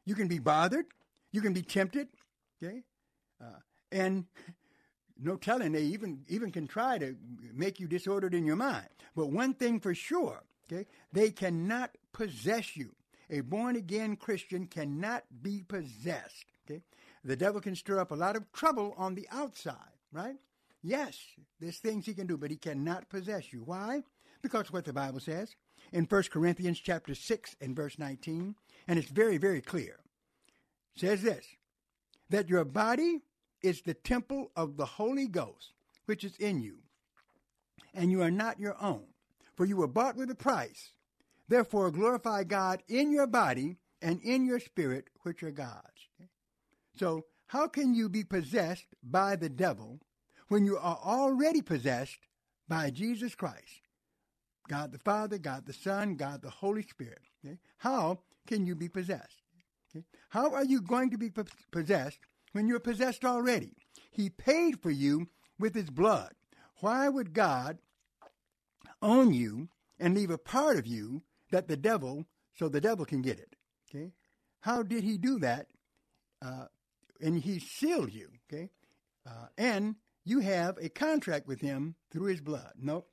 you 0.04 0.14
can 0.14 0.28
be 0.28 0.38
bothered, 0.38 0.86
you 1.32 1.40
can 1.40 1.52
be 1.52 1.62
tempted, 1.62 2.08
okay? 2.62 2.82
Uh, 3.40 3.60
and 3.92 4.24
no 5.22 5.36
telling, 5.36 5.72
they 5.72 5.82
even, 5.82 6.24
even 6.28 6.50
can 6.50 6.66
try 6.66 6.98
to 6.98 7.16
make 7.54 7.78
you 7.78 7.86
disordered 7.86 8.34
in 8.34 8.44
your 8.44 8.56
mind. 8.56 8.88
But 9.14 9.30
one 9.30 9.54
thing 9.54 9.80
for 9.80 9.94
sure, 9.94 10.42
Okay? 10.70 10.86
They 11.12 11.30
cannot 11.30 11.96
possess 12.12 12.76
you. 12.76 12.94
A 13.28 13.40
born 13.40 13.76
again 13.76 14.16
Christian 14.16 14.66
cannot 14.66 15.24
be 15.42 15.62
possessed. 15.66 16.46
Okay? 16.68 16.82
The 17.24 17.36
devil 17.36 17.60
can 17.60 17.74
stir 17.74 17.98
up 17.98 18.10
a 18.10 18.16
lot 18.16 18.36
of 18.36 18.50
trouble 18.52 18.94
on 18.96 19.14
the 19.14 19.26
outside, 19.30 19.76
right? 20.12 20.36
Yes, 20.82 21.18
there's 21.60 21.78
things 21.78 22.06
he 22.06 22.14
can 22.14 22.26
do, 22.26 22.36
but 22.36 22.50
he 22.50 22.56
cannot 22.56 23.08
possess 23.08 23.52
you. 23.52 23.62
Why? 23.64 24.02
Because 24.42 24.72
what 24.72 24.84
the 24.84 24.92
Bible 24.92 25.20
says 25.20 25.54
in 25.92 26.04
1 26.04 26.22
Corinthians 26.30 26.78
chapter 26.78 27.14
6 27.14 27.56
and 27.60 27.74
verse 27.74 27.98
19, 27.98 28.54
and 28.88 28.98
it's 28.98 29.10
very, 29.10 29.38
very 29.38 29.60
clear. 29.60 30.00
says 30.94 31.22
this 31.22 31.44
that 32.28 32.48
your 32.48 32.64
body 32.64 33.22
is 33.62 33.82
the 33.82 33.94
temple 33.94 34.52
of 34.54 34.76
the 34.76 34.86
Holy 34.86 35.26
Ghost, 35.26 35.72
which 36.06 36.24
is 36.24 36.36
in 36.36 36.60
you, 36.60 36.78
and 37.92 38.10
you 38.10 38.22
are 38.22 38.30
not 38.30 38.60
your 38.60 38.76
own 38.80 39.04
for 39.60 39.66
you 39.66 39.76
were 39.76 39.86
bought 39.86 40.16
with 40.16 40.30
a 40.30 40.34
price. 40.34 40.94
Therefore, 41.46 41.90
glorify 41.90 42.44
God 42.44 42.82
in 42.88 43.12
your 43.12 43.26
body 43.26 43.76
and 44.00 44.18
in 44.22 44.46
your 44.46 44.58
spirit, 44.58 45.08
which 45.20 45.42
are 45.42 45.50
God's. 45.50 46.08
So, 46.98 47.26
how 47.48 47.68
can 47.68 47.94
you 47.94 48.08
be 48.08 48.24
possessed 48.24 48.86
by 49.02 49.36
the 49.36 49.50
devil 49.50 50.00
when 50.48 50.64
you 50.64 50.78
are 50.78 50.98
already 51.04 51.60
possessed 51.60 52.20
by 52.68 52.88
Jesus 52.88 53.34
Christ? 53.34 53.82
God 54.70 54.92
the 54.92 54.98
Father, 54.98 55.36
God 55.36 55.66
the 55.66 55.72
Son, 55.72 56.14
God 56.14 56.42
the 56.42 56.50
Holy 56.50 56.82
Spirit. 56.82 57.18
Okay? 57.44 57.58
How 57.78 58.20
can 58.46 58.66
you 58.66 58.76
be 58.76 58.88
possessed? 58.88 59.42
Okay? 59.90 60.04
How 60.28 60.52
are 60.54 60.64
you 60.64 60.80
going 60.80 61.10
to 61.10 61.18
be 61.18 61.32
possessed 61.72 62.20
when 62.52 62.68
you're 62.68 62.78
possessed 62.78 63.24
already? 63.24 63.72
He 64.12 64.30
paid 64.30 64.80
for 64.80 64.92
you 64.92 65.26
with 65.58 65.74
his 65.74 65.90
blood. 65.90 66.34
Why 66.76 67.08
would 67.08 67.34
God 67.34 67.78
own 69.02 69.34
you 69.34 69.70
and 69.98 70.14
leave 70.14 70.30
a 70.30 70.38
part 70.38 70.76
of 70.76 70.86
you 70.86 71.22
that 71.50 71.66
the 71.66 71.76
devil, 71.76 72.26
so 72.54 72.68
the 72.68 72.80
devil 72.80 73.04
can 73.04 73.22
get 73.22 73.40
it? 73.40 73.56
Okay? 73.88 74.12
How 74.60 74.84
did 74.84 75.02
he 75.02 75.18
do 75.18 75.40
that? 75.40 75.66
Uh, 76.40 76.66
and 77.20 77.42
he 77.42 77.58
sealed 77.58 78.12
you, 78.12 78.28
okay? 78.46 78.70
Uh, 79.26 79.46
and 79.58 79.96
you 80.24 80.38
have 80.38 80.78
a 80.80 80.88
contract 80.88 81.48
with 81.48 81.60
him 81.60 81.96
through 82.12 82.26
his 82.26 82.40
blood. 82.40 82.72
No, 82.80 83.06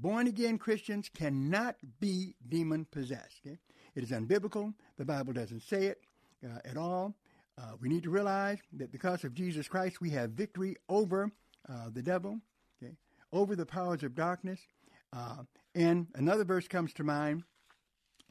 born 0.00 0.26
again 0.26 0.58
Christians 0.58 1.08
cannot 1.08 1.76
be 2.00 2.34
demon 2.48 2.86
possessed. 2.90 3.40
Okay? 3.46 3.58
It 3.94 4.02
is 4.02 4.10
unbiblical. 4.10 4.74
The 4.96 5.04
Bible 5.04 5.32
doesn't 5.32 5.62
say 5.62 5.86
it 5.86 6.00
uh, 6.44 6.58
at 6.64 6.76
all. 6.76 7.14
Uh, 7.58 7.72
we 7.80 7.88
need 7.88 8.02
to 8.04 8.10
realize 8.10 8.58
that 8.72 8.92
because 8.92 9.24
of 9.24 9.34
Jesus 9.34 9.68
Christ, 9.68 10.00
we 10.00 10.10
have 10.10 10.30
victory 10.30 10.76
over 10.88 11.30
uh, 11.68 11.90
the 11.92 12.02
devil, 12.02 12.40
okay? 12.82 12.94
over 13.32 13.54
the 13.54 13.66
powers 13.66 14.02
of 14.02 14.14
darkness. 14.14 14.60
Uh, 15.12 15.42
and 15.74 16.06
another 16.14 16.44
verse 16.44 16.68
comes 16.68 16.92
to 16.94 17.04
mind 17.04 17.42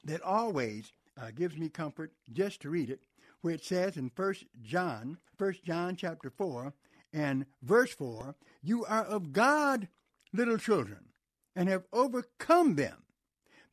that 0.06 0.22
always 0.22 0.94
uh, 1.22 1.30
gives 1.36 1.58
me 1.58 1.70
comfort 1.70 2.14
just 2.32 2.62
to 2.62 2.70
read 2.70 2.90
it, 2.90 3.02
where 3.42 3.54
it 3.54 3.64
says 3.64 3.98
in 3.98 4.10
First 4.10 4.46
John, 4.62 5.18
First 5.38 5.64
John 5.64 5.96
chapter 5.96 6.30
four 6.30 6.74
and 7.14 7.46
verse 7.62 7.94
four, 7.94 8.36
"You 8.62 8.86
are 8.86 9.04
of 9.04 9.34
God, 9.34 9.90
little 10.34 10.58
children, 10.58 11.09
and 11.60 11.68
have 11.68 11.84
overcome 11.92 12.76
them, 12.76 13.04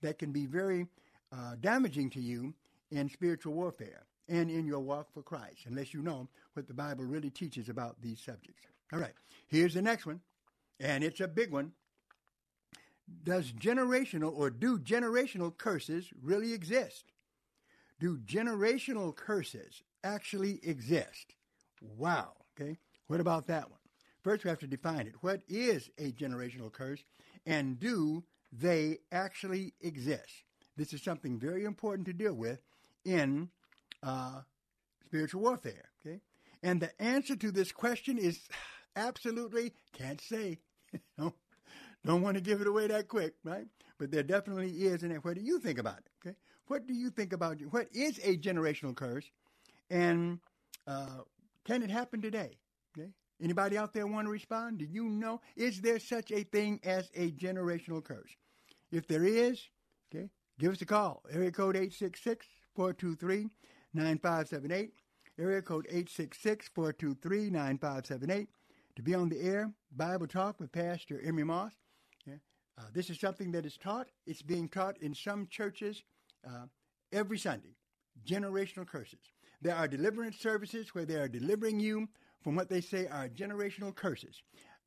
that 0.02 0.20
can 0.20 0.32
be 0.32 0.46
very 0.46 0.88
uh, 1.32 1.56
damaging 1.60 2.10
to 2.12 2.22
you 2.22 2.54
in 2.92 3.10
spiritual 3.10 3.54
warfare 3.54 4.06
and 4.30 4.52
in 4.52 4.66
your 4.66 4.80
walk 4.80 5.08
for 5.14 5.24
Christ, 5.24 5.66
unless 5.66 5.94
you 5.94 6.02
know 6.02 6.28
what 6.54 6.68
the 6.68 6.74
Bible 6.74 7.06
really 7.06 7.30
teaches 7.30 7.70
about 7.70 8.02
these 8.02 8.20
subjects. 8.20 8.62
All 8.92 9.00
right, 9.00 9.14
here's 9.48 9.74
the 9.74 9.82
next 9.82 10.06
one, 10.06 10.22
and 10.80 11.04
it's 11.04 11.22
a 11.22 11.28
big 11.28 11.52
one 11.52 11.72
does 13.24 13.52
generational 13.52 14.34
or 14.36 14.50
do 14.50 14.80
generational 14.80 15.56
curses 15.58 16.10
really 16.22 16.54
exist? 16.54 17.06
Do 18.00 18.18
generational 18.18 19.16
curses 19.16 19.82
actually 20.04 20.60
exist? 20.64 21.36
Wow. 21.82 22.34
Okay. 22.60 22.78
What 23.08 23.20
about 23.20 23.48
that 23.48 23.70
one? 23.70 23.80
First, 24.24 24.44
we 24.44 24.50
have 24.50 24.60
to 24.60 24.68
define 24.68 25.08
it. 25.08 25.16
What 25.22 25.42
is 25.48 25.90
a 25.98 26.12
generational 26.12 26.72
curse, 26.72 27.04
and 27.46 27.80
do 27.80 28.24
they 28.52 29.00
actually 29.12 29.74
exist? 29.82 30.44
This 30.76 30.94
is 30.94 31.02
something 31.02 31.40
very 31.40 31.66
important 31.66 32.08
to 32.08 32.14
deal 32.14 32.34
with 32.34 32.60
in 33.06 33.50
uh, 34.04 34.42
spiritual 35.06 35.42
warfare. 35.42 35.90
Okay. 36.06 36.20
And 36.62 36.82
the 36.82 37.02
answer 37.02 37.36
to 37.36 37.52
this 37.52 37.72
question 37.72 38.18
is 38.18 38.40
absolutely 38.96 39.74
can't 39.94 40.22
say. 40.22 40.60
Don't 42.06 42.22
want 42.22 42.36
to 42.36 42.42
give 42.42 42.62
it 42.62 42.68
away 42.68 42.88
that 42.88 43.08
quick, 43.08 43.34
right? 43.44 43.66
But 43.98 44.12
there 44.12 44.24
definitely 44.24 44.70
is. 44.70 45.04
And 45.04 45.16
what 45.24 45.36
do 45.36 45.42
you 45.42 45.60
think 45.60 45.80
about 45.80 46.00
it? 46.00 46.10
Okay, 46.22 46.36
what 46.68 46.88
do 46.88 46.94
you 46.94 47.10
think 47.10 47.34
about 47.34 47.60
what 47.72 47.88
is 47.94 48.20
a 48.24 48.38
generational 48.38 48.96
curse, 48.96 49.30
and 49.90 50.40
uh, 50.86 51.22
can 51.66 51.84
it 51.84 51.90
happen 51.90 52.22
today? 52.22 52.58
Okay, 52.98 53.10
anybody 53.42 53.78
out 53.78 53.94
there 53.94 54.08
want 54.08 54.26
to 54.26 54.32
respond? 54.32 54.80
Do 54.80 54.86
you 54.86 55.04
know 55.06 55.42
is 55.56 55.80
there 55.82 56.00
such 56.00 56.32
a 56.32 56.44
thing 56.44 56.80
as 56.84 57.12
a 57.14 57.30
generational 57.32 58.04
curse? 58.04 58.32
If 58.92 59.08
there 59.08 59.26
is, 59.26 59.70
okay, 60.14 60.30
give 60.60 60.72
us 60.72 60.82
a 60.82 60.86
call. 60.86 61.24
Area 61.32 61.52
code 61.52 61.76
866-423-9578. 62.78 64.90
Area 65.40 65.62
code 65.62 65.86
866-423-9578 65.94 68.48
to 68.96 69.04
be 69.04 69.14
on 69.14 69.30
the 69.30 69.40
air. 69.40 69.72
Bible 69.96 70.26
Talk 70.28 70.60
with 70.60 70.72
Pastor 70.72 71.22
Emery 71.24 71.44
Moss. 71.44 71.74
Uh, 72.78 72.84
this 72.94 73.10
is 73.10 73.20
something 73.20 73.52
that 73.52 73.66
is 73.66 73.78
taught. 73.78 74.08
It's 74.26 74.42
being 74.42 74.70
taught 74.70 74.98
in 75.02 75.16
some 75.16 75.48
churches 75.48 76.04
uh, 76.48 76.68
every 77.12 77.40
Sunday. 77.40 77.76
Generational 78.26 78.86
curses. 78.86 79.32
There 79.62 79.76
are 79.76 79.88
deliverance 79.88 80.38
services 80.38 80.94
where 80.94 81.06
they 81.06 81.16
are 81.16 81.28
delivering 81.28 81.80
you 81.80 82.08
from 82.44 82.56
what 82.56 82.70
they 82.70 82.82
say 82.82 83.08
are 83.08 83.28
generational 83.28 83.94
curses. 83.94 84.42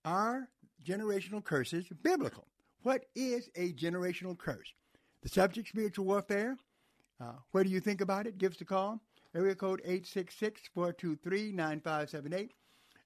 Are 0.04 0.48
generational 0.86 1.44
curses 1.44 1.86
biblical? 2.02 2.46
What 2.82 3.06
is 3.14 3.50
a 3.56 3.72
generational 3.72 4.36
curse? 4.36 4.72
The 5.22 5.28
subject, 5.28 5.68
spiritual 5.68 6.06
warfare. 6.06 6.56
Uh, 7.20 7.32
what 7.50 7.64
do 7.64 7.70
you 7.70 7.80
think 7.80 8.00
about 8.00 8.26
it? 8.26 8.38
Give 8.38 8.52
us 8.52 8.60
a 8.60 8.64
call. 8.64 9.00
Area 9.34 9.54
code 9.54 9.80
866 9.84 10.62
423 10.74 11.52
9578. 11.52 12.52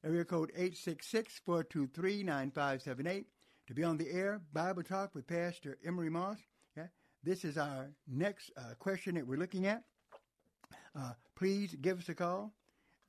Area 0.05 0.25
code 0.25 0.51
866 0.55 1.41
423 1.45 2.23
9578 2.23 3.27
to 3.67 3.75
be 3.75 3.83
on 3.83 3.97
the 3.97 4.11
air, 4.11 4.41
Bible 4.53 4.83
Talk 4.83 5.15
with 5.15 5.27
Pastor 5.27 5.79
Emery 5.85 6.11
Moss. 6.11 6.39
Yeah? 6.77 6.87
This 7.23 7.45
is 7.45 7.57
our 7.57 7.91
next 8.07 8.51
uh, 8.57 8.75
question 8.79 9.15
that 9.15 9.27
we're 9.27 9.39
looking 9.39 9.67
at. 9.67 9.83
Uh, 10.97 11.13
please 11.35 11.75
give 11.81 11.99
us 11.99 12.09
a 12.09 12.15
call. 12.15 12.53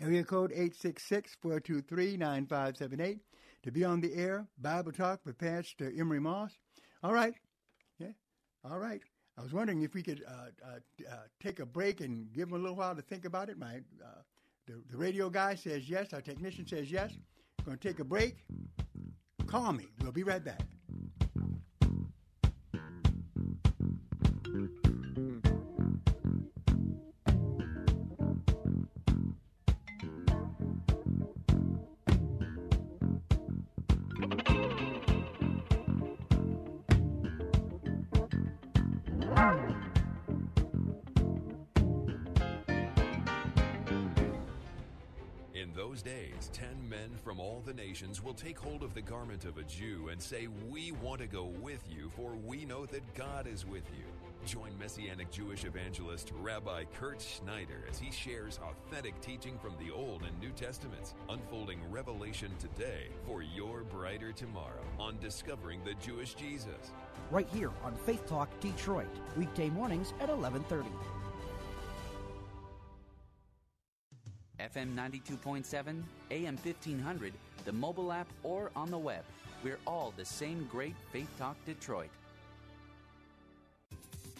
Area 0.00 0.24
code 0.24 0.52
866-423-9578. 0.52 3.20
To 3.64 3.72
be 3.72 3.84
on 3.84 4.00
the 4.00 4.14
air, 4.14 4.46
Bible 4.58 4.92
Talk 4.92 5.20
with 5.24 5.36
Pastor 5.38 5.92
Emery 5.96 6.20
Moss. 6.20 6.52
All 7.02 7.12
right. 7.12 7.34
Yeah. 7.98 8.12
All 8.68 8.78
right. 8.78 9.00
I 9.36 9.42
was 9.42 9.52
wondering 9.52 9.82
if 9.82 9.94
we 9.94 10.02
could 10.02 10.22
uh, 10.26 10.50
uh, 10.64 10.78
uh, 11.08 11.16
take 11.40 11.58
a 11.60 11.66
break 11.66 12.00
and 12.00 12.32
give 12.32 12.48
them 12.48 12.58
a 12.58 12.62
little 12.62 12.76
while 12.76 12.96
to 12.96 13.02
think 13.02 13.24
about 13.24 13.48
it. 13.48 13.58
My 13.58 13.76
uh, 14.04 14.22
the, 14.66 14.82
the 14.90 14.96
radio 14.96 15.30
guy 15.30 15.54
says 15.54 15.88
yes. 15.88 16.12
Our 16.12 16.20
technician 16.20 16.66
says 16.66 16.90
yes. 16.90 17.12
We're 17.60 17.66
going 17.66 17.78
to 17.78 17.88
take 17.88 18.00
a 18.00 18.04
break. 18.04 18.44
Call 19.46 19.72
me. 19.72 19.86
We'll 20.02 20.10
be 20.12 20.24
right 20.24 20.44
back. 20.44 20.62
Those 46.48 46.56
ten 46.56 46.88
men 46.88 47.10
from 47.24 47.40
all 47.40 47.62
the 47.64 47.74
nations 47.74 48.22
will 48.22 48.34
take 48.34 48.58
hold 48.58 48.82
of 48.82 48.94
the 48.94 49.02
garment 49.02 49.44
of 49.44 49.58
a 49.58 49.62
Jew 49.64 50.08
and 50.10 50.20
say, 50.20 50.48
We 50.68 50.92
want 50.92 51.20
to 51.20 51.26
go 51.26 51.44
with 51.60 51.82
you, 51.88 52.10
for 52.10 52.32
we 52.44 52.64
know 52.64 52.86
that 52.86 53.14
God 53.14 53.46
is 53.46 53.66
with 53.66 53.84
you. 53.96 54.04
Join 54.46 54.70
Messianic 54.78 55.30
Jewish 55.30 55.64
evangelist 55.64 56.32
Rabbi 56.40 56.84
Kirt 56.98 57.20
Schneider 57.20 57.84
as 57.90 57.98
he 57.98 58.10
shares 58.10 58.60
authentic 58.62 59.20
teaching 59.20 59.58
from 59.58 59.74
the 59.78 59.92
Old 59.92 60.22
and 60.22 60.38
New 60.40 60.50
Testaments, 60.50 61.14
unfolding 61.28 61.80
revelation 61.90 62.50
today 62.58 63.08
for 63.26 63.42
your 63.42 63.82
brighter 63.82 64.32
tomorrow 64.32 64.84
on 64.98 65.18
Discovering 65.18 65.80
the 65.84 65.94
Jewish 65.94 66.34
Jesus. 66.34 66.92
Right 67.30 67.48
here 67.52 67.72
on 67.82 67.94
Faith 68.06 68.26
Talk 68.26 68.48
Detroit, 68.60 69.10
weekday 69.36 69.70
mornings 69.70 70.12
at 70.20 70.28
1130. 70.28 70.88
FM 74.60 74.94
92.7, 74.94 76.02
AM 76.30 76.56
1500, 76.56 77.32
the 77.64 77.72
mobile 77.72 78.12
app, 78.12 78.28
or 78.42 78.70
on 78.74 78.90
the 78.90 78.98
web. 78.98 79.24
We're 79.62 79.78
all 79.86 80.12
the 80.16 80.24
same 80.24 80.68
great 80.70 80.94
Faith 81.12 81.30
Talk 81.38 81.56
Detroit. 81.64 82.10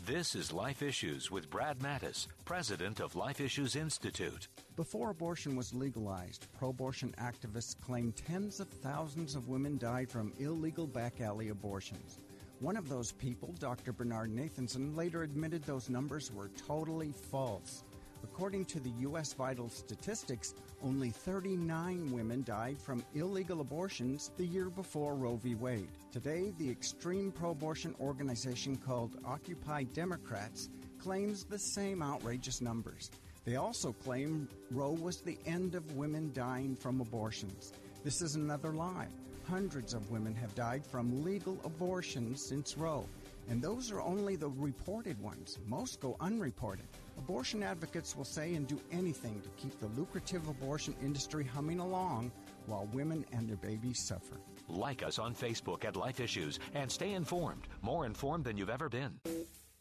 This 0.06 0.34
is 0.34 0.52
Life 0.54 0.80
Issues 0.80 1.30
with 1.30 1.50
Brad 1.50 1.80
Mattes, 1.80 2.28
president 2.46 2.98
of 2.98 3.14
Life 3.14 3.40
Issues 3.40 3.76
Institute. 3.76 4.48
Before 4.74 5.10
abortion 5.10 5.54
was 5.54 5.74
legalized, 5.74 6.46
pro 6.58 6.70
abortion 6.70 7.14
activists 7.20 7.78
claimed 7.78 8.16
tens 8.16 8.58
of 8.58 8.68
thousands 8.68 9.34
of 9.34 9.48
women 9.48 9.76
died 9.76 10.08
from 10.08 10.32
illegal 10.38 10.86
back 10.86 11.20
alley 11.20 11.50
abortions. 11.50 12.20
One 12.60 12.76
of 12.76 12.88
those 12.88 13.12
people, 13.12 13.54
Dr. 13.58 13.92
Bernard 13.92 14.34
Nathanson, 14.34 14.96
later 14.96 15.24
admitted 15.24 15.62
those 15.62 15.90
numbers 15.90 16.32
were 16.32 16.48
totally 16.66 17.12
false. 17.30 17.84
According 18.24 18.64
to 18.66 18.80
the 18.80 18.92
U.S. 19.00 19.32
Vital 19.32 19.68
Statistics, 19.68 20.54
only 20.82 21.10
39 21.10 22.12
women 22.12 22.42
died 22.42 22.80
from 22.80 23.04
illegal 23.14 23.60
abortions 23.60 24.30
the 24.36 24.46
year 24.46 24.70
before 24.70 25.14
Roe 25.14 25.36
v. 25.36 25.54
Wade. 25.54 25.90
Today, 26.12 26.52
the 26.58 26.70
extreme 26.70 27.32
pro 27.32 27.50
abortion 27.50 27.94
organization 28.00 28.76
called 28.76 29.18
Occupy 29.24 29.84
Democrats 29.94 30.68
claims 30.98 31.44
the 31.44 31.58
same 31.58 32.02
outrageous 32.02 32.60
numbers. 32.60 33.10
They 33.44 33.56
also 33.56 33.92
claim 33.92 34.48
Roe 34.70 34.92
was 34.92 35.20
the 35.20 35.38
end 35.46 35.74
of 35.74 35.96
women 35.96 36.30
dying 36.34 36.76
from 36.76 37.00
abortions. 37.00 37.72
This 38.04 38.20
is 38.20 38.34
another 38.34 38.72
lie. 38.72 39.08
Hundreds 39.48 39.94
of 39.94 40.10
women 40.10 40.34
have 40.34 40.54
died 40.54 40.86
from 40.86 41.24
legal 41.24 41.58
abortions 41.64 42.44
since 42.46 42.76
Roe, 42.76 43.06
and 43.48 43.62
those 43.62 43.90
are 43.90 44.02
only 44.02 44.36
the 44.36 44.50
reported 44.50 45.18
ones. 45.22 45.58
Most 45.66 46.00
go 46.00 46.16
unreported. 46.20 46.84
Abortion 47.29 47.62
advocates 47.62 48.16
will 48.16 48.24
say 48.24 48.55
and 48.55 48.66
do 48.66 48.81
anything 48.91 49.43
to 49.43 49.51
keep 49.62 49.79
the 49.81 49.89
lucrative 49.89 50.49
abortion 50.49 50.95
industry 51.03 51.45
humming 51.45 51.79
along 51.79 52.33
while 52.64 52.89
women 52.95 53.22
and 53.33 53.47
their 53.47 53.59
babies 53.59 54.01
suffer. 54.07 54.41
Like 54.66 55.03
us 55.03 55.18
on 55.18 55.35
Facebook 55.35 55.85
at 55.85 55.95
Life 55.95 56.20
Issues 56.20 56.59
and 56.74 56.91
stay 56.91 57.12
informed, 57.12 57.68
more 57.83 58.07
informed 58.07 58.45
than 58.45 58.57
you've 58.57 58.70
ever 58.70 58.89
been. 58.89 59.20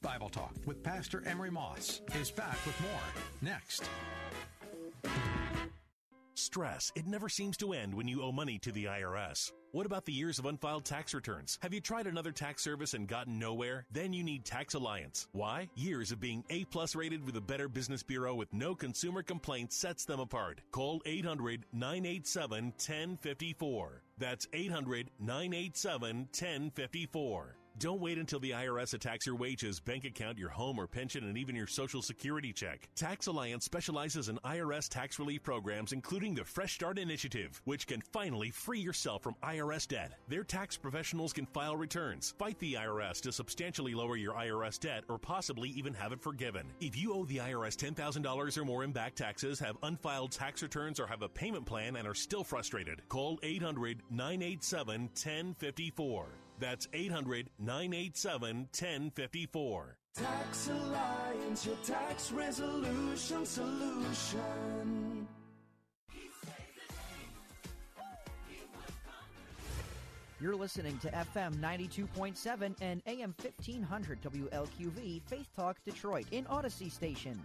Bible 0.01 0.27
Talk 0.27 0.55
with 0.65 0.83
Pastor 0.83 1.23
Emery 1.25 1.49
Moss 1.49 2.01
is 2.19 2.31
back 2.31 2.57
with 2.65 2.75
more 2.81 3.23
next. 3.41 3.89
Stress. 6.47 6.93
It 6.95 7.05
never 7.05 7.27
seems 7.27 7.57
to 7.57 7.73
end 7.73 7.93
when 7.93 8.07
you 8.07 8.23
owe 8.23 8.31
money 8.31 8.57
to 8.59 8.71
the 8.71 8.85
IRS. 8.85 9.51
What 9.73 9.85
about 9.85 10.05
the 10.05 10.13
years 10.13 10.39
of 10.39 10.45
unfiled 10.45 10.85
tax 10.85 11.13
returns? 11.13 11.59
Have 11.61 11.73
you 11.73 11.81
tried 11.81 12.07
another 12.07 12.31
tax 12.31 12.63
service 12.63 12.93
and 12.93 13.05
gotten 13.05 13.37
nowhere? 13.37 13.85
Then 13.91 14.13
you 14.13 14.23
need 14.23 14.45
Tax 14.45 14.73
Alliance. 14.73 15.27
Why? 15.33 15.67
Years 15.75 16.13
of 16.13 16.21
being 16.21 16.45
A 16.49 16.63
plus 16.63 16.95
rated 16.95 17.25
with 17.25 17.35
a 17.35 17.41
Better 17.41 17.67
Business 17.67 18.01
Bureau 18.01 18.33
with 18.33 18.53
no 18.53 18.75
consumer 18.75 19.23
complaints 19.23 19.75
sets 19.75 20.05
them 20.05 20.21
apart. 20.21 20.61
Call 20.71 21.01
800 21.05 21.65
987 21.73 22.63
1054. 22.63 24.03
That's 24.17 24.47
800 24.53 25.11
987 25.19 26.17
1054. 26.31 27.57
Don't 27.79 28.01
wait 28.01 28.17
until 28.17 28.39
the 28.39 28.51
IRS 28.51 28.95
attacks 28.95 29.27
your 29.27 29.35
wages, 29.35 29.79
bank 29.79 30.03
account, 30.03 30.39
your 30.39 30.49
home 30.49 30.79
or 30.79 30.87
pension, 30.87 31.23
and 31.25 31.37
even 31.37 31.55
your 31.55 31.67
social 31.67 32.01
security 32.01 32.51
check. 32.51 32.89
Tax 32.95 33.27
Alliance 33.27 33.65
specializes 33.65 34.29
in 34.29 34.39
IRS 34.39 34.89
tax 34.89 35.19
relief 35.19 35.43
programs, 35.43 35.91
including 35.91 36.33
the 36.33 36.43
Fresh 36.43 36.73
Start 36.73 36.97
Initiative, 36.97 37.61
which 37.65 37.85
can 37.85 38.01
finally 38.01 38.49
free 38.49 38.79
yourself 38.79 39.21
from 39.21 39.35
IRS 39.43 39.87
debt. 39.87 40.13
Their 40.27 40.43
tax 40.43 40.75
professionals 40.75 41.33
can 41.33 41.45
file 41.45 41.77
returns, 41.77 42.33
fight 42.39 42.57
the 42.57 42.73
IRS 42.73 43.21
to 43.21 43.31
substantially 43.31 43.93
lower 43.93 44.17
your 44.17 44.33
IRS 44.33 44.79
debt, 44.79 45.03
or 45.07 45.19
possibly 45.19 45.69
even 45.69 45.93
have 45.93 46.11
it 46.11 46.21
forgiven. 46.23 46.65
If 46.79 46.97
you 46.97 47.13
owe 47.13 47.25
the 47.25 47.37
IRS 47.37 47.75
$10,000 47.77 48.57
or 48.57 48.65
more 48.65 48.85
in 48.85 48.91
back 48.91 49.13
taxes, 49.13 49.59
have 49.59 49.77
unfiled 49.83 50.31
tax 50.31 50.63
returns, 50.63 50.99
or 50.99 51.05
have 51.05 51.21
a 51.21 51.29
payment 51.29 51.67
plan 51.67 51.95
and 51.95 52.07
are 52.07 52.15
still 52.15 52.43
frustrated, 52.43 53.07
call 53.07 53.37
800 53.43 54.01
987 54.09 55.01
1054. 55.01 56.27
That's 56.59 56.87
800 56.93 57.49
987 57.59 58.57
1054. 58.57 59.97
Tax 60.15 60.69
Alliance, 60.69 61.65
your 61.65 61.75
tax 61.83 62.31
resolution 62.31 63.45
solution. 63.45 65.27
You're 70.39 70.55
listening 70.55 70.99
to 70.99 71.09
FM 71.09 71.55
92.7 71.55 72.75
and 72.79 73.01
AM 73.07 73.33
1500 73.41 74.21
WLQV 74.21 75.21
Faith 75.23 75.47
Talk 75.55 75.77
Detroit 75.83 76.27
in 76.31 76.45
Odyssey 76.45 76.89
Station. 76.89 77.39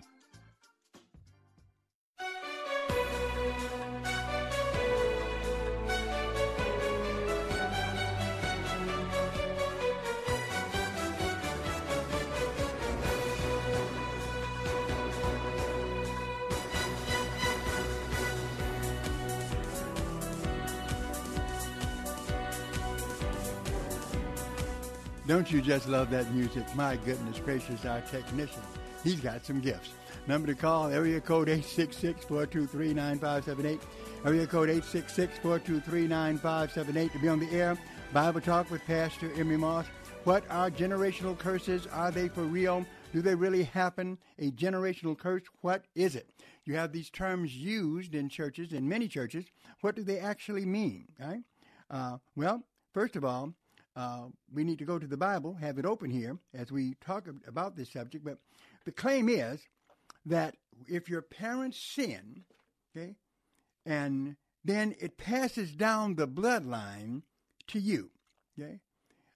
Don't 25.32 25.50
you 25.50 25.62
just 25.62 25.88
love 25.88 26.10
that 26.10 26.30
music? 26.34 26.62
My 26.76 26.96
goodness 27.06 27.38
gracious, 27.38 27.86
our 27.86 28.02
technician. 28.02 28.60
He's 29.02 29.18
got 29.18 29.46
some 29.46 29.62
gifts. 29.62 29.88
Number 30.26 30.48
to 30.48 30.54
call, 30.54 30.88
area 30.88 31.22
code 31.22 31.48
866-423-9578. 31.48 33.80
Area 34.26 34.46
code 34.46 34.68
866-423-9578 34.68 37.12
to 37.12 37.18
be 37.18 37.28
on 37.28 37.40
the 37.40 37.50
air. 37.50 37.78
Bible 38.12 38.42
Talk 38.42 38.70
with 38.70 38.84
Pastor 38.84 39.32
Emery 39.32 39.56
Moss. 39.56 39.86
What 40.24 40.44
are 40.50 40.70
generational 40.70 41.38
curses? 41.38 41.86
Are 41.86 42.10
they 42.10 42.28
for 42.28 42.42
real? 42.42 42.84
Do 43.14 43.22
they 43.22 43.34
really 43.34 43.62
happen? 43.62 44.18
A 44.38 44.50
generational 44.50 45.16
curse, 45.16 45.44
what 45.62 45.86
is 45.94 46.14
it? 46.14 46.28
You 46.66 46.74
have 46.74 46.92
these 46.92 47.08
terms 47.08 47.56
used 47.56 48.14
in 48.14 48.28
churches, 48.28 48.74
in 48.74 48.86
many 48.86 49.08
churches. 49.08 49.46
What 49.80 49.96
do 49.96 50.02
they 50.02 50.18
actually 50.18 50.66
mean? 50.66 51.06
Right? 51.18 51.40
Uh, 51.90 52.18
well, 52.36 52.64
first 52.92 53.16
of 53.16 53.24
all, 53.24 53.54
uh, 53.94 54.24
we 54.52 54.64
need 54.64 54.78
to 54.78 54.84
go 54.84 54.98
to 54.98 55.06
the 55.06 55.16
Bible, 55.16 55.54
have 55.54 55.78
it 55.78 55.84
open 55.84 56.10
here 56.10 56.38
as 56.54 56.72
we 56.72 56.94
talk 57.00 57.28
about 57.46 57.76
this 57.76 57.92
subject. 57.92 58.24
But 58.24 58.38
the 58.84 58.92
claim 58.92 59.28
is 59.28 59.60
that 60.26 60.56
if 60.86 61.08
your 61.08 61.22
parents 61.22 61.78
sin, 61.78 62.44
okay, 62.96 63.16
and 63.84 64.36
then 64.64 64.94
it 65.00 65.18
passes 65.18 65.72
down 65.72 66.14
the 66.14 66.28
bloodline 66.28 67.22
to 67.68 67.78
you, 67.78 68.10
okay. 68.58 68.80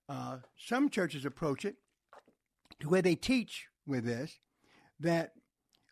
Uh, 0.09 0.39
some 0.57 0.89
churches 0.89 1.25
approach 1.25 1.65
it 1.65 1.77
to 2.79 2.89
where 2.89 3.03
they 3.03 3.17
teach 3.17 3.67
with 3.87 4.05
this 4.05 4.39
that 5.01 5.33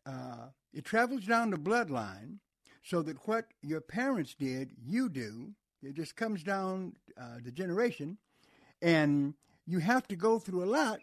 uh, 0.07 0.47
it 0.73 0.85
travels 0.85 1.25
down 1.25 1.51
the 1.51 1.57
bloodline 1.57 2.39
so 2.83 3.03
that 3.03 3.17
what 3.27 3.47
your 3.63 3.81
parents 3.81 4.35
did, 4.39 4.71
you 4.81 5.09
do. 5.09 5.51
It 5.83 5.95
just 5.95 6.17
comes 6.17 6.43
down 6.43 6.95
uh, 7.21 7.39
the 7.45 7.51
generation 7.51 8.19
and 8.83 9.35
you 9.67 9.79
have 9.79 10.07
to 10.09 10.17
go 10.17 10.39
through 10.39 10.65
a 10.65 10.67
lot 10.67 11.01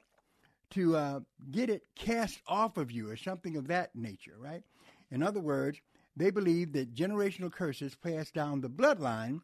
to 0.72 0.96
uh, 0.96 1.20
get 1.52 1.70
it 1.70 1.84
cast 1.96 2.42
off 2.48 2.78
of 2.78 2.92
you 2.92 3.10
or 3.10 3.18
something 3.18 3.58
of 3.58 3.68
that 3.68 3.96
nature, 3.96 4.36
right? 4.38 4.64
In 5.12 5.22
other 5.22 5.42
words, 5.42 5.80
they 6.16 6.30
believe 6.32 6.74
that 6.74 6.94
generational 6.94 7.52
curses 7.52 7.96
pass 7.96 8.32
down 8.32 8.62
the 8.62 8.70
bloodline, 8.70 9.42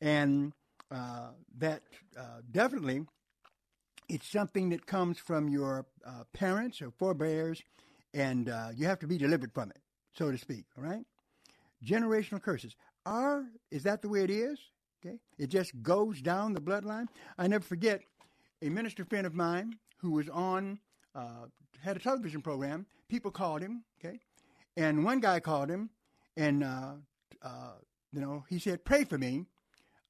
and 0.00 0.52
uh, 0.90 1.30
that 1.58 1.82
uh, 2.18 2.40
definitely 2.50 3.04
it's 4.08 4.28
something 4.28 4.70
that 4.70 4.86
comes 4.86 5.18
from 5.18 5.48
your 5.48 5.86
uh, 6.06 6.24
parents 6.32 6.80
or 6.80 6.90
forebears, 6.90 7.62
and 8.14 8.48
uh, 8.48 8.68
you 8.74 8.86
have 8.86 8.98
to 9.00 9.06
be 9.06 9.18
delivered 9.18 9.52
from 9.52 9.70
it, 9.70 9.78
so 10.12 10.30
to 10.30 10.38
speak. 10.38 10.64
All 10.76 10.84
right, 10.84 11.04
generational 11.84 12.42
curses 12.42 12.74
are 13.04 13.44
is 13.70 13.82
that 13.84 14.02
the 14.02 14.08
way 14.08 14.24
it 14.24 14.30
is? 14.30 14.58
Okay, 15.04 15.18
it 15.38 15.48
just 15.48 15.80
goes 15.82 16.20
down 16.20 16.52
the 16.52 16.60
bloodline. 16.60 17.06
I 17.38 17.46
never 17.46 17.64
forget 17.64 18.00
a 18.62 18.68
minister 18.68 19.04
friend 19.04 19.26
of 19.26 19.34
mine 19.34 19.74
who 19.98 20.12
was 20.12 20.28
on 20.28 20.80
uh, 21.14 21.46
had 21.82 21.96
a 21.96 22.00
television 22.00 22.42
program. 22.42 22.86
People 23.08 23.30
called 23.30 23.62
him, 23.62 23.84
okay, 23.98 24.18
and 24.76 25.04
one 25.04 25.20
guy 25.20 25.40
called 25.40 25.70
him, 25.70 25.90
and 26.36 26.64
uh, 26.64 26.94
uh, 27.42 27.72
you 28.12 28.20
know 28.20 28.44
he 28.48 28.58
said, 28.58 28.84
"Pray 28.84 29.04
for 29.04 29.18
me. 29.18 29.44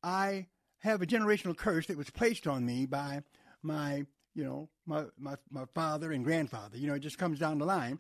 I 0.03 0.47
have 0.79 1.03
a 1.03 1.07
generational 1.07 1.57
curse 1.57 1.87
that 1.87 1.97
was 1.97 2.09
placed 2.09 2.47
on 2.47 2.65
me 2.65 2.87
by 2.87 3.23
my, 3.63 4.07
you 4.35 4.45
know, 4.45 4.69
my 4.87 5.05
my 5.19 5.35
my 5.51 5.65
father 5.75 6.13
and 6.13 6.25
grandfather. 6.25 6.79
You 6.79 6.87
know, 6.89 6.95
it 6.95 7.01
just 7.01 7.19
comes 7.19 7.39
down 7.39 7.59
the 7.59 7.67
line." 7.67 7.99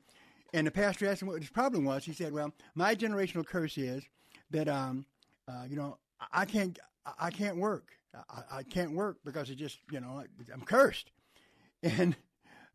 And 0.55 0.67
the 0.67 0.71
pastor 0.71 1.07
asked 1.07 1.21
him 1.21 1.29
what 1.29 1.43
his 1.43 1.51
problem 1.51 1.85
was. 1.85 2.05
He 2.05 2.15
said, 2.15 2.33
"Well, 2.33 2.55
my 2.75 2.95
generational 2.95 3.45
curse 3.45 3.77
is 3.77 4.03
that, 4.51 4.67
um, 4.67 5.05
uh, 5.47 5.65
you 5.69 5.77
know, 5.77 5.99
I 6.33 6.45
can't 6.45 6.79
I 7.19 7.31
can't 7.31 7.57
work. 7.57 7.93
I, 8.31 8.59
I 8.59 8.63
can't 8.63 8.93
work 8.93 9.19
because 9.25 9.51
it 9.51 9.57
just, 9.57 9.79
you 9.91 10.01
know, 10.01 10.25
I'm 10.53 10.63
cursed." 10.63 11.11
And 11.81 12.17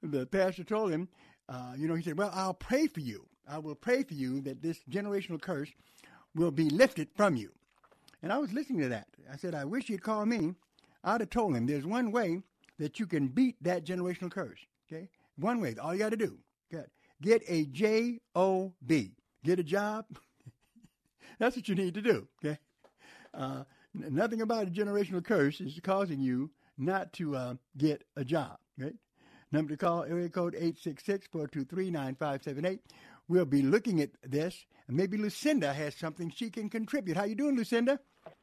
the 0.02 0.26
pastor 0.26 0.64
told 0.64 0.90
him, 0.90 1.10
uh, 1.50 1.74
you 1.78 1.88
know, 1.88 1.96
he 1.96 2.04
said, 2.04 2.18
Well, 2.18 2.32
I'll 2.34 2.54
pray 2.54 2.88
for 2.88 3.00
you. 3.00 3.28
I 3.48 3.58
will 3.58 3.76
pray 3.76 4.04
for 4.04 4.14
you 4.14 4.42
that 4.42 4.62
this 4.62 4.80
generational 4.90 5.42
curse 5.42 5.70
will 6.36 6.52
be 6.52 6.70
lifted 6.70 7.10
from 7.16 7.36
you. 7.36 7.52
And 8.22 8.32
I 8.32 8.38
was 8.38 8.54
listening 8.54 8.82
to 8.82 8.90
that. 8.90 9.08
I 9.32 9.36
said, 9.36 9.54
I 9.54 9.66
wish 9.66 9.90
you'd 9.90 10.04
call 10.04 10.26
me. 10.26 10.56
I'd 11.04 11.20
have 11.20 11.30
told 11.30 11.56
him 11.56 11.66
there's 11.66 11.86
one 11.86 12.12
way 12.12 12.42
that 12.80 13.00
you 13.00 13.06
can 13.06 13.28
beat 13.28 13.58
that 13.62 13.86
generational 13.86 14.32
curse. 14.32 14.60
Okay? 14.92 15.10
One 15.36 15.60
way. 15.60 15.76
All 15.82 15.94
you 15.94 16.00
got 16.00 16.12
to 16.12 16.18
do. 16.18 16.38
Get, 16.72 16.90
get 17.22 17.44
a 17.48 17.66
J 17.66 18.20
O 18.36 18.74
B. 18.86 19.12
Get 19.44 19.60
a 19.60 19.64
job. 19.64 20.06
That's 21.40 21.58
what 21.58 21.68
you 21.68 21.76
need 21.76 21.94
to 21.96 22.02
do. 22.02 22.28
Okay? 22.44 22.58
Uh, 23.34 23.64
nothing 23.94 24.42
about 24.42 24.68
a 24.68 24.72
generational 24.72 25.24
curse 25.24 25.62
is 25.62 25.80
causing 25.84 26.20
you 26.20 26.50
not 26.78 27.14
to 27.14 27.36
uh, 27.36 27.56
get 27.78 28.04
a 28.16 28.24
job. 28.24 28.58
Right? 28.78 28.96
Number 29.52 29.72
to 29.72 29.78
call, 29.78 30.04
area 30.04 30.30
code 30.30 30.56
866-423-9578. 30.56 32.80
We'll 33.28 33.46
be 33.46 33.62
looking 33.62 34.02
at 34.02 34.10
this, 34.24 34.66
and 34.88 34.98
maybe 34.98 35.18
Lucinda 35.18 35.72
has 35.74 35.94
something 35.96 36.30
she 36.30 36.50
can 36.50 36.70
contribute. 36.70 37.16
How 37.16 37.26
you 37.26 37.36
doing, 37.36 37.56
Lucinda? 37.56 38.00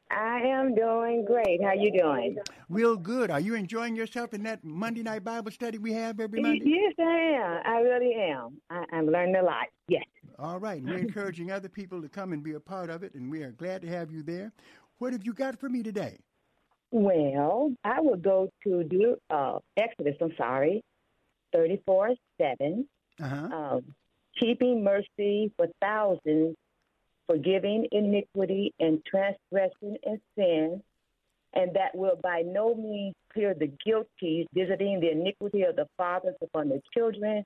I 0.09 0.39
am 0.39 0.73
doing 0.75 1.25
great. 1.25 1.61
How 1.63 1.73
you 1.73 1.91
doing? 1.97 2.37
Real 2.69 2.97
good. 2.97 3.31
Are 3.31 3.39
you 3.39 3.55
enjoying 3.55 3.95
yourself 3.95 4.33
in 4.33 4.43
that 4.43 4.61
Monday 4.63 5.03
night 5.03 5.23
Bible 5.23 5.51
study 5.51 5.77
we 5.77 5.93
have 5.93 6.19
every 6.19 6.41
Monday? 6.41 6.61
Yes, 6.65 6.93
I 6.99 7.03
am. 7.03 7.61
I 7.65 7.79
really 7.79 8.13
am. 8.15 8.57
I, 8.69 8.83
I'm 8.91 9.07
learning 9.07 9.35
a 9.35 9.43
lot. 9.43 9.67
Yes. 9.87 10.03
All 10.39 10.59
right. 10.59 10.83
We're 10.83 10.97
encouraging 10.99 11.51
other 11.51 11.69
people 11.69 12.01
to 12.01 12.09
come 12.09 12.33
and 12.33 12.43
be 12.43 12.53
a 12.53 12.59
part 12.59 12.89
of 12.89 13.03
it, 13.03 13.13
and 13.13 13.29
we 13.29 13.43
are 13.43 13.51
glad 13.51 13.81
to 13.83 13.87
have 13.87 14.11
you 14.11 14.23
there. 14.23 14.51
What 14.99 15.13
have 15.13 15.25
you 15.25 15.33
got 15.33 15.59
for 15.59 15.69
me 15.69 15.83
today? 15.83 16.19
Well, 16.91 17.73
I 17.83 18.01
will 18.01 18.17
go 18.17 18.49
to 18.63 18.83
do 18.83 19.15
uh, 19.29 19.59
Exodus. 19.77 20.15
I'm 20.21 20.33
sorry, 20.37 20.83
34 21.53 22.11
7. 22.39 22.87
Uh-huh. 23.21 23.35
Um, 23.35 23.81
keeping 24.39 24.83
mercy 24.83 25.51
for 25.55 25.67
thousands, 25.81 26.55
forgiving 27.27 27.87
iniquity 27.91 28.73
and 28.79 29.01
transgression 29.05 29.97
and 30.03 30.19
sin, 30.37 30.81
and 31.53 31.73
that 31.75 31.95
will 31.95 32.17
by 32.21 32.43
no 32.45 32.75
means 32.75 33.15
clear 33.31 33.53
the 33.53 33.71
guilty, 33.85 34.47
visiting 34.53 34.99
the 34.99 35.11
iniquity 35.11 35.63
of 35.63 35.75
the 35.75 35.87
fathers 35.97 36.35
upon 36.41 36.69
the 36.69 36.81
children 36.93 37.43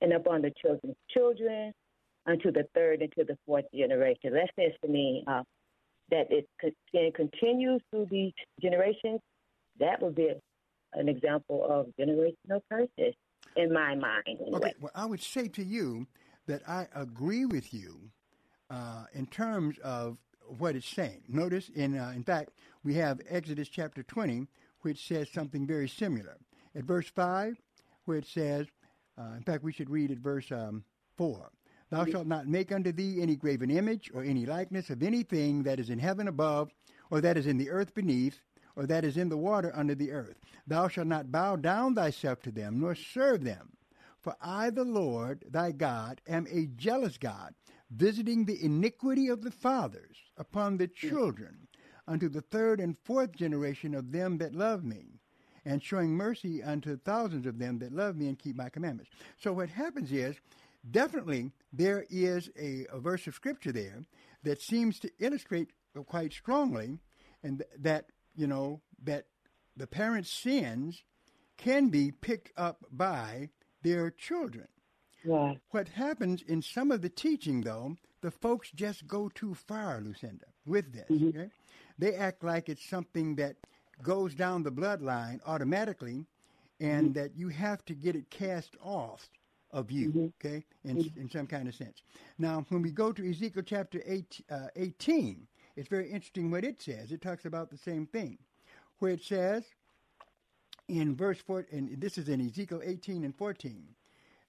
and 0.00 0.12
upon 0.12 0.42
the 0.42 0.52
children's 0.62 0.96
children 1.10 1.72
unto 2.26 2.50
the 2.52 2.64
third 2.74 3.02
and 3.02 3.12
to 3.12 3.24
the 3.24 3.36
fourth 3.46 3.64
generation. 3.74 4.32
That 4.32 4.50
says 4.58 4.72
to 4.84 4.88
me 4.88 5.24
uh, 5.26 5.42
that 6.10 6.26
it 6.30 6.48
can 6.92 7.12
continue 7.12 7.78
through 7.90 8.06
the 8.10 8.32
generations. 8.60 9.20
That 9.78 10.00
would 10.02 10.14
be 10.14 10.32
an 10.94 11.08
example 11.08 11.66
of 11.68 11.86
generational 12.00 12.60
curses 12.70 13.14
in 13.56 13.72
my 13.72 13.94
mind. 13.94 14.24
Anyway. 14.28 14.50
Okay, 14.54 14.74
well, 14.80 14.92
I 14.94 15.06
would 15.06 15.22
say 15.22 15.48
to 15.48 15.62
you 15.62 16.06
that 16.46 16.62
I 16.68 16.86
agree 16.94 17.44
with 17.44 17.72
you 17.72 17.98
uh, 18.70 19.04
in 19.12 19.26
terms 19.26 19.78
of 19.78 20.16
what 20.58 20.76
it's 20.76 20.88
saying. 20.88 21.22
Notice, 21.28 21.70
in 21.74 21.98
uh, 21.98 22.12
in 22.14 22.22
fact, 22.22 22.50
we 22.84 22.94
have 22.94 23.20
Exodus 23.28 23.68
chapter 23.68 24.02
20, 24.02 24.46
which 24.82 25.06
says 25.06 25.28
something 25.32 25.66
very 25.66 25.88
similar. 25.88 26.36
At 26.74 26.84
verse 26.84 27.08
5, 27.08 27.56
where 28.04 28.18
it 28.18 28.26
says, 28.26 28.66
uh, 29.18 29.32
in 29.36 29.42
fact, 29.42 29.64
we 29.64 29.72
should 29.72 29.90
read 29.90 30.10
at 30.10 30.18
verse 30.18 30.52
um, 30.52 30.84
4. 31.16 31.50
Thou 31.90 32.04
shalt 32.04 32.26
not 32.26 32.48
make 32.48 32.72
unto 32.72 32.90
thee 32.92 33.22
any 33.22 33.36
graven 33.36 33.70
image 33.70 34.10
or 34.12 34.22
any 34.22 34.44
likeness 34.44 34.90
of 34.90 35.02
anything 35.02 35.62
that 35.62 35.78
is 35.78 35.90
in 35.90 35.98
heaven 35.98 36.26
above, 36.26 36.72
or 37.10 37.20
that 37.20 37.36
is 37.36 37.46
in 37.46 37.58
the 37.58 37.70
earth 37.70 37.94
beneath, 37.94 38.40
or 38.74 38.86
that 38.86 39.04
is 39.04 39.16
in 39.16 39.28
the 39.28 39.36
water 39.36 39.72
under 39.74 39.94
the 39.94 40.10
earth. 40.10 40.36
Thou 40.66 40.88
shalt 40.88 41.06
not 41.06 41.30
bow 41.30 41.56
down 41.56 41.94
thyself 41.94 42.42
to 42.42 42.50
them, 42.50 42.80
nor 42.80 42.94
serve 42.94 43.44
them. 43.44 43.76
For 44.18 44.34
I, 44.40 44.70
the 44.70 44.84
Lord 44.84 45.44
thy 45.48 45.70
God, 45.70 46.20
am 46.26 46.46
a 46.50 46.66
jealous 46.66 47.16
God, 47.16 47.54
visiting 47.90 48.44
the 48.44 48.62
iniquity 48.62 49.28
of 49.28 49.42
the 49.42 49.52
fathers 49.52 50.16
upon 50.36 50.76
the 50.76 50.88
children, 50.88 51.68
unto 52.08 52.28
the 52.28 52.40
third 52.40 52.80
and 52.80 52.98
fourth 53.04 53.32
generation 53.32 53.94
of 53.94 54.10
them 54.10 54.38
that 54.38 54.54
love 54.54 54.84
me, 54.84 55.20
and 55.64 55.82
showing 55.82 56.10
mercy 56.10 56.62
unto 56.62 56.96
thousands 56.96 57.46
of 57.46 57.58
them 57.58 57.78
that 57.78 57.92
love 57.92 58.16
me 58.16 58.28
and 58.28 58.38
keep 58.38 58.56
my 58.56 58.68
commandments. 58.68 59.10
So 59.36 59.52
what 59.52 59.68
happens 59.68 60.10
is, 60.12 60.36
definitely 60.90 61.52
there 61.72 62.04
is 62.10 62.50
a, 62.58 62.86
a 62.92 62.98
verse 62.98 63.26
of 63.26 63.34
scripture 63.34 63.72
there 63.72 64.04
that 64.42 64.60
seems 64.60 64.98
to 65.00 65.10
illustrate 65.18 65.70
quite 66.06 66.32
strongly, 66.32 66.98
and 67.42 67.58
th- 67.58 67.70
that 67.78 68.06
you 68.34 68.46
know 68.46 68.80
that 69.02 69.26
the 69.76 69.86
parents' 69.86 70.30
sins 70.30 71.02
can 71.56 71.88
be 71.88 72.10
picked 72.12 72.52
up 72.56 72.84
by 72.90 73.48
their 73.82 74.10
children. 74.10 74.68
Yeah. 75.24 75.54
What 75.70 75.88
happens 75.88 76.42
in 76.42 76.62
some 76.62 76.90
of 76.90 77.02
the 77.02 77.08
teaching, 77.08 77.62
though, 77.62 77.96
the 78.20 78.30
folks 78.30 78.70
just 78.74 79.06
go 79.06 79.28
too 79.28 79.54
far, 79.54 80.00
Lucinda, 80.00 80.46
with 80.64 80.92
this. 80.92 81.08
Mm-hmm. 81.10 81.28
Okay? 81.28 81.50
They 81.98 82.14
act 82.14 82.44
like 82.44 82.68
it's 82.68 82.88
something 82.88 83.36
that 83.36 83.56
goes 84.02 84.34
down 84.34 84.62
the 84.62 84.72
bloodline 84.72 85.40
automatically 85.46 86.26
and 86.78 87.08
mm-hmm. 87.08 87.20
that 87.20 87.36
you 87.36 87.48
have 87.48 87.84
to 87.86 87.94
get 87.94 88.14
it 88.14 88.30
cast 88.30 88.76
off 88.82 89.30
of 89.76 89.90
you, 89.90 90.32
okay, 90.40 90.64
in, 90.84 91.12
in 91.16 91.30
some 91.30 91.46
kind 91.46 91.68
of 91.68 91.74
sense. 91.74 92.02
Now, 92.38 92.64
when 92.70 92.80
we 92.80 92.90
go 92.90 93.12
to 93.12 93.30
Ezekiel 93.30 93.62
chapter 93.64 94.02
eight, 94.06 94.40
uh, 94.50 94.68
18, 94.74 95.46
it's 95.76 95.88
very 95.88 96.10
interesting 96.10 96.50
what 96.50 96.64
it 96.64 96.80
says. 96.80 97.12
It 97.12 97.20
talks 97.20 97.44
about 97.44 97.70
the 97.70 97.76
same 97.76 98.06
thing, 98.06 98.38
where 98.98 99.12
it 99.12 99.22
says 99.22 99.64
in 100.88 101.14
verse 101.14 101.38
4, 101.46 101.66
and 101.70 102.00
this 102.00 102.16
is 102.16 102.28
in 102.28 102.40
Ezekiel 102.40 102.80
18 102.82 103.22
and 103.22 103.36
14, 103.36 103.84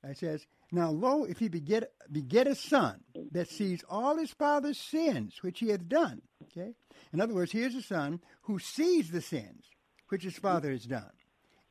it 0.05 0.17
says, 0.17 0.47
Now 0.71 0.91
lo, 0.91 1.25
if 1.25 1.39
he 1.39 1.49
beget, 1.49 1.91
beget 2.09 2.47
a 2.47 2.55
son 2.55 3.01
that 3.31 3.49
sees 3.49 3.83
all 3.89 4.17
his 4.17 4.31
father's 4.31 4.79
sins 4.79 5.39
which 5.41 5.59
he 5.59 5.69
hath 5.69 5.89
done, 5.89 6.21
okay? 6.43 6.73
In 7.11 7.19
other 7.19 7.33
words, 7.33 7.51
here's 7.51 7.75
a 7.75 7.81
son 7.81 8.21
who 8.43 8.59
sees 8.59 9.11
the 9.11 9.21
sins 9.21 9.65
which 10.07 10.23
his 10.23 10.37
father 10.37 10.71
has 10.71 10.85
done, 10.85 11.11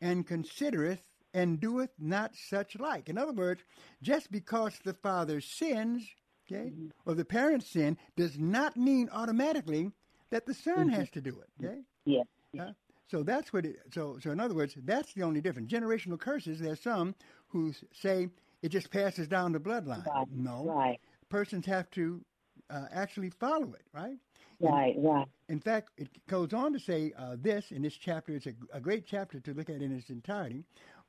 and 0.03 0.27
considereth 0.27 1.01
and 1.37 1.61
doeth 1.61 1.91
not 1.99 2.35
such 2.35 2.79
like. 2.79 3.09
In 3.11 3.19
other 3.19 3.33
words, 3.33 3.63
just 4.03 4.33
because 4.33 4.79
the 4.85 4.95
father 4.95 5.41
sins, 5.41 6.03
okay, 6.51 6.73
or 7.05 7.15
the 7.15 7.25
parents 7.25 7.71
sin, 7.71 7.99
does 8.17 8.39
not 8.39 8.77
mean 8.77 9.09
automatically 9.13 9.91
that 10.31 10.47
the 10.47 10.55
son 10.55 10.89
has 10.89 11.11
to 11.11 11.21
do 11.21 11.39
it. 11.41 11.65
Okay. 11.65 11.81
Yeah. 12.05 12.23
Uh, 12.59 12.73
so 13.09 13.23
that's 13.23 13.53
what 13.53 13.67
it. 13.67 13.77
So 13.93 14.19
so 14.21 14.31
in 14.31 14.41
other 14.41 14.55
words, 14.55 14.75
that's 14.85 15.13
the 15.13 15.23
only 15.23 15.41
difference. 15.43 15.71
Generational 15.71 16.19
curses. 16.19 16.59
There's 16.59 16.81
some 16.81 17.15
who 17.49 17.73
say 17.93 18.29
it 18.63 18.71
just 18.71 18.91
passes 18.91 19.29
down 19.29 19.53
the 19.53 19.61
bloodline. 19.61 20.07
Right, 20.07 20.27
No. 20.33 20.65
right. 20.65 20.99
Persons 21.29 21.67
have 21.67 21.91
to 21.91 22.25
uh, 22.71 22.87
actually 22.93 23.31
follow 23.31 23.75
it. 23.75 23.83
Right. 23.93 24.17
Right, 24.59 24.95
right. 24.97 25.27
In 25.51 25.61
fact, 25.61 25.91
it 25.99 26.09
goes 26.29 26.55
on 26.55 26.73
to 26.73 26.79
say 26.81 27.13
uh, 27.19 27.37
this 27.39 27.73
in 27.73 27.83
this 27.83 27.95
chapter. 27.95 28.33
It's 28.33 28.47
a, 28.47 28.55
a 28.73 28.81
great 28.81 29.05
chapter 29.07 29.39
to 29.39 29.53
look 29.53 29.69
at 29.69 29.83
in 29.83 29.93
its 29.95 30.09
entirety. 30.09 30.65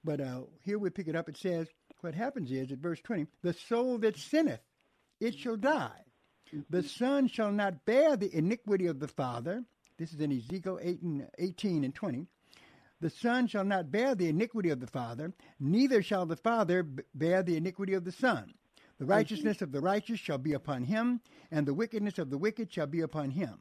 But 0.07 0.21
uh, 0.21 0.43
here 0.63 0.79
we 0.79 0.89
pick 0.89 1.09
it 1.09 1.17
up. 1.17 1.27
It 1.27 1.35
says, 1.35 1.67
what 1.99 2.15
happens 2.15 2.49
is, 2.49 2.71
at 2.71 2.77
verse 2.77 3.01
20, 3.01 3.27
the 3.43 3.51
soul 3.51 3.97
that 3.97 4.15
sinneth, 4.15 4.61
it 5.19 5.37
shall 5.37 5.57
die. 5.57 5.99
The 6.69 6.81
son 6.81 7.27
shall 7.27 7.51
not 7.51 7.83
bear 7.83 8.15
the 8.15 8.33
iniquity 8.33 8.87
of 8.87 9.01
the 9.01 9.09
father. 9.09 9.65
This 9.97 10.13
is 10.13 10.21
in 10.21 10.31
Ezekiel 10.31 10.79
8 10.81 11.01
and, 11.01 11.27
18 11.37 11.83
and 11.83 11.93
20. 11.93 12.25
The 13.01 13.09
Son 13.09 13.47
shall 13.47 13.65
not 13.65 13.91
bear 13.91 14.15
the 14.15 14.29
iniquity 14.29 14.69
of 14.69 14.79
the 14.79 14.87
Father, 14.87 15.33
neither 15.59 16.01
shall 16.01 16.25
the 16.25 16.35
Father 16.35 16.83
bear 17.13 17.43
the 17.43 17.57
iniquity 17.57 17.93
of 17.93 18.05
the 18.05 18.11
Son. 18.11 18.53
The 18.97 19.05
righteousness 19.05 19.61
of 19.61 19.71
the 19.71 19.81
righteous 19.81 20.19
shall 20.19 20.39
be 20.39 20.53
upon 20.53 20.83
him, 20.83 21.21
and 21.51 21.67
the 21.67 21.75
wickedness 21.75 22.17
of 22.17 22.31
the 22.31 22.39
wicked 22.39 22.73
shall 22.73 22.87
be 22.87 23.01
upon 23.01 23.31
him. 23.31 23.59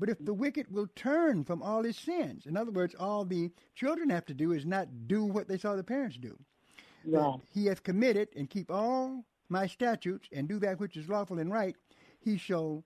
But 0.00 0.08
if 0.08 0.24
the 0.24 0.32
wicked 0.32 0.72
will 0.72 0.88
turn 0.96 1.44
from 1.44 1.62
all 1.62 1.82
his 1.82 1.98
sins, 1.98 2.46
in 2.46 2.56
other 2.56 2.70
words, 2.72 2.94
all 2.98 3.26
the 3.26 3.50
children 3.74 4.08
have 4.08 4.24
to 4.26 4.34
do 4.34 4.52
is 4.52 4.64
not 4.64 5.06
do 5.06 5.24
what 5.26 5.46
they 5.46 5.58
saw 5.58 5.76
the 5.76 5.84
parents 5.84 6.16
do. 6.16 6.38
Right. 7.04 7.40
he 7.52 7.66
hath 7.66 7.82
committed 7.82 8.28
and 8.34 8.48
keep 8.48 8.70
all 8.70 9.24
my 9.48 9.66
statutes 9.66 10.28
and 10.32 10.48
do 10.48 10.58
that 10.58 10.80
which 10.80 10.96
is 10.96 11.08
lawful 11.08 11.38
and 11.38 11.52
right, 11.52 11.76
he 12.18 12.38
shall 12.38 12.84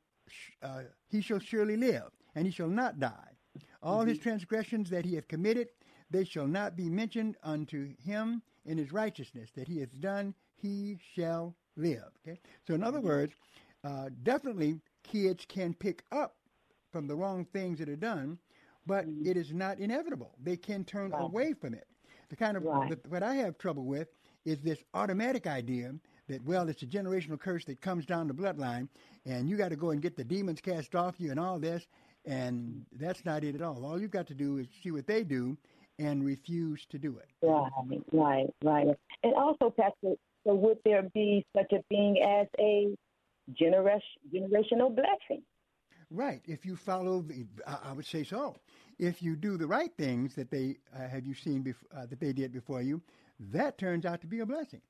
uh, 0.62 0.82
he 1.08 1.20
shall 1.20 1.38
surely 1.38 1.76
live, 1.76 2.10
and 2.34 2.46
he 2.46 2.52
shall 2.52 2.68
not 2.68 2.98
die. 2.98 3.36
All 3.82 4.04
his 4.04 4.18
transgressions 4.18 4.90
that 4.90 5.04
he 5.04 5.14
hath 5.14 5.28
committed, 5.28 5.68
they 6.10 6.24
shall 6.24 6.46
not 6.46 6.76
be 6.76 6.88
mentioned 6.88 7.36
unto 7.42 7.94
him 8.04 8.42
in 8.64 8.78
his 8.78 8.92
righteousness 8.92 9.50
that 9.54 9.68
he 9.68 9.80
hath 9.80 10.00
done, 10.00 10.34
he 10.56 10.98
shall 11.14 11.54
live. 11.76 12.10
Okay? 12.26 12.40
So 12.66 12.74
in 12.74 12.82
other 12.82 13.00
words, 13.00 13.34
uh, 13.84 14.08
definitely 14.22 14.80
kids 15.04 15.44
can 15.46 15.74
pick 15.74 16.02
up 16.10 16.36
from 16.94 17.08
the 17.08 17.14
wrong 17.16 17.44
things 17.52 17.80
that 17.80 17.88
are 17.88 17.96
done, 17.96 18.38
but 18.86 19.04
mm-hmm. 19.04 19.26
it 19.26 19.36
is 19.36 19.52
not 19.52 19.80
inevitable. 19.80 20.30
They 20.40 20.56
can 20.56 20.84
turn 20.84 21.12
away 21.12 21.52
from 21.52 21.74
it. 21.74 21.88
The 22.28 22.36
kind 22.36 22.56
of 22.56 22.62
the, 22.62 22.96
what 23.08 23.24
I 23.24 23.34
have 23.34 23.58
trouble 23.58 23.84
with 23.84 24.06
is 24.44 24.60
this 24.60 24.78
automatic 24.94 25.48
idea 25.48 25.92
that 26.28 26.44
well, 26.44 26.68
it's 26.68 26.82
a 26.82 26.86
generational 26.86 27.38
curse 27.40 27.64
that 27.64 27.80
comes 27.80 28.06
down 28.06 28.28
the 28.28 28.32
bloodline, 28.32 28.86
and 29.26 29.50
you 29.50 29.56
got 29.56 29.70
to 29.70 29.76
go 29.76 29.90
and 29.90 30.00
get 30.00 30.16
the 30.16 30.22
demons 30.22 30.60
cast 30.60 30.94
off 30.94 31.16
you 31.18 31.32
and 31.32 31.40
all 31.40 31.58
this, 31.58 31.84
and 32.26 32.86
that's 32.92 33.24
not 33.24 33.42
it 33.42 33.56
at 33.56 33.60
all. 33.60 33.84
All 33.84 34.00
you've 34.00 34.12
got 34.12 34.28
to 34.28 34.34
do 34.34 34.58
is 34.58 34.68
see 34.80 34.92
what 34.92 35.08
they 35.08 35.24
do 35.24 35.56
and 35.98 36.24
refuse 36.24 36.86
to 36.90 36.98
do 36.98 37.18
it. 37.18 37.28
Right, 37.42 37.70
right, 38.12 38.46
right. 38.62 38.86
And 39.24 39.34
also, 39.34 39.68
Pastor, 39.70 40.14
so 40.46 40.54
would 40.54 40.78
there 40.84 41.02
be 41.12 41.44
such 41.56 41.72
a 41.72 41.82
thing 41.88 42.22
as 42.22 42.46
a 42.60 42.94
generation, 43.52 44.00
generational 44.32 44.94
blessing? 44.94 45.42
Right. 46.14 46.40
If 46.46 46.64
you 46.64 46.76
follow, 46.76 47.22
the, 47.22 47.44
I 47.66 47.92
would 47.92 48.06
say 48.06 48.22
so. 48.22 48.56
If 48.98 49.20
you 49.20 49.34
do 49.34 49.56
the 49.56 49.66
right 49.66 49.90
things 49.98 50.34
that 50.36 50.50
they 50.50 50.76
uh, 50.94 51.08
have 51.08 51.26
you 51.26 51.34
seen 51.34 51.64
bef- 51.64 51.74
uh, 51.96 52.06
that 52.06 52.20
they 52.20 52.32
did 52.32 52.52
before 52.52 52.82
you, 52.82 53.02
that 53.40 53.78
turns 53.78 54.04
out 54.04 54.20
to 54.20 54.28
be 54.28 54.38
a 54.40 54.46
blessing. 54.46 54.80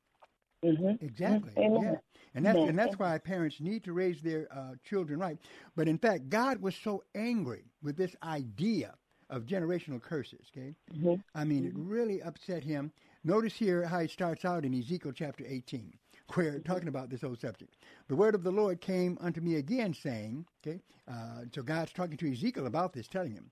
Mm-hmm. 0.62 1.04
Exactly. 1.04 1.52
Amen. 1.56 1.82
Yeah. 1.82 2.20
And 2.34 2.44
that's 2.44 2.58
and 2.58 2.78
that's 2.78 2.98
why 2.98 3.16
parents 3.18 3.60
need 3.60 3.84
to 3.84 3.92
raise 3.92 4.20
their 4.20 4.48
uh, 4.54 4.74
children 4.84 5.18
right. 5.18 5.38
But 5.76 5.88
in 5.88 5.98
fact, 5.98 6.28
God 6.28 6.60
was 6.60 6.74
so 6.74 7.02
angry 7.14 7.64
with 7.82 7.96
this 7.96 8.14
idea 8.22 8.94
of 9.30 9.46
generational 9.46 10.02
curses. 10.02 10.46
Okay. 10.56 10.74
Mm-hmm. 10.94 11.14
I 11.34 11.44
mean, 11.44 11.64
it 11.64 11.72
really 11.74 12.22
upset 12.22 12.62
him. 12.62 12.92
Notice 13.24 13.54
here 13.54 13.84
how 13.86 14.00
he 14.00 14.08
starts 14.08 14.44
out 14.44 14.64
in 14.64 14.78
Ezekiel 14.78 15.12
chapter 15.14 15.44
18, 15.46 15.94
where 16.32 16.58
talking 16.60 16.88
about 16.88 17.10
this 17.10 17.20
whole 17.20 17.36
subject. 17.36 17.76
The 18.08 18.16
word 18.16 18.34
of 18.34 18.42
the 18.42 18.50
Lord 18.50 18.80
came 18.80 19.18
unto 19.20 19.40
me 19.40 19.56
again, 19.56 19.94
saying, 19.94 20.46
okay, 20.66 20.80
uh, 21.08 21.42
so 21.52 21.62
God's 21.62 21.92
talking 21.92 22.16
to 22.16 22.32
Ezekiel 22.32 22.66
about 22.66 22.92
this, 22.92 23.08
telling 23.08 23.32
him, 23.32 23.50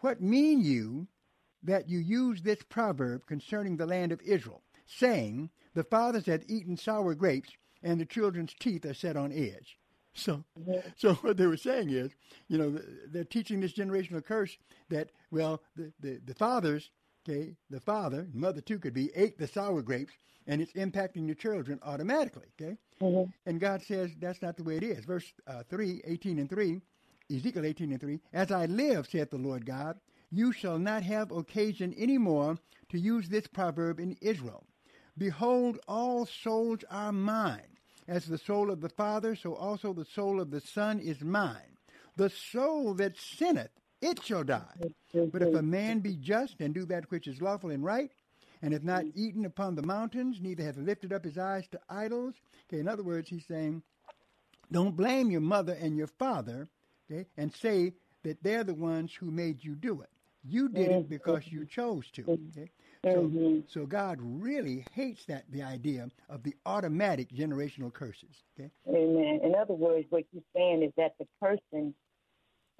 What 0.00 0.20
mean 0.20 0.60
you 0.60 1.08
that 1.62 1.88
you 1.88 1.98
use 1.98 2.42
this 2.42 2.62
proverb 2.68 3.26
concerning 3.26 3.76
the 3.76 3.86
land 3.86 4.12
of 4.12 4.20
Israel, 4.22 4.62
saying, 4.86 5.50
The 5.74 5.84
fathers 5.84 6.26
have 6.26 6.44
eaten 6.48 6.76
sour 6.76 7.14
grapes, 7.14 7.50
and 7.82 8.00
the 8.00 8.06
children's 8.06 8.54
teeth 8.58 8.84
are 8.84 8.94
set 8.94 9.16
on 9.16 9.32
edge? 9.32 9.78
So, 10.12 10.44
so 10.96 11.14
what 11.14 11.36
they 11.36 11.46
were 11.46 11.56
saying 11.56 11.90
is, 11.90 12.10
you 12.48 12.58
know, 12.58 12.78
they're 13.06 13.24
teaching 13.24 13.60
this 13.60 13.72
generational 13.72 14.24
curse 14.24 14.58
that, 14.88 15.10
well, 15.30 15.62
the, 15.76 15.92
the, 16.00 16.20
the 16.24 16.34
fathers, 16.34 16.90
okay, 17.28 17.54
the 17.70 17.80
father, 17.80 18.28
mother 18.32 18.60
too 18.60 18.78
could 18.78 18.94
be, 18.94 19.10
ate 19.14 19.38
the 19.38 19.46
sour 19.46 19.82
grapes, 19.82 20.12
and 20.46 20.60
it's 20.60 20.72
impacting 20.72 21.26
the 21.28 21.34
children 21.34 21.78
automatically, 21.82 22.46
okay? 22.60 22.76
And 23.46 23.60
God 23.60 23.82
says 23.82 24.10
that's 24.18 24.42
not 24.42 24.56
the 24.56 24.64
way 24.64 24.76
it 24.76 24.82
is. 24.82 25.04
Verse 25.04 25.32
uh, 25.46 25.62
3, 25.68 26.02
18 26.04 26.38
and 26.38 26.48
3, 26.48 26.80
Ezekiel 27.34 27.64
18 27.66 27.92
and 27.92 28.00
3, 28.00 28.20
As 28.32 28.50
I 28.50 28.66
live, 28.66 29.06
saith 29.08 29.30
the 29.30 29.36
Lord 29.36 29.64
God, 29.66 29.98
you 30.30 30.52
shall 30.52 30.78
not 30.78 31.02
have 31.02 31.30
occasion 31.30 31.94
any 31.96 32.18
more 32.18 32.58
to 32.90 32.98
use 32.98 33.28
this 33.28 33.46
proverb 33.46 34.00
in 34.00 34.16
Israel. 34.20 34.64
Behold, 35.18 35.78
all 35.88 36.26
souls 36.26 36.80
are 36.90 37.12
mine. 37.12 37.76
As 38.08 38.26
the 38.26 38.38
soul 38.38 38.70
of 38.70 38.80
the 38.80 38.88
Father, 38.88 39.36
so 39.36 39.54
also 39.54 39.92
the 39.92 40.04
soul 40.04 40.40
of 40.40 40.50
the 40.50 40.60
Son 40.60 40.98
is 40.98 41.20
mine. 41.20 41.76
The 42.16 42.30
soul 42.30 42.94
that 42.94 43.16
sinneth, 43.16 43.70
it 44.00 44.22
shall 44.24 44.44
die. 44.44 44.90
But 45.12 45.42
if 45.42 45.54
a 45.54 45.62
man 45.62 46.00
be 46.00 46.16
just 46.16 46.60
and 46.60 46.74
do 46.74 46.84
that 46.86 47.10
which 47.10 47.26
is 47.26 47.40
lawful 47.40 47.70
and 47.70 47.84
right, 47.84 48.10
and 48.62 48.72
hath 48.72 48.82
not 48.82 49.04
eaten 49.14 49.44
upon 49.44 49.74
the 49.74 49.82
mountains, 49.82 50.38
neither 50.40 50.62
hath 50.62 50.76
lifted 50.76 51.12
up 51.12 51.24
his 51.24 51.38
eyes 51.38 51.66
to 51.68 51.80
idols. 51.88 52.34
Okay, 52.68 52.80
in 52.80 52.88
other 52.88 53.02
words, 53.02 53.28
he's 53.28 53.46
saying, 53.46 53.82
don't 54.70 54.96
blame 54.96 55.30
your 55.30 55.40
mother 55.40 55.72
and 55.80 55.96
your 55.96 56.06
father, 56.06 56.68
okay, 57.10 57.26
and 57.36 57.54
say 57.54 57.94
that 58.22 58.42
they're 58.42 58.64
the 58.64 58.74
ones 58.74 59.14
who 59.14 59.30
made 59.30 59.64
you 59.64 59.74
do 59.74 60.02
it. 60.02 60.10
You 60.44 60.68
did 60.68 60.90
it 60.90 61.08
because 61.08 61.46
you 61.46 61.66
chose 61.66 62.10
to. 62.12 62.22
Okay? 62.22 62.70
So, 63.04 63.62
so 63.68 63.86
God 63.86 64.18
really 64.20 64.84
hates 64.92 65.24
that 65.26 65.44
the 65.50 65.62
idea 65.62 66.08
of 66.28 66.42
the 66.42 66.54
automatic 66.66 67.30
generational 67.30 67.92
curses. 67.92 68.42
Okay, 68.58 68.70
Amen. 68.88 69.40
In 69.42 69.54
other 69.54 69.74
words, 69.74 70.06
what 70.10 70.24
you're 70.32 70.42
saying 70.54 70.82
is 70.82 70.92
that 70.96 71.14
the 71.18 71.26
person 71.40 71.94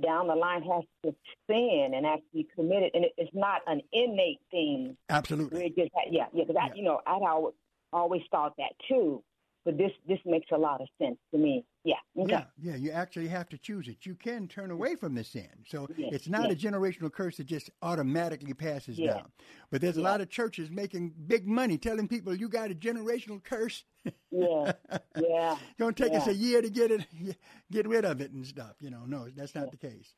down 0.03 0.27
the 0.29 0.35
line 0.35 0.63
has 0.63 0.85
to 1.05 1.15
sin 1.49 1.93
and 1.95 2.07
actually 2.07 2.47
commit 2.55 2.83
it, 2.83 2.93
and 2.95 3.05
it- 3.05 3.15
it's 3.17 3.35
not 3.35 3.63
an 3.67 3.81
innate 3.93 4.41
thing. 4.51 4.97
absolutely. 5.09 5.67
It 5.67 5.77
just 5.77 5.91
yeah, 6.11 6.27
yeah. 6.33 6.45
Because 6.47 6.57
I, 6.61 6.75
you 6.75 6.83
know, 6.83 7.01
I'd 7.07 7.23
always, 7.23 7.55
always 7.93 8.23
thought 8.31 8.55
that 8.59 8.73
too, 8.89 9.23
but 9.65 9.77
this 9.79 9.93
this 10.07 10.19
makes 10.25 10.51
a 10.53 10.59
lot 10.59 10.81
of 10.81 10.89
sense 11.01 11.19
to 11.33 11.39
me. 11.39 11.65
Yeah. 11.83 11.95
Okay. 12.17 12.33
Yeah, 12.33 12.45
yeah, 12.59 12.77
you 12.77 12.91
actually 12.91 13.29
have 13.29 13.49
to 13.49 13.59
choose 13.59 13.89
it. 13.89 14.05
You 14.05 14.15
can 14.15 14.49
turn 14.49 14.71
away 14.71 14.97
from 14.97 15.15
the 15.15 15.25
sin. 15.25 15.49
So 15.67 15.89
Yes, 15.97 16.11
it's 16.13 16.29
not 16.29 16.51
yes. 16.51 16.63
a 16.63 16.67
generational 16.69 17.11
curse 17.11 17.39
that 17.39 17.47
just 17.47 17.71
automatically 17.81 18.53
passes 18.53 18.99
Yeah. 18.99 19.15
down. 19.15 19.33
But 19.71 19.81
there's 19.81 19.97
a 19.97 20.03
lot 20.03 20.21
of 20.21 20.29
churches 20.29 20.71
making 20.71 21.15
big 21.27 21.47
money 21.47 21.79
telling 21.79 22.07
people 22.07 22.35
you 22.35 22.49
got 22.51 22.71
a 22.71 22.75
generational 22.75 23.43
curse. 23.43 23.85
Yeah, 24.31 24.73
yeah. 25.19 25.53
It's 25.55 25.79
going 25.79 25.95
to 25.95 26.03
take 26.05 26.13
us 26.15 26.27
a 26.27 26.35
year 26.35 26.61
to 26.63 26.71
get 26.71 26.91
it, 26.91 27.07
get 27.73 27.89
rid 27.89 28.05
of 28.05 28.21
it 28.21 28.31
and 28.33 28.47
stuff. 28.47 28.75
You 28.81 28.91
know, 28.91 29.05
no, 29.07 29.29
that's 29.35 29.55
not 29.55 29.71
the 29.71 29.77
case. 29.77 30.15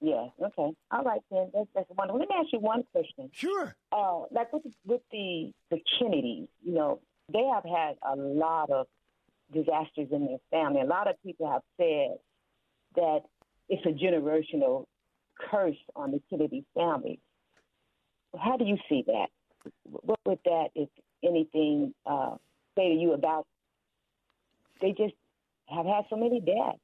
Yeah. 0.00 0.28
Okay. 0.42 0.72
All 0.90 1.02
right 1.04 1.22
then. 1.30 1.50
That's 1.54 1.68
that's 1.74 1.88
wonderful. 1.96 2.18
Let 2.20 2.28
me 2.28 2.34
ask 2.38 2.52
you 2.52 2.60
one 2.60 2.82
question. 2.92 3.30
Sure. 3.32 3.74
Uh, 3.92 4.22
like 4.30 4.52
with 4.52 4.64
with 4.84 5.00
the 5.10 5.52
the 5.70 5.78
Kennedys, 5.98 6.48
you 6.62 6.74
know, 6.74 7.00
they 7.32 7.44
have 7.44 7.64
had 7.64 7.96
a 8.06 8.14
lot 8.16 8.70
of 8.70 8.86
disasters 9.52 10.08
in 10.10 10.26
their 10.26 10.38
family. 10.50 10.80
A 10.80 10.86
lot 10.86 11.08
of 11.08 11.16
people 11.22 11.50
have 11.50 11.62
said 11.76 12.18
that 12.96 13.20
it's 13.68 13.84
a 13.86 13.90
generational 13.90 14.86
curse 15.50 15.76
on 15.96 16.10
the 16.12 16.20
Kennedy 16.30 16.64
family. 16.74 17.20
How 18.38 18.56
do 18.56 18.64
you 18.64 18.78
see 18.88 19.04
that? 19.06 19.28
What 19.84 20.18
would 20.26 20.38
that, 20.44 20.68
if 20.74 20.88
anything, 21.22 21.94
uh, 22.06 22.36
say 22.76 22.88
to 22.88 22.94
you 22.94 23.12
about? 23.12 23.46
They 24.80 24.90
just 24.90 25.14
have 25.66 25.86
had 25.86 26.04
so 26.10 26.16
many 26.16 26.40
deaths. 26.40 26.78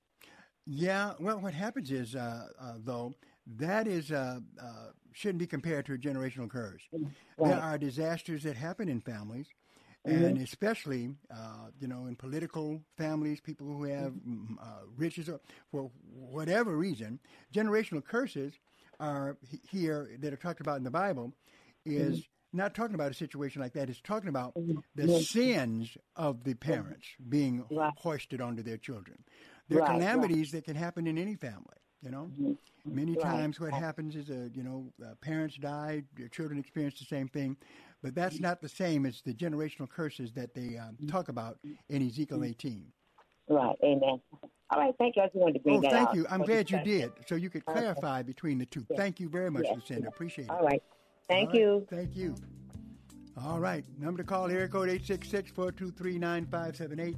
Yeah, 0.67 1.13
well, 1.19 1.41
what 1.41 1.53
happens 1.53 1.91
is, 1.91 2.15
uh, 2.15 2.49
uh, 2.61 2.75
though, 2.85 3.13
that 3.59 3.89
is 3.89 4.13
uh, 4.13 4.39
uh, 4.63 4.67
shouldn't 5.13 5.39
be 5.39 5.47
compared 5.47 5.87
to 5.87 5.95
a 5.95 5.99
generational 5.99 6.49
curse. 6.49 6.83
There 7.39 7.61
are 7.61 7.77
disasters 7.77 8.45
that 8.45 8.57
happen 8.57 8.89
in 8.89 9.01
families, 9.01 9.49
and 10.05 10.39
Mhm. 10.39 10.43
especially, 10.43 11.11
uh, 11.31 11.69
you 11.79 11.87
know, 11.89 12.07
in 12.07 12.17
political 12.17 12.81
families, 12.97 13.41
people 13.41 13.67
who 13.67 13.85
have 13.85 14.13
mm, 14.13 14.57
uh, 14.61 14.87
riches 14.97 15.29
or 15.29 15.41
for 15.71 15.91
whatever 16.11 16.77
reason, 16.77 17.19
generational 17.53 18.05
curses 18.05 18.55
are 18.99 19.37
here 19.71 20.11
that 20.21 20.33
are 20.33 20.37
talked 20.37 20.61
about 20.61 20.79
in 20.79 20.85
the 20.85 20.91
Bible 20.91 21.33
is. 21.85 22.27
Not 22.53 22.75
talking 22.75 22.97
about 22.97 23.13
a 23.13 23.15
situation 23.15 23.63
like 23.63 23.75
that. 23.75 23.89
It's 23.89 24.01
talking 24.01 24.29
about 24.29 24.57
the 24.97 25.07
Yes. 25.07 25.29
sins 25.29 25.97
of 26.17 26.43
the 26.43 26.55
parents 26.55 27.07
being 27.29 27.65
hoisted 27.95 28.41
onto 28.41 28.61
their 28.65 28.77
children. 28.77 29.23
There 29.69 29.79
are 29.79 29.83
Right, 29.83 29.91
right. 29.91 30.01
calamities 30.01 30.51
that 30.51 30.65
can 30.65 30.75
happen 30.75 31.07
in 31.07 31.17
any 31.17 31.37
family. 31.37 31.79
You 32.03 32.11
know, 32.11 32.33
many 32.85 33.15
Right. 33.15 33.23
times 33.23 33.61
what 33.61 33.73
happens 33.73 34.17
is, 34.17 34.31
a 34.31 34.51
you 34.53 34.65
know, 34.65 34.93
uh, 35.01 35.15
parents 35.21 35.57
die, 35.59 36.03
their 36.17 36.27
children 36.29 36.59
experience 36.59 36.99
the 36.99 37.05
same 37.05 37.29
thing, 37.29 37.57
but 38.03 38.15
that's 38.15 38.41
not 38.41 38.61
the 38.61 38.69
same 38.69 39.07
as 39.07 39.23
the 39.23 39.33
generational 39.35 39.89
curses 39.89 40.33
that 40.33 40.55
they 40.55 40.77
um, 40.77 40.97
talk 41.09 41.29
about 41.29 41.59
in 41.89 42.07
Ezekiel 42.07 42.45
18. 42.45 42.85
Right. 43.49 43.77
Amen. 43.85 44.21
All 44.71 44.79
right. 44.79 44.95
Thank 44.99 45.17
you. 45.17 45.23
I 45.23 45.27
just 45.27 45.37
wanted 45.37 45.55
to 45.55 45.61
bring 45.61 45.79
Oh, 45.79 45.81
that 45.83 45.91
thank 45.91 46.09
out 46.11 46.15
you. 46.15 46.27
I'm 46.31 46.43
glad 46.43 46.71
you 46.71 46.79
did, 46.85 47.11
so 47.27 47.35
you 47.35 47.51
could 47.51 47.63
Okay. 47.69 47.81
clarify 47.81 48.23
between 48.23 48.59
the 48.59 48.67
two. 48.67 48.87
Yes. 48.89 48.97
Thank 48.99 49.21
you 49.21 49.29
very 49.29 49.51
much, 49.51 49.65
Yes, 49.67 49.77
Lucinda. 49.77 50.09
Appreciate 50.09 50.45
it. 50.45 50.51
All 50.51 50.65
right. 50.65 50.83
Thank 51.29 51.49
All 51.49 51.53
right. 51.55 51.61
you. 51.61 51.87
Thank 51.91 52.17
you. 52.17 52.35
All 53.43 53.61
right. 53.61 53.85
Number 53.99 54.19
to 54.23 54.25
call, 54.25 54.51
area 54.51 54.69
code 54.69 54.89
866-423-9578. 54.89 57.17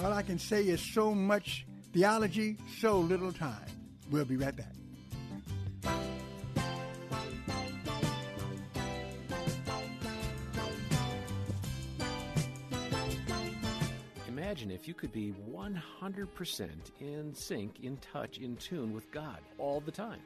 All 0.00 0.12
I 0.12 0.22
can 0.22 0.38
say 0.38 0.62
is 0.64 0.80
so 0.80 1.14
much 1.14 1.66
theology, 1.92 2.56
so 2.80 2.98
little 2.98 3.32
time. 3.32 3.66
We'll 4.10 4.24
be 4.24 4.36
right 4.36 4.54
back. 4.54 4.72
Imagine 14.54 14.70
if 14.70 14.86
you 14.86 14.94
could 14.94 15.10
be 15.10 15.34
100% 15.50 16.68
in 17.00 17.34
sync, 17.34 17.80
in 17.82 17.96
touch, 17.96 18.38
in 18.38 18.54
tune 18.54 18.92
with 18.92 19.10
God 19.10 19.38
all 19.58 19.80
the 19.80 19.90
time. 19.90 20.20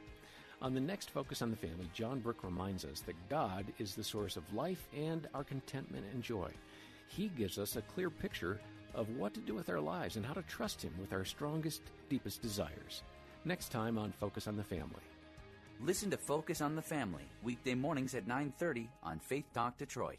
On 0.61 0.74
the 0.74 0.81
next 0.81 1.09
Focus 1.09 1.41
on 1.41 1.51
the 1.51 1.57
Family, 1.57 1.89
John 1.95 2.20
Burke 2.20 2.45
reminds 2.45 2.85
us 2.85 3.01
that 3.07 3.16
God 3.31 3.72
is 3.79 3.95
the 3.95 4.05
source 4.05 4.37
of 4.37 4.53
life 4.53 4.87
and 4.95 5.26
our 5.33 5.45
contentment 5.45 6.05
and 6.12 6.22
joy. 6.22 6.51
He 7.07 7.29
gives 7.39 7.57
us 7.57 7.76
a 7.76 7.81
clear 7.81 8.11
picture 8.11 8.61
of 8.93 9.09
what 9.16 9.33
to 9.33 9.41
do 9.41 9.55
with 9.55 9.70
our 9.70 9.81
lives 9.81 10.16
and 10.16 10.26
how 10.26 10.35
to 10.35 10.43
trust 10.43 10.83
Him 10.83 10.93
with 11.01 11.14
our 11.14 11.24
strongest, 11.24 11.81
deepest 12.11 12.43
desires. 12.43 13.05
Next 13.47 13.72
time 13.72 13.97
on 13.97 14.12
Focus 14.12 14.47
on 14.47 14.59
the 14.59 14.62
Family. 14.62 15.05
Listen 15.81 16.11
to 16.11 16.18
Focus 16.18 16.61
on 16.61 16.76
the 16.76 16.83
Family, 16.83 17.24
weekday 17.43 17.74
mornings 17.74 18.14
at 18.14 18.29
9:30 18.29 18.91
on 19.03 19.20
Faith 19.20 19.47
Talk 19.55 19.79
Detroit. 19.79 20.18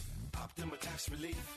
Optima 0.41 0.75
Tax 0.77 1.09
Relief. 1.09 1.55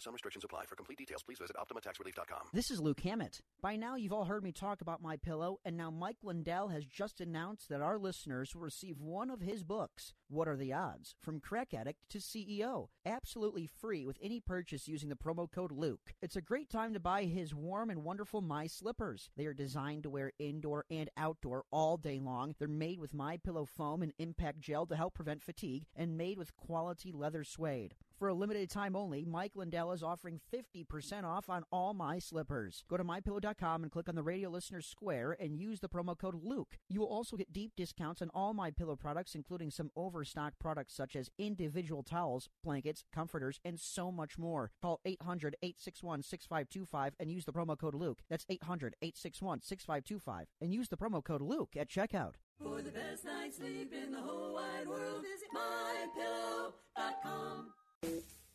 Some 0.00 0.12
restrictions 0.12 0.44
apply. 0.44 0.64
For 0.66 0.74
complete 0.74 0.98
details, 0.98 1.22
please 1.22 1.38
visit 1.38 1.54
OptimaTaxRelief.com. 1.56 2.48
This 2.52 2.70
is 2.70 2.80
Luke 2.80 3.00
Hammett. 3.00 3.40
By 3.62 3.76
now, 3.76 3.94
you've 3.94 4.12
all 4.12 4.24
heard 4.24 4.42
me 4.42 4.50
talk 4.50 4.80
about 4.80 5.00
my 5.00 5.16
pillow, 5.16 5.60
and 5.64 5.76
now 5.76 5.90
Mike 5.90 6.16
Lindell 6.24 6.68
has 6.68 6.84
just 6.84 7.20
announced 7.20 7.68
that 7.68 7.80
our 7.80 7.98
listeners 7.98 8.54
will 8.54 8.62
receive 8.62 9.00
one 9.00 9.30
of 9.30 9.40
his 9.40 9.62
books. 9.62 10.12
What 10.30 10.46
are 10.46 10.56
the 10.56 10.74
odds? 10.74 11.14
From 11.22 11.40
crack 11.40 11.72
addict 11.72 12.00
to 12.10 12.18
CEO, 12.18 12.88
absolutely 13.06 13.66
free 13.66 14.04
with 14.04 14.18
any 14.20 14.40
purchase 14.40 14.86
using 14.86 15.08
the 15.08 15.16
promo 15.16 15.50
code 15.50 15.72
Luke. 15.72 16.12
It's 16.20 16.36
a 16.36 16.42
great 16.42 16.68
time 16.68 16.92
to 16.92 17.00
buy 17.00 17.24
his 17.24 17.54
warm 17.54 17.88
and 17.88 18.04
wonderful 18.04 18.42
My 18.42 18.66
Slippers. 18.66 19.30
They 19.38 19.46
are 19.46 19.54
designed 19.54 20.02
to 20.02 20.10
wear 20.10 20.32
indoor 20.38 20.84
and 20.90 21.08
outdoor 21.16 21.64
all 21.72 21.96
day 21.96 22.18
long. 22.18 22.54
They're 22.58 22.68
made 22.68 23.00
with 23.00 23.14
My 23.14 23.38
Pillow 23.38 23.64
foam 23.64 24.02
and 24.02 24.12
impact 24.18 24.60
gel 24.60 24.84
to 24.88 24.96
help 24.96 25.14
prevent 25.14 25.42
fatigue, 25.42 25.86
and 25.96 26.18
made 26.18 26.36
with 26.36 26.54
quality 26.58 27.10
leather 27.10 27.42
suede. 27.42 27.94
For 28.18 28.26
a 28.26 28.34
limited 28.34 28.68
time 28.68 28.96
only, 28.96 29.24
Mike 29.24 29.52
Lindell 29.54 29.92
is 29.92 30.02
offering 30.02 30.40
50% 30.52 31.22
off 31.22 31.48
on 31.48 31.62
all 31.70 31.94
my 31.94 32.18
slippers. 32.18 32.82
Go 32.88 32.96
to 32.96 33.04
mypillow.com 33.04 33.84
and 33.84 33.92
click 33.92 34.08
on 34.08 34.16
the 34.16 34.24
radio 34.24 34.50
listener 34.50 34.80
square 34.80 35.36
and 35.38 35.56
use 35.56 35.78
the 35.78 35.88
promo 35.88 36.18
code 36.18 36.34
Luke. 36.42 36.78
You 36.88 36.98
will 36.98 37.06
also 37.06 37.36
get 37.36 37.52
deep 37.52 37.76
discounts 37.76 38.20
on 38.20 38.32
all 38.34 38.54
my 38.54 38.72
pillow 38.72 38.96
products, 38.96 39.36
including 39.36 39.70
some 39.70 39.92
overstock 39.94 40.54
products 40.58 40.96
such 40.96 41.14
as 41.14 41.30
individual 41.38 42.02
towels, 42.02 42.48
blankets, 42.64 43.04
comforters, 43.14 43.60
and 43.64 43.78
so 43.78 44.10
much 44.10 44.36
more. 44.36 44.72
Call 44.82 44.98
800 45.04 45.54
861 45.62 46.24
6525 46.24 47.14
and 47.20 47.30
use 47.30 47.44
the 47.44 47.52
promo 47.52 47.78
code 47.78 47.94
Luke. 47.94 48.18
That's 48.28 48.46
800 48.48 48.96
861 49.00 49.62
6525 49.62 50.48
and 50.60 50.74
use 50.74 50.88
the 50.88 50.96
promo 50.96 51.22
code 51.22 51.42
Luke 51.42 51.76
at 51.76 51.88
checkout. 51.88 52.34
For 52.60 52.82
the 52.82 52.90
best 52.90 53.24
night's 53.24 53.58
sleep 53.58 53.92
in 53.92 54.10
the 54.10 54.20
whole 54.20 54.54
wide 54.54 54.88
world, 54.88 55.22
visit 55.22 55.50
mypillow.com. 55.54 57.68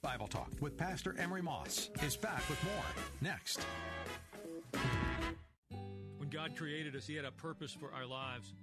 Bible 0.02 0.28
Talk 0.28 0.52
with 0.62 0.78
Pastor 0.78 1.16
Emery 1.20 1.42
Moss 1.42 1.90
is 2.02 2.16
back 2.16 2.48
with 2.50 2.64
more 2.64 2.84
next. 3.22 3.66
When 6.18 6.30
God 6.30 6.56
created 6.56 6.96
us, 6.96 7.08
He 7.08 7.16
had 7.16 7.26
a 7.26 7.32
purpose 7.32 7.72
for 7.72 7.92
our 7.94 8.06
lives. 8.06 8.54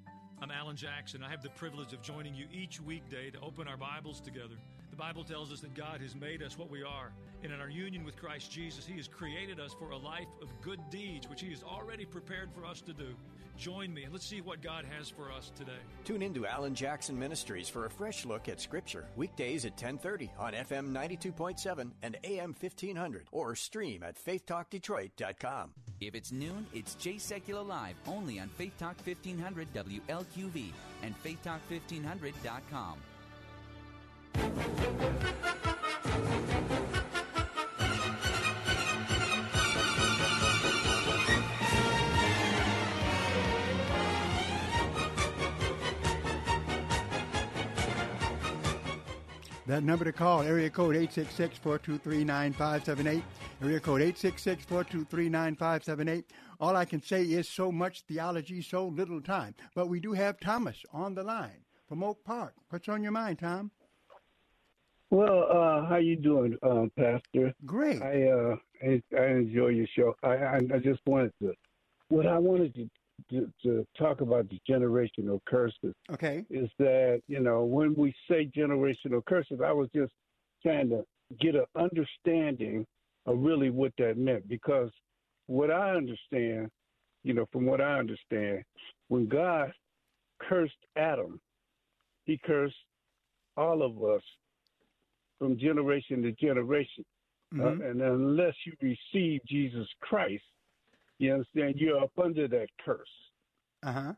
I'm 0.43 0.51
Alan 0.51 0.75
Jackson. 0.75 1.23
I 1.23 1.29
have 1.29 1.43
the 1.43 1.51
privilege 1.51 1.93
of 1.93 2.01
joining 2.01 2.35
you 2.35 2.47
each 2.51 2.81
weekday 2.81 3.29
to 3.29 3.39
open 3.41 3.69
our 3.69 3.77
Bibles 3.77 4.23
together. 4.23 4.55
The 4.91 4.97
Bible 4.97 5.23
tells 5.23 5.53
us 5.53 5.61
that 5.61 5.75
God 5.75 6.01
has 6.01 6.17
made 6.17 6.43
us 6.43 6.57
what 6.57 6.71
we 6.71 6.83
are. 6.83 7.13
And 7.43 7.53
in 7.53 7.61
our 7.61 7.69
union 7.69 8.05
with 8.05 8.17
Christ 8.17 8.51
Jesus, 8.51 8.87
He 8.87 8.97
has 8.97 9.07
created 9.07 9.61
us 9.61 9.75
for 9.79 9.91
a 9.91 9.99
life 9.99 10.29
of 10.41 10.49
good 10.63 10.81
deeds, 10.89 11.29
which 11.29 11.43
He 11.43 11.51
has 11.51 11.63
already 11.63 12.07
prepared 12.07 12.49
for 12.55 12.65
us 12.65 12.81
to 12.81 12.95
do. 12.95 13.15
Join 13.59 13.93
me 13.93 14.05
and 14.05 14.15
let's 14.15 14.25
see 14.25 14.41
what 14.41 14.63
God 14.63 14.87
has 14.97 15.11
for 15.11 15.31
us 15.31 15.53
today. 15.55 15.73
Tune 16.05 16.23
into 16.23 16.47
Alan 16.47 16.75
Jackson 16.75 17.19
Ministries 17.19 17.69
for 17.69 17.85
a 17.85 17.91
fresh 17.91 18.25
look 18.25 18.49
at 18.49 18.63
Scripture 18.63 19.09
weekdays 19.17 19.67
at 19.67 19.77
10:30 19.77 20.31
on 20.39 20.55
FM 20.55 20.91
92.7 20.91 21.93
and 22.03 22.17
AM 22.25 22.55
1500 22.59 23.27
or 23.31 23.55
stream 23.55 24.03
at 24.03 24.17
faithtalkdetroit.com. 24.17 25.75
If 26.01 26.15
it's 26.15 26.33
noon, 26.33 26.67
it's 26.73 26.95
Jay 26.95 27.17
Sekulow 27.17 27.67
Live 27.67 27.97
only 28.07 28.41
on 28.41 28.49
Faith 28.49 28.73
Talk 28.79 28.97
1500 29.05 29.69
WLQV 29.75 30.73
and 31.03 31.15
faithtalk1500.com. 31.23 32.97
That 49.67 49.83
number 49.85 50.07
to 50.07 50.13
call, 50.13 50.41
area 50.43 50.71
code 50.71 50.97
866-423-9578, 50.97 53.23
area 53.63 53.81
code 53.81 54.01
866-423-9578. 54.01 56.25
All 56.59 56.75
I 56.77 56.85
can 56.85 57.01
say 57.03 57.23
is 57.25 57.49
so 57.49 57.71
much 57.71 58.01
theology, 58.03 58.61
so 58.63 58.87
little 58.87 59.21
time. 59.21 59.55
But 59.75 59.89
we 59.89 60.01
do 60.01 60.13
have 60.13 60.41
Thomas 60.41 60.83
on 60.93 61.15
the 61.15 61.23
line 61.23 61.61
from 61.89 62.03
Oak 62.03 62.25
Park. 62.25 62.55
What's 62.71 62.89
on 62.89 63.03
your 63.03 63.13
mind, 63.13 63.39
Tom? 63.41 63.71
Well, 65.11 65.47
uh, 65.51 65.85
how 65.87 65.97
you 65.97 66.17
doing, 66.17 66.57
uh, 66.63 66.87
Pastor? 66.97 67.53
Great. 67.67 68.01
I 68.01 68.29
uh, 68.29 68.57
I, 68.83 69.03
I 69.19 69.27
enjoy 69.27 69.69
your 69.69 69.87
show. 69.97 70.15
I, 70.23 70.37
I 70.37 70.57
I 70.57 70.79
just 70.79 71.01
wanted 71.05 71.33
to, 71.43 71.53
what 72.09 72.27
I 72.29 72.39
wanted 72.39 72.73
to, 72.77 72.89
to 73.31 73.53
to 73.65 73.85
talk 73.99 74.21
about 74.21 74.49
the 74.51 74.61
generational 74.71 75.41
curses. 75.47 75.97
Okay. 76.13 76.45
Is 76.49 76.71
that 76.79 77.23
you 77.27 77.41
know 77.41 77.65
when 77.65 77.97
we 77.97 78.15
say 78.31 78.49
generational 78.57 79.25
curses, 79.27 79.59
I 79.65 79.73
was 79.73 79.89
just 79.93 80.13
trying 80.63 80.91
to 80.91 81.05
get 81.41 81.57
an 81.57 81.65
understanding 81.75 82.87
of 83.27 83.39
really 83.39 83.71
what 83.71 83.93
that 83.99 84.17
meant 84.17 84.49
because 84.49 84.91
what 85.47 85.71
I 85.71 85.91
understand, 85.95 86.71
you 87.23 87.35
know, 87.35 87.47
from 87.53 87.67
what 87.67 87.81
I 87.81 87.99
understand, 87.99 88.65
when 89.09 89.27
God 89.29 89.73
cursed 90.41 90.75
Adam, 90.97 91.41
He 92.25 92.39
cursed 92.39 92.75
all 93.57 93.83
of 93.83 94.03
us 94.03 94.23
from 95.39 95.59
generation 95.59 96.23
to 96.23 96.33
generation. 96.33 97.05
Uh, 97.59 97.73
Mhm. 97.73 97.91
and 97.91 98.01
unless 98.03 98.55
you 98.65 98.73
receive 98.81 99.41
Jesus 99.45 99.89
Christ, 100.01 100.45
you 101.19 101.33
understand, 101.33 101.75
you're 101.79 102.01
up 102.01 102.13
under 102.23 102.47
that 102.49 102.69
curse, 102.85 103.33
Uh 103.83 103.93
huh. 103.93 104.15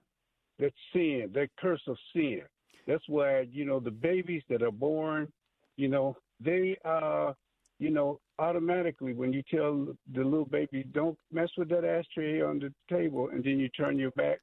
that 0.59 0.73
sin, 0.93 1.31
that 1.33 1.49
curse 1.59 1.83
of 1.89 1.97
sin. 2.13 2.43
That's 2.87 3.09
why, 3.09 3.41
you 3.51 3.65
know, 3.65 3.81
the 3.81 3.91
babies 3.91 4.43
that 4.49 4.63
are 4.63 4.71
born, 4.71 5.33
you 5.77 5.89
know, 5.89 6.17
they 6.41 6.77
uh 6.85 7.33
you 7.83 7.91
know, 7.91 8.21
automatically 8.39 9.13
when 9.13 9.33
you 9.33 9.43
tell 9.51 9.87
the 10.15 10.23
little 10.23 10.45
baby, 10.45 10.85
don't 10.93 11.19
mess 11.33 11.49
with 11.57 11.69
that 11.71 11.85
ashtray 11.85 12.41
on 12.41 12.61
the 12.61 12.73
table, 12.89 13.29
and 13.33 13.43
then 13.43 13.59
you 13.59 13.69
turn 13.71 13.99
your 13.99 14.13
back, 14.13 14.39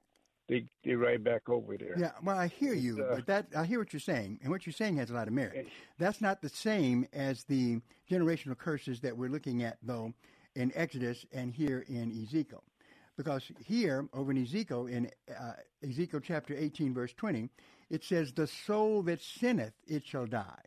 they 0.49 0.65
they 0.83 0.93
right 0.93 1.23
back 1.23 1.47
over 1.47 1.77
there. 1.77 1.95
Yeah, 1.97 2.11
well, 2.21 2.37
I 2.37 2.47
hear 2.47 2.73
you, 2.73 3.01
uh, 3.01 3.15
but 3.15 3.25
that 3.27 3.47
I 3.55 3.63
hear 3.65 3.79
what 3.79 3.93
you're 3.93 4.01
saying, 4.01 4.39
and 4.41 4.51
what 4.51 4.65
you're 4.65 4.73
saying 4.73 4.97
has 4.97 5.09
a 5.09 5.13
lot 5.13 5.29
of 5.29 5.33
merit. 5.33 5.69
That's 5.97 6.19
not 6.19 6.41
the 6.41 6.49
same 6.49 7.07
as 7.13 7.45
the 7.45 7.79
generational 8.11 8.57
curses 8.57 8.99
that 9.01 9.15
we're 9.15 9.29
looking 9.29 9.63
at, 9.63 9.77
though, 9.81 10.13
in 10.55 10.73
Exodus 10.75 11.25
and 11.31 11.53
here 11.53 11.85
in 11.87 12.11
Ezekiel, 12.21 12.63
because 13.15 13.49
here 13.65 14.09
over 14.13 14.31
in 14.31 14.43
Ezekiel, 14.43 14.87
in 14.87 15.09
uh, 15.29 15.53
Ezekiel 15.87 16.19
chapter 16.19 16.53
18, 16.57 16.93
verse 16.93 17.13
20, 17.13 17.47
it 17.89 18.03
says, 18.03 18.33
"The 18.33 18.47
soul 18.47 19.01
that 19.03 19.21
sinneth, 19.21 19.75
it 19.87 20.05
shall 20.05 20.25
die. 20.25 20.65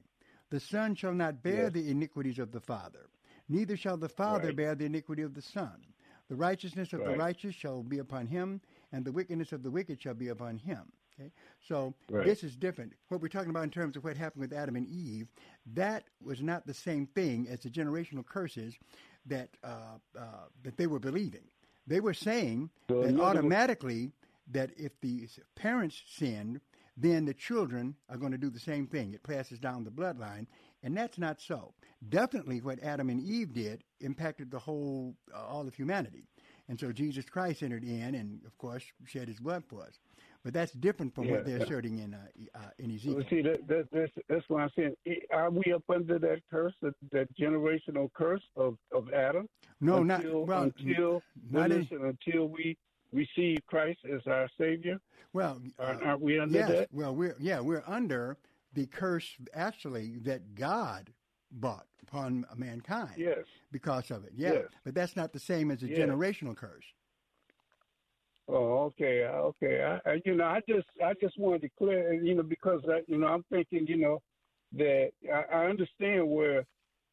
The 0.52 0.60
son 0.60 0.94
shall 0.94 1.14
not 1.14 1.42
bear 1.42 1.64
Yes. 1.64 1.72
the 1.72 1.90
iniquities 1.90 2.38
of 2.38 2.52
the 2.52 2.60
father, 2.60 3.08
neither 3.48 3.74
shall 3.74 3.96
the 3.96 4.10
father 4.10 4.48
Right. 4.48 4.56
bear 4.56 4.74
the 4.74 4.84
iniquity 4.84 5.22
of 5.22 5.32
the 5.32 5.40
son." 5.40 5.82
The 6.28 6.36
righteousness 6.36 6.92
of 6.92 7.00
the 7.04 7.16
righteous 7.16 7.54
shall 7.54 7.82
be 7.82 7.98
upon 7.98 8.26
him, 8.26 8.60
and 8.92 9.02
the 9.02 9.12
wickedness 9.12 9.52
of 9.52 9.62
the 9.62 9.70
wicked 9.70 10.02
shall 10.02 10.12
be 10.14 10.28
upon 10.28 10.58
him. 10.58 10.92
Okay, 11.14 11.32
so 11.60 11.94
Right. 12.10 12.26
this 12.26 12.44
is 12.44 12.54
different. 12.54 12.92
What 13.08 13.22
we're 13.22 13.28
talking 13.28 13.48
about 13.48 13.64
in 13.64 13.70
terms 13.70 13.96
of 13.96 14.04
what 14.04 14.18
happened 14.18 14.42
with 14.42 14.52
Adam 14.52 14.76
and 14.76 14.86
Eve, 14.86 15.28
that 15.74 16.04
was 16.20 16.42
not 16.42 16.66
the 16.66 16.74
same 16.74 17.06
thing 17.06 17.48
as 17.48 17.60
the 17.60 17.70
generational 17.70 18.24
curses 18.24 18.76
that 19.24 19.56
uh, 19.64 19.98
uh, 20.14 20.48
that 20.64 20.76
they 20.76 20.86
were 20.86 20.98
believing. 21.00 21.48
They 21.86 22.00
were 22.00 22.14
saying 22.14 22.68
So 22.88 23.00
that 23.00 23.08
in 23.08 23.14
other 23.14 23.24
words- 23.24 23.36
automatically 23.38 24.12
that 24.48 24.78
if 24.78 25.00
the 25.00 25.28
parents 25.54 26.02
sinned, 26.06 26.60
then 26.96 27.24
the 27.24 27.34
children 27.34 27.94
are 28.08 28.16
going 28.16 28.32
to 28.32 28.38
do 28.38 28.50
the 28.50 28.60
same 28.60 28.86
thing. 28.86 29.14
It 29.14 29.22
passes 29.22 29.58
down 29.58 29.84
the 29.84 29.90
bloodline, 29.90 30.46
and 30.82 30.96
that's 30.96 31.18
not 31.18 31.40
so. 31.40 31.72
Definitely, 32.08 32.60
what 32.60 32.82
Adam 32.82 33.08
and 33.08 33.20
Eve 33.20 33.52
did 33.52 33.84
impacted 34.00 34.50
the 34.50 34.58
whole, 34.58 35.14
uh, 35.34 35.44
all 35.46 35.66
of 35.66 35.74
humanity, 35.74 36.24
and 36.68 36.78
so 36.78 36.92
Jesus 36.92 37.24
Christ 37.24 37.62
entered 37.62 37.84
in, 37.84 38.14
and 38.14 38.40
of 38.44 38.56
course, 38.58 38.84
shed 39.06 39.28
His 39.28 39.38
blood 39.40 39.64
for 39.68 39.82
us. 39.82 39.98
But 40.44 40.52
that's 40.52 40.72
different 40.72 41.14
from 41.14 41.26
Yeah, 41.26 41.32
what 41.32 41.46
they're 41.46 41.58
asserting 41.58 41.98
in 42.00 42.14
uh, 42.14 42.18
uh, 42.56 42.58
in 42.80 42.90
Ezekiel. 42.90 43.14
Well, 43.18 43.24
see, 43.30 43.42
that, 43.42 43.68
that, 43.68 43.86
that's 43.92 44.12
that's 44.28 44.44
why 44.48 44.62
I'm 44.64 44.70
saying, 44.76 44.94
are 45.32 45.50
we 45.50 45.72
up 45.72 45.84
under 45.88 46.18
that 46.18 46.40
curse, 46.50 46.74
that, 46.82 46.94
that 47.12 47.28
generational 47.36 48.12
curse 48.12 48.42
of, 48.56 48.76
of 48.92 49.12
Adam? 49.12 49.48
No, 49.80 50.02
not- 50.02 50.24
until, 50.24 50.44
well, 50.44 50.62
until 50.64 51.22
not 51.50 51.70
in- 51.70 51.88
until 51.92 52.48
we 52.48 52.76
receive 53.12 53.58
Christ 53.66 54.00
as 54.12 54.20
our 54.26 54.48
Savior. 54.58 54.98
Well, 55.32 55.60
aren't, 55.78 56.02
uh, 56.02 56.06
aren't 56.06 56.20
we 56.20 56.38
under 56.38 56.58
yes, 56.58 56.68
that? 56.68 56.88
Well, 56.92 57.14
we're 57.14 57.36
yeah, 57.38 57.60
we're 57.60 57.84
under 57.86 58.36
the 58.74 58.86
curse 58.86 59.36
actually 59.54 60.18
that 60.24 60.54
God 60.54 61.10
brought 61.50 61.86
upon 62.02 62.46
mankind. 62.56 63.14
Yes. 63.16 63.44
Because 63.70 64.10
of 64.10 64.24
it. 64.24 64.32
Yeah. 64.34 64.52
Yes. 64.54 64.64
But 64.84 64.94
that's 64.94 65.16
not 65.16 65.32
the 65.32 65.38
same 65.38 65.70
as 65.70 65.82
a 65.82 65.88
Yes. 65.88 65.98
generational 65.98 66.56
curse. 66.56 66.84
Oh, 68.48 68.84
okay, 68.84 69.24
okay. 69.24 69.82
I, 69.82 70.10
I, 70.10 70.20
you 70.24 70.34
know, 70.34 70.44
I 70.44 70.60
just, 70.68 70.88
I 71.02 71.14
just 71.20 71.38
wanted 71.38 71.62
to 71.62 71.68
clear, 71.78 72.12
you 72.12 72.34
know, 72.34 72.42
because 72.42 72.80
I, 72.88 73.00
you 73.06 73.16
know, 73.18 73.28
I'm 73.28 73.44
thinking, 73.50 73.86
you 73.86 73.96
know, 73.96 74.20
that 74.72 75.10
I, 75.32 75.44
I 75.54 75.66
understand 75.66 76.28
where, 76.28 76.64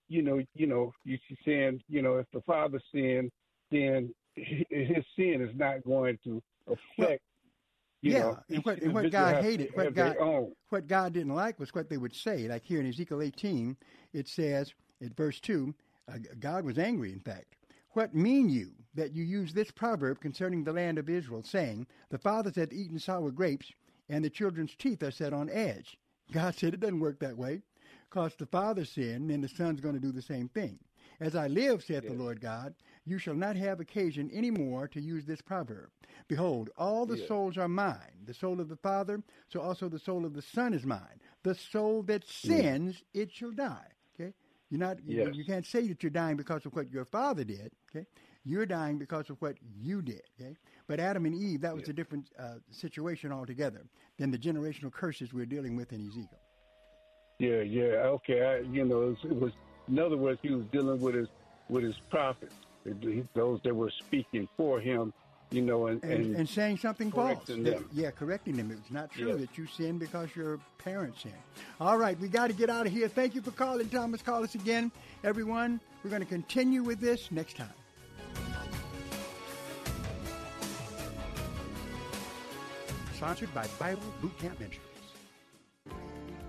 you 0.08 0.24
know, 0.24 0.41
you 0.56 0.66
know, 0.66 0.91
you're 1.06 1.20
saying, 1.45 1.82
you 1.88 2.02
know, 2.02 2.18
if 2.18 2.26
the 2.34 2.41
father 2.41 2.82
sinned, 2.93 3.32
then 3.70 4.14
his 4.36 5.06
sin 5.16 5.42
is 5.42 5.56
not 5.56 5.84
going 5.84 6.18
to 6.24 6.42
affect. 6.68 7.22
you 8.02 8.14
yeah, 8.14 8.20
know, 8.20 8.40
and 8.50 8.66
what, 8.66 8.82
and 8.82 8.94
what 8.94 9.12
God 9.12 9.44
hated, 9.44 9.72
what 9.74 9.94
God, 9.94 10.16
what 10.70 10.88
God 10.88 11.14
didn't 11.14 11.36
like 11.36 11.60
was 11.60 11.74
what 11.74 11.90
they 11.90 11.98
would 11.98 12.16
say. 12.16 12.48
Like 12.48 12.64
here 12.64 12.80
in 12.80 12.88
Ezekiel 12.88 13.22
18, 13.22 13.76
it 14.14 14.28
says, 14.28 14.74
at 15.04 15.16
verse 15.16 15.40
2, 15.40 15.74
uh, 16.10 16.18
God 16.40 16.66
was 16.66 16.78
angry, 16.78 17.12
in 17.12 17.20
fact. 17.20 17.56
What 17.92 18.16
mean 18.16 18.50
you 18.50 18.72
that 18.94 19.14
you 19.14 19.24
use 19.24 19.54
this 19.54 19.72
proverb 19.72 20.20
concerning 20.20 20.64
the 20.64 20.74
land 20.74 20.98
of 20.98 21.10
Israel, 21.10 21.44
saying, 21.44 21.88
The 22.10 22.18
fathers 22.18 22.56
have 22.56 22.72
eaten 22.72 23.00
sour 23.00 23.32
grapes, 23.32 23.72
and 24.10 24.24
the 24.24 24.30
children's 24.30 24.76
teeth 24.76 25.04
are 25.04 25.12
set 25.12 25.34
on 25.34 25.50
edge? 25.50 25.98
God 26.32 26.56
said 26.56 26.74
it 26.74 26.80
doesn't 26.80 27.00
work 27.00 27.20
that 27.20 27.38
way, 27.38 27.62
because 28.10 28.36
the 28.36 28.46
father 28.46 28.86
sinned, 28.86 29.32
and 29.32 29.44
the 29.44 29.48
son's 29.48 29.82
going 29.82 29.96
to 29.96 30.02
do 30.02 30.12
the 30.12 30.22
same 30.22 30.50
thing. 30.50 30.80
As 31.20 31.36
I 31.36 31.48
live, 31.48 31.84
saith 31.84 32.08
the 32.08 32.14
Lord 32.14 32.40
God, 32.40 32.74
you 33.06 33.18
shall 33.18 33.34
not 33.34 33.56
have 33.58 33.80
occasion 33.80 34.30
any 34.32 34.52
more 34.52 34.88
to 34.88 35.02
use 35.02 35.26
this 35.26 35.42
proverb. 35.42 35.90
Behold, 36.28 36.70
all 36.78 37.06
the 37.06 37.18
Yeah. 37.18 37.28
souls 37.28 37.58
are 37.58 37.68
mine. 37.68 38.24
The 38.26 38.34
soul 38.34 38.62
of 38.62 38.70
the 38.70 38.78
Father, 38.78 39.22
so 39.50 39.60
also 39.60 39.90
the 39.90 40.00
soul 40.00 40.26
of 40.26 40.34
the 40.34 40.42
Son 40.42 40.74
is 40.74 40.86
mine. 40.86 41.20
The 41.44 41.56
soul 41.56 42.04
that 42.04 42.26
sins, 42.26 43.04
it 43.14 43.32
shall 43.32 43.52
die. 43.52 43.92
Okay? 44.14 44.34
You're 44.70 44.80
not 44.80 45.04
you- 45.04 45.26
Yes. 45.26 45.36
you 45.36 45.44
can't 45.44 45.66
say 45.66 45.88
that 45.88 46.04
you're 46.04 46.10
dying 46.12 46.38
because 46.38 46.66
of 46.66 46.74
what 46.76 46.92
your 46.92 47.06
father 47.06 47.44
did, 47.44 47.72
okay? 47.90 48.06
You're 48.44 48.66
dying 48.68 48.98
because 49.00 49.30
of 49.30 49.42
what 49.42 49.58
you 49.62 50.02
did, 50.02 50.22
okay? 50.40 50.56
But 50.88 51.00
Adam 51.00 51.26
and 51.26 51.34
Eve, 51.36 51.62
that 51.62 51.76
was 51.76 51.90
a 51.90 51.94
different 51.94 52.32
uh, 52.38 52.60
situation 52.70 53.32
altogether 53.32 53.86
than 54.18 54.30
the 54.32 54.38
generational 54.38 54.92
curses 54.92 55.34
we're 55.34 55.46
dealing 55.48 55.76
with 55.76 55.92
in 55.92 56.08
Ezekiel. 56.08 56.40
Yeah, 57.40 57.62
yeah, 57.62 57.84
okay. 58.16 58.44
I, 58.46 58.58
you 58.60 58.86
know, 58.86 59.04
it 59.04 59.10
was, 59.10 59.26
it 59.26 59.36
was. 59.36 59.54
In 59.90 60.00
other 60.00 60.18
words, 60.18 60.40
he 60.42 60.52
was 60.52 60.66
dealing 60.72 61.00
with 61.02 61.16
his 61.16 61.28
with 61.70 61.84
his 61.84 61.96
prophets, 62.10 62.54
those 63.34 63.60
that 63.64 63.76
were 63.76 63.92
speaking 63.92 64.48
for 64.58 64.80
him. 64.80 65.14
You 65.52 65.64
know, 65.64 65.88
and 65.88 66.04
and, 66.04 66.36
and, 66.36 66.48
saying 66.48 66.78
something 66.78 67.12
false. 67.12 67.44
That- 67.48 67.84
yeah, 67.92 68.12
correcting 68.12 68.56
them. 68.58 68.70
It's 68.70 68.92
not 68.92 69.12
true 69.12 69.30
Yeah. 69.30 69.36
that 69.38 69.58
you 69.58 69.66
sin 69.66 69.98
because 69.98 70.30
your 70.36 70.60
parents 70.78 71.24
sin. 71.24 71.34
All 71.82 71.98
right, 71.98 72.20
we 72.20 72.28
got 72.28 72.48
to 72.48 72.54
get 72.54 72.70
out 72.70 72.86
of 72.86 72.92
here. 72.92 73.08
Thank 73.08 73.34
you 73.34 73.42
for 73.42 73.50
calling, 73.50 73.90
Thomas. 73.90 74.22
Call 74.22 74.44
us 74.44 74.54
again, 74.54 74.92
everyone. 75.24 75.80
We're 76.04 76.12
going 76.12 76.22
to 76.22 76.28
continue 76.28 76.84
with 76.84 77.00
this 77.00 77.32
next 77.32 77.58
time. 77.58 77.74
Sponsored 83.16 83.54
by 83.56 83.68
Bible 83.80 84.04
Boot 84.22 84.38
Camp 84.38 84.60
Ministries. 84.60 84.89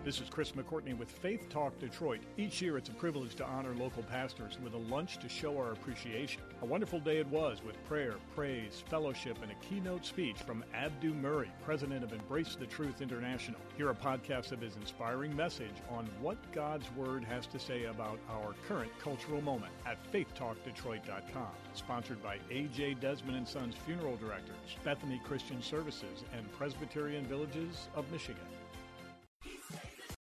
This 0.03 0.19
is 0.19 0.31
Chris 0.31 0.53
McCourtney 0.53 0.97
with 0.97 1.11
Faith 1.11 1.51
Talk 1.51 1.79
Detroit. 1.79 2.21
Each 2.39 2.63
year 2.63 2.79
it's 2.79 2.89
a 2.89 2.95
privilege 2.95 3.35
to 3.35 3.45
honor 3.45 3.75
local 3.75 4.03
pastors 4.03 4.57
with 4.65 4.73
a 4.73 4.79
lunch 4.79 5.19
to 5.19 5.29
show 5.29 5.59
our 5.59 5.73
appreciation. 5.73 6.41
A 6.63 6.65
wonderful 6.65 7.01
day 7.01 7.19
it 7.19 7.27
was 7.27 7.61
with 7.63 7.77
prayer, 7.85 8.15
praise, 8.35 8.83
fellowship, 8.89 9.37
and 9.43 9.51
a 9.53 9.55
keynote 9.57 10.07
speech 10.07 10.39
from 10.39 10.65
Abdu 10.73 11.13
Murray, 11.13 11.53
president 11.67 12.03
of 12.03 12.15
Embrace 12.15 12.57
the 12.57 12.65
Truth 12.65 13.03
International. 13.03 13.61
Hear 13.77 13.91
a 13.91 13.95
podcast 13.95 14.53
of 14.53 14.63
his 14.63 14.77
inspiring 14.77 15.37
message 15.37 15.83
on 15.91 16.09
what 16.23 16.39
God's 16.51 16.91
Word 16.97 17.23
has 17.25 17.47
to 17.49 17.59
say 17.59 17.85
about 17.85 18.19
our 18.31 18.55
current 18.67 18.91
cultural 19.01 19.43
moment 19.43 19.73
at 19.85 19.99
faithtalkdetroit.com. 20.11 21.51
Sponsored 21.75 22.23
by 22.23 22.39
A.J. 22.51 22.95
Desmond 22.95 23.37
and 23.37 23.47
Sons 23.47 23.75
Funeral 23.85 24.17
Directors, 24.17 24.57
Bethany 24.83 25.21
Christian 25.27 25.61
Services, 25.61 26.25
and 26.35 26.51
Presbyterian 26.53 27.27
Villages 27.27 27.89
of 27.95 28.11
Michigan. 28.11 28.47